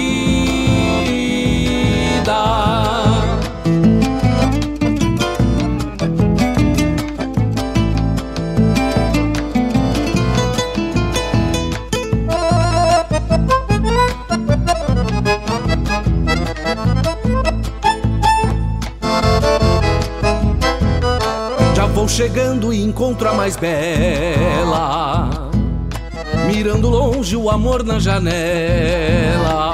[22.08, 25.28] Chegando e encontro a mais bela.
[26.46, 29.68] Mirando longe o amor na janela.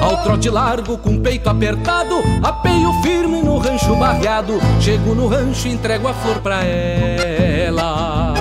[0.00, 4.58] Ao trote largo com peito apertado Apeio firme no rancho barreado.
[4.80, 8.34] Chego no rancho e entrego a flor pra ela.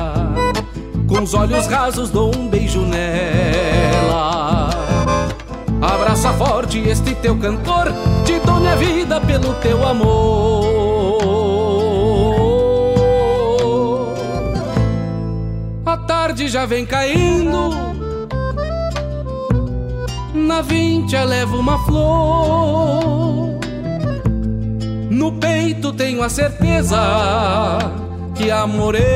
[1.07, 4.69] Com os olhos rasos dou um beijo nela.
[5.81, 7.87] Abraça forte este teu cantor
[8.25, 10.78] Te dou minha vida pelo teu amor
[16.39, 17.69] tarde já vem caindo.
[20.33, 23.59] Na vincha levo uma flor.
[25.09, 26.97] No peito tenho a certeza
[28.35, 29.11] Que a morena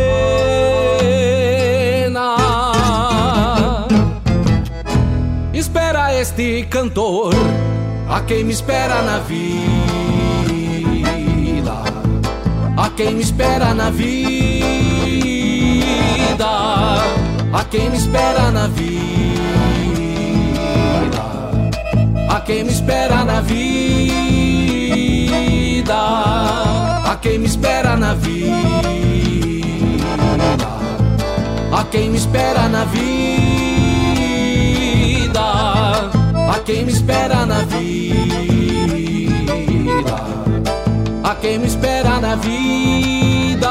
[5.53, 7.33] Espera este cantor
[8.09, 9.83] A quem me espera na vida
[12.95, 14.52] quem me espera na vida,
[16.41, 19.51] a quem me espera na vida,
[22.29, 24.33] a quem me espera na vida,
[27.05, 28.43] a quem me espera na vida,
[31.71, 33.13] a quem me espera na vida,
[36.49, 38.03] a quem me espera na vida.
[41.23, 43.69] A quem me espera na vida.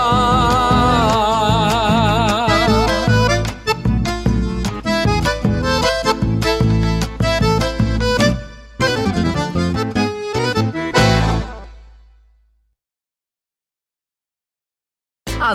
[15.52, 15.54] A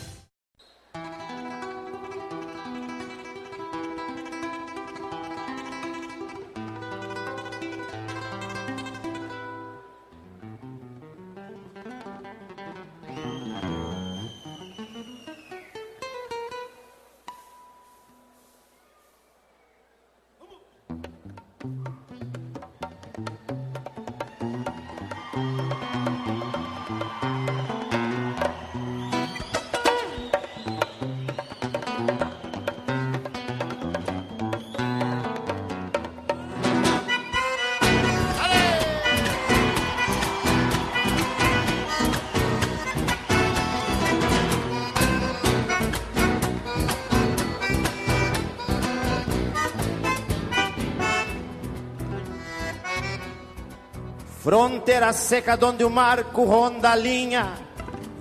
[55.01, 57.53] Fronteira seca onde o marco ronda a linha.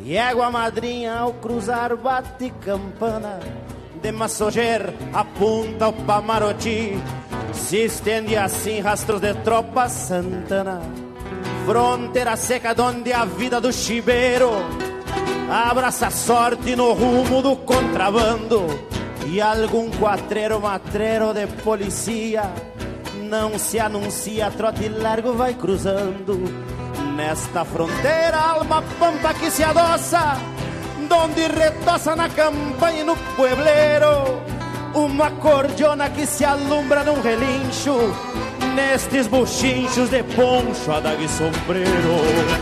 [0.02, 3.38] E égua madrinha ao cruzar bate campana.
[4.00, 6.98] De Massoger apunta o Pamaroti
[7.52, 10.80] Se estende assim rastros de tropa Santana.
[11.66, 14.50] Fronteira seca onde a vida do chibeiro.
[15.50, 18.64] Abraça a sorte no rumo do contrabando.
[19.26, 22.50] E algum quatreiro matreiro de policia
[23.30, 26.36] não se anuncia, trote largo vai cruzando.
[27.14, 30.36] Nesta fronteira, alma pampa que se adoça,
[31.08, 34.42] donde retoça na campanha e no puebleiro.
[34.92, 38.12] Uma cordiona que se alumbra num relincho,
[38.74, 42.16] nestes buchinchos de poncho, adaga e sombreiro.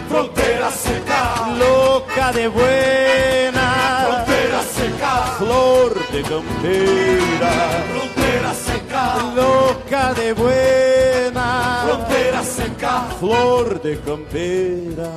[0.09, 4.05] Fronteira seca, louca de buena.
[4.05, 7.51] Fronteira seca, flor de campeira.
[7.91, 8.78] Fronteira seca,
[9.35, 11.85] louca de buena.
[11.85, 15.11] Fronteira seca, flor de campeira.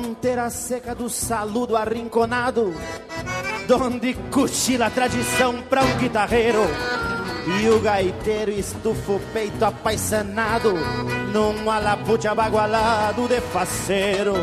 [0.00, 2.72] Fronteira seca do saludo arrinconado,
[3.66, 6.62] donde cochila a tradição pra um guitarreiro.
[7.60, 10.72] E o gaiteiro estufa o peito apaixonado
[11.32, 14.34] num alapute abagualado de faceiro.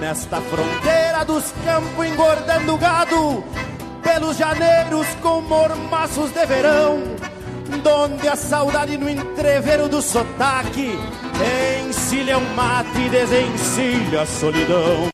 [0.00, 3.44] Nesta fronteira dos campos engordando gado,
[4.02, 7.02] pelos janeiros com mormaços de verão,
[7.82, 10.98] donde a saudade no entrevero do sotaque
[12.08, 15.08] encilha o mate e desencilha a solidão.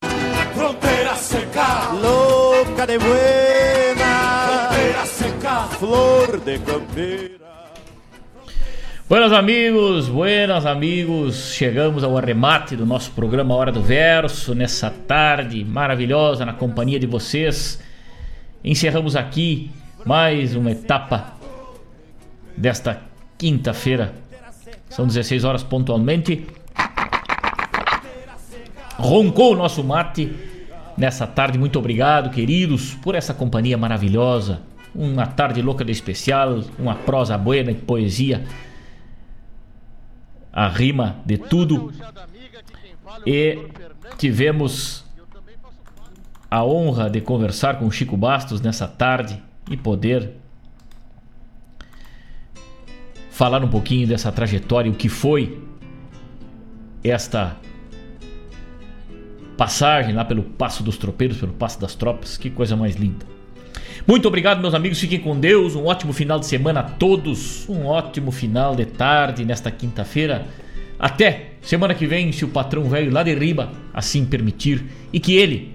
[0.54, 7.34] Fronteira seca, louca de buena, fronteira seca, flor de campeira.
[9.08, 15.64] Buenas amigos, buenas amigos, chegamos ao arremate do nosso programa Hora do Verso, nessa tarde
[15.64, 17.82] maravilhosa na companhia de vocês.
[18.62, 19.68] Encerramos aqui
[20.06, 21.34] mais uma etapa
[22.56, 23.02] desta
[23.36, 24.14] quinta-feira.
[24.88, 26.46] São 16 horas pontualmente.
[28.98, 30.32] Roncou o nosso mate
[30.96, 31.58] nessa tarde.
[31.58, 34.60] Muito obrigado, queridos, por essa companhia maravilhosa.
[34.94, 38.44] Uma tarde louca de especial, uma prosa buena e poesia
[40.54, 41.92] a rima de tudo.
[43.26, 43.66] E
[44.16, 45.04] tivemos
[46.48, 50.30] a honra de conversar com Chico Bastos nessa tarde e poder
[53.30, 55.60] falar um pouquinho dessa trajetória, o que foi
[57.02, 57.56] esta
[59.56, 62.36] passagem lá pelo Passo dos Tropeiros, pelo Passo das Tropas.
[62.36, 63.26] Que coisa mais linda.
[64.06, 65.00] Muito obrigado, meus amigos.
[65.00, 65.74] Fiquem com Deus.
[65.74, 67.68] Um ótimo final de semana a todos.
[67.68, 70.46] Um ótimo final de tarde nesta quinta-feira.
[70.98, 74.84] Até semana que vem, se o patrão velho lá de riba assim permitir.
[75.12, 75.74] E que ele,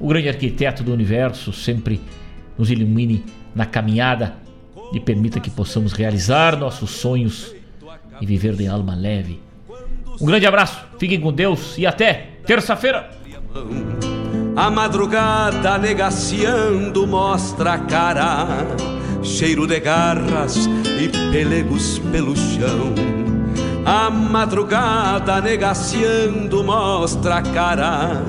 [0.00, 2.00] o grande arquiteto do universo, sempre
[2.58, 3.24] nos ilumine
[3.54, 4.36] na caminhada
[4.92, 7.54] e permita que possamos realizar nossos sonhos
[8.20, 9.40] e viver de alma leve.
[10.20, 13.10] Um grande abraço, fiquem com Deus e até terça-feira.
[14.54, 18.46] A madrugada negaciando mostra a cara,
[19.22, 20.68] cheiro de garras
[21.00, 22.92] e pelegos pelo chão.
[23.84, 28.22] A madrugada negaciando mostra a cara